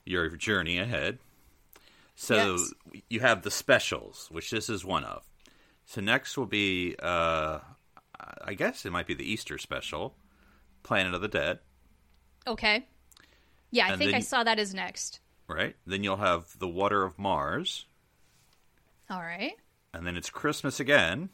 [0.04, 1.18] your journey ahead.
[2.14, 3.02] So, Yes.
[3.08, 5.24] you have the specials, which this is one of.
[5.86, 7.58] So, next will be, uh,
[8.44, 10.14] I guess it might be the Easter special,
[10.82, 11.60] Planet of the Dead,
[12.46, 12.86] Okay.
[13.70, 15.20] Yeah, I And think I saw that as next.
[15.48, 15.76] right?
[15.86, 17.86] Then you'll have The Water of Mars,
[19.08, 19.54] All right.
[19.94, 21.30] and then it's Christmas again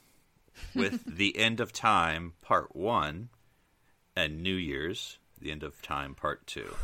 [0.75, 3.29] with The End of Time Part 1
[4.17, 6.75] and New Year's, The End of Time Part 2.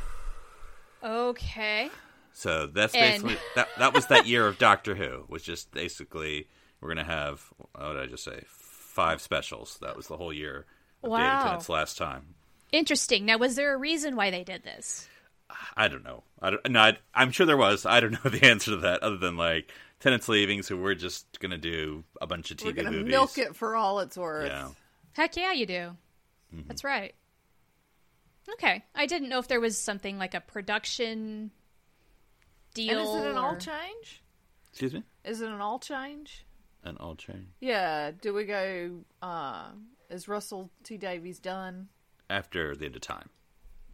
[1.03, 1.91] Okay.
[2.35, 3.69] So that's And- basically that.
[3.79, 5.25] That was that year of Doctor Who.
[5.29, 6.49] Was just basically
[6.81, 8.43] we're gonna have what did I just say?
[8.49, 9.79] Five specials.
[9.81, 10.67] That was the whole year
[11.03, 11.43] of David Wow.
[11.45, 12.35] Tennant's last time.
[12.73, 13.25] Interesting.
[13.25, 15.09] Now, was there a reason why they did this?
[15.77, 16.25] I don't know.
[16.43, 16.71] I don't.
[16.71, 17.87] No, I, I'm sure there was.
[17.87, 19.71] I don't know the answer to that, other than like
[20.01, 23.11] Tennant's leaving, so we're just gonna do a bunch of TV We're gonna movies.
[23.13, 24.49] milk it for all it's worth.
[24.49, 24.69] Yeah.
[25.13, 25.97] Heck yeah, you do.
[26.53, 26.63] Mm-hmm.
[26.67, 27.15] That's right.
[28.55, 28.85] Okay.
[28.95, 31.51] I didn't know if there was something like a production
[32.77, 34.23] And is it an all or- change?
[34.71, 35.03] Excuse me?
[35.25, 36.45] Is it an all change?
[36.83, 37.47] An all change.
[37.61, 38.11] Yeah.
[38.21, 39.05] Do we go?
[39.23, 39.69] uh
[40.11, 41.89] Is Russell T Davies done?
[42.29, 43.29] After the end of time.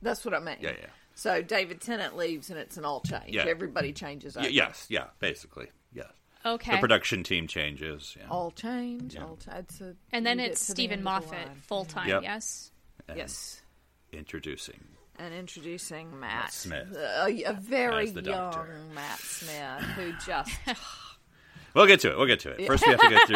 [0.02, 0.56] That's what I mean.
[0.60, 0.86] Yeah, yeah.
[1.14, 3.34] So David Tennant leaves, and it's an all change.
[3.34, 3.44] Yeah.
[3.46, 4.36] Everybody changes.
[4.36, 5.66] Y- yes, yeah, basically.
[5.92, 6.08] Yes.
[6.46, 6.72] Okay.
[6.72, 8.16] The production team changes.
[8.18, 8.26] Yeah.
[8.30, 9.14] All change.
[9.14, 9.24] Yeah.
[9.24, 12.08] All cha- it's a, and then it's Steven the Moffat full time.
[12.08, 12.22] Yep.
[12.22, 12.72] Yes.
[13.08, 13.60] And Yes.
[14.12, 14.80] Introducing.
[15.22, 18.76] And introducing Matt, Smith a, a very as young Doctor.
[18.94, 20.50] Matt Smith, who just
[21.74, 22.16] We'll get to it.
[22.18, 22.66] We'll get to it.
[22.66, 23.26] First, we have to get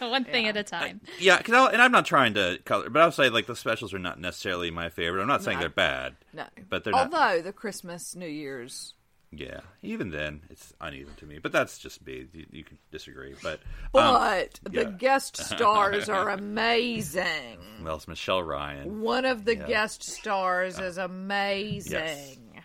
[0.00, 0.08] through.
[0.10, 1.00] One thing at a time.
[1.20, 3.94] yeah, cause I'll, and I'm not trying to color, but I'll say like the specials
[3.94, 5.20] are not necessarily my favorite.
[5.22, 6.16] I'm not saying they're bad.
[6.32, 6.44] no.
[6.68, 8.94] But they're not- Although the Christmas, New Year's,
[9.34, 11.38] Yeah, even then it's uneven to me.
[11.38, 12.26] But that's just me.
[12.34, 13.60] You, you can disagree, but
[13.94, 14.90] um, but the yeah.
[14.90, 17.58] guest stars are amazing.
[17.82, 19.00] well, it's Michelle Ryan.
[19.00, 19.66] One of the Yeah.
[19.66, 22.62] guest stars is amazing.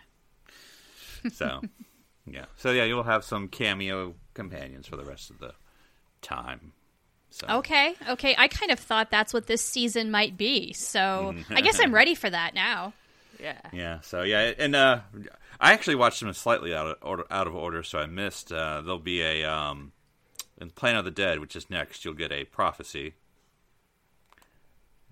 [1.32, 1.62] So,
[2.26, 2.44] yeah.
[2.56, 5.52] So yeah, you'll have some cameo companions for the rest of the
[6.22, 6.72] time.
[7.30, 7.94] So Okay.
[8.10, 8.34] Okay.
[8.38, 10.72] I kind of thought that's what this season might be.
[10.74, 12.92] So I guess I'm ready for that now.
[13.40, 13.58] Yeah.
[13.72, 14.00] Yeah.
[14.00, 15.00] So yeah, and uh,
[15.60, 18.52] I actually watched them slightly out of order, out of order, so I missed.
[18.52, 19.92] Uh, there'll be a um,
[20.60, 22.04] in Planet of the Dead, which is next.
[22.04, 23.14] You'll get a prophecy.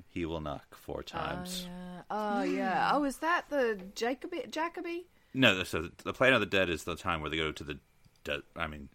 [0.09, 1.67] He will knock four times.
[1.67, 2.03] Yeah.
[2.11, 2.91] Oh yeah.
[2.93, 4.51] Oh, is that the Jacobi?
[4.51, 5.05] Jacobi?
[5.35, 7.79] No, so the Planet of the Dead is the time where they go to the.
[8.25, 8.89] De- I mean,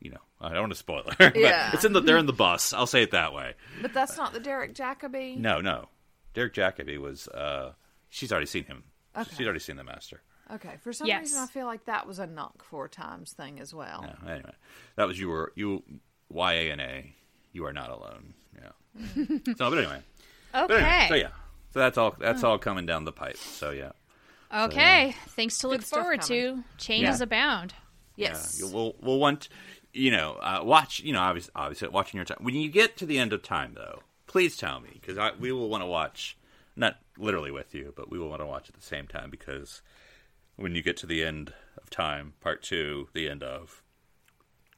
[0.00, 1.14] you know, I don't want to spoil it.
[1.18, 1.70] but Yeah.
[1.72, 2.72] it's in the they're in the bus.
[2.72, 3.54] I'll say it that way.
[3.80, 5.38] But that's not the Derek Jacobi.
[5.38, 5.88] No, no,
[6.34, 7.26] Derek Jacobi was.
[7.28, 7.72] Uh,
[8.10, 8.84] she's already seen him.
[9.30, 10.20] She's already seen the master.
[10.54, 10.74] Okay.
[10.82, 11.22] For some Yes.
[11.22, 14.04] reason, I feel like that was a knock four times thing as well.
[14.24, 14.52] Yeah, anyway,
[14.96, 15.82] that was you were you
[16.28, 17.14] Y A N A.
[17.52, 18.34] You are not alone.
[18.54, 19.24] Yeah.
[19.56, 20.02] so, but anyway.
[20.52, 20.84] But Okay.
[20.84, 21.28] anyway, so yeah.
[21.72, 22.14] So that's all.
[22.18, 23.36] That's all coming down the pipe.
[23.36, 23.92] So yeah.
[24.54, 25.14] Okay.
[25.28, 26.56] Things to look stuff forward coming.
[26.58, 26.64] to.
[26.78, 27.24] Changes Yeah.
[27.24, 27.74] abound.
[28.14, 28.60] Yes.
[28.62, 29.48] Yeah, we'll we'll want
[29.92, 33.06] you know uh, watch you know obviously, obviously watching your time when you get to
[33.06, 34.00] the end of time though.
[34.26, 36.36] Please tell me because we will want to watch
[36.76, 39.82] not literally with you, but we will want to watch at the same time because
[40.56, 43.82] when you get to the end of time, part two, the end of,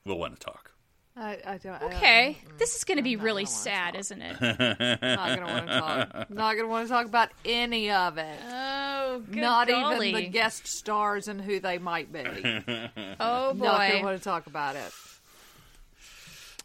[0.05, 0.73] we'll want to talk.
[1.17, 1.83] I, I don't.
[1.83, 2.39] I Okay.
[2.59, 4.01] This is going to be not really gonna sad, talk.
[4.01, 4.37] isn't it?
[4.41, 6.31] don't, gonna want to talk.
[6.31, 8.39] Not gonna want to talk about any of it.
[8.49, 10.11] oh, good not golly.
[10.11, 12.21] even the guest stars and who they might be.
[13.21, 14.93] Oh, boy, Not gonna want to talk about it.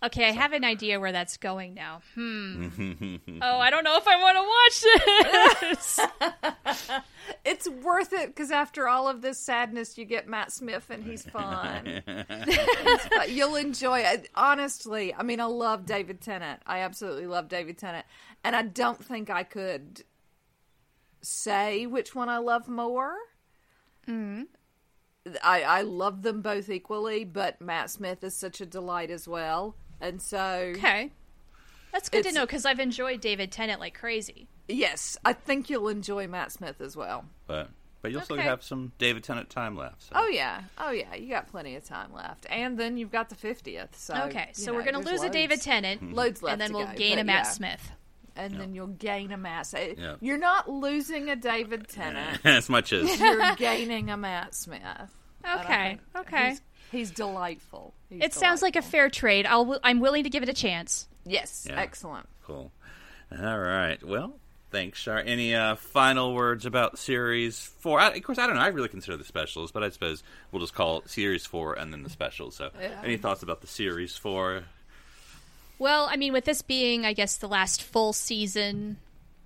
[0.04, 2.02] Okay, I have an idea where that's going now.
[2.14, 2.68] Hmm.
[3.42, 6.00] oh, I don't know if I want to watch this.
[7.46, 11.24] It's worth it because after all of this sadness, you get Matt Smith and he's
[11.30, 12.04] fun.
[12.06, 14.30] But You'll enjoy it.
[14.36, 16.62] Honestly, I mean, I love David Tennant.
[16.66, 18.06] I absolutely love David Tennant,
[18.44, 20.04] and I don't think I could
[21.22, 23.16] say which one I love more.
[24.06, 24.44] Hmm.
[25.42, 29.76] I I love them both equally, but Matt Smith is such a delight as well,
[30.04, 31.12] and so okay.
[31.92, 34.48] That's good to know because I've enjoyed David Tennant like crazy.
[34.68, 37.26] yes, I think you'll enjoy Matt Smith as well.
[37.48, 37.70] But
[38.02, 38.46] but you'll still Okay.
[38.46, 40.04] have some David Tennant time left.
[40.04, 40.10] So.
[40.16, 43.36] Oh yeah, oh yeah, you got plenty of time left, and then you've got the
[43.36, 43.96] fiftieth.
[43.98, 46.44] So Okay, you so know, we're going to there's lose a David loads- Tennant, loads
[46.44, 47.52] left, and then to we'll go, gain a but Matt yeah.
[47.52, 47.92] Smith.
[48.36, 49.72] and then you'll gain a Matt.
[49.98, 50.16] Yeah.
[50.20, 52.40] You're not losing a David Tennant.
[52.44, 54.82] as much as You're gaining a Matt Smith.
[55.60, 56.50] Okay, okay.
[56.50, 56.62] He's,
[56.94, 57.94] he's delightful.
[58.10, 59.46] He's It sounds like a fair trade.
[59.46, 61.08] I'll, I'm willing to give it a chance.
[61.26, 61.80] yes, Yeah.
[61.80, 62.28] excellent.
[62.46, 62.72] cool.
[63.38, 64.02] All right.
[64.06, 64.36] Well,
[64.72, 65.20] thanks, Char.
[65.20, 68.00] Any uh, final words about series four?
[68.00, 68.62] I, of course, I don't know.
[68.62, 70.22] I really consider the specials, but I suppose
[70.52, 72.56] we'll just call it series four and then the specials.
[72.56, 73.02] So, Yeah.
[73.04, 74.64] any thoughts about the series four?
[75.80, 78.98] Well, I mean, with this being, I guess, the last full season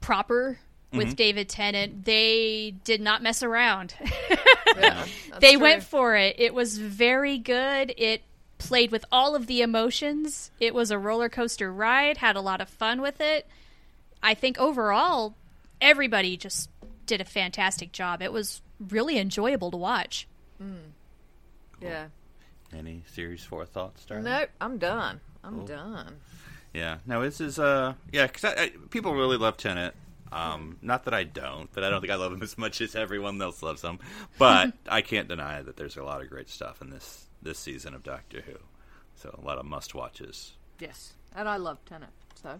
[0.01, 0.59] proper
[0.93, 3.93] with David Tennant, they did not mess around.
[4.77, 5.05] Yeah,
[5.39, 5.61] they true.
[5.61, 6.35] went for it.
[6.39, 7.93] It was very good.
[7.97, 8.21] It
[8.57, 10.51] played with all of the emotions.
[10.59, 13.47] It was a roller coaster ride, had a lot of fun with it.
[14.23, 15.35] I think overall,
[15.79, 16.69] everybody just
[17.05, 18.21] did a fantastic job.
[18.21, 20.27] It was really enjoyable to watch.
[21.81, 22.07] Yeah.
[22.75, 24.23] Any series four thoughts, Darla?
[24.23, 25.19] Nope, I'm done.
[25.43, 26.15] I'm done.
[26.73, 26.97] Yeah.
[27.05, 29.95] No, this is uh yeah because I, I, people really love Tennant.
[30.31, 32.95] Um, not that I don't, but I don't think I love him as much as
[32.95, 33.99] everyone else loves him.
[34.37, 37.93] But I can't deny that there's a lot of great stuff in this this season
[37.93, 38.57] of Doctor Who.
[39.15, 40.53] So a lot of must watches.
[40.79, 42.13] Yes, and I love Tennant.
[42.41, 42.59] So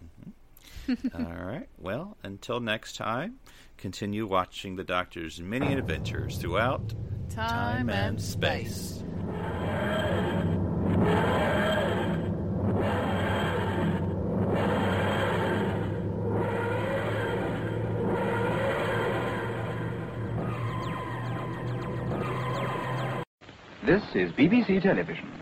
[1.14, 1.68] All right.
[1.78, 3.40] Well, until next time,
[3.78, 6.94] continue watching the Doctor's many adventures throughout
[7.30, 9.04] time, and space.
[23.88, 25.37] This is BBC Television.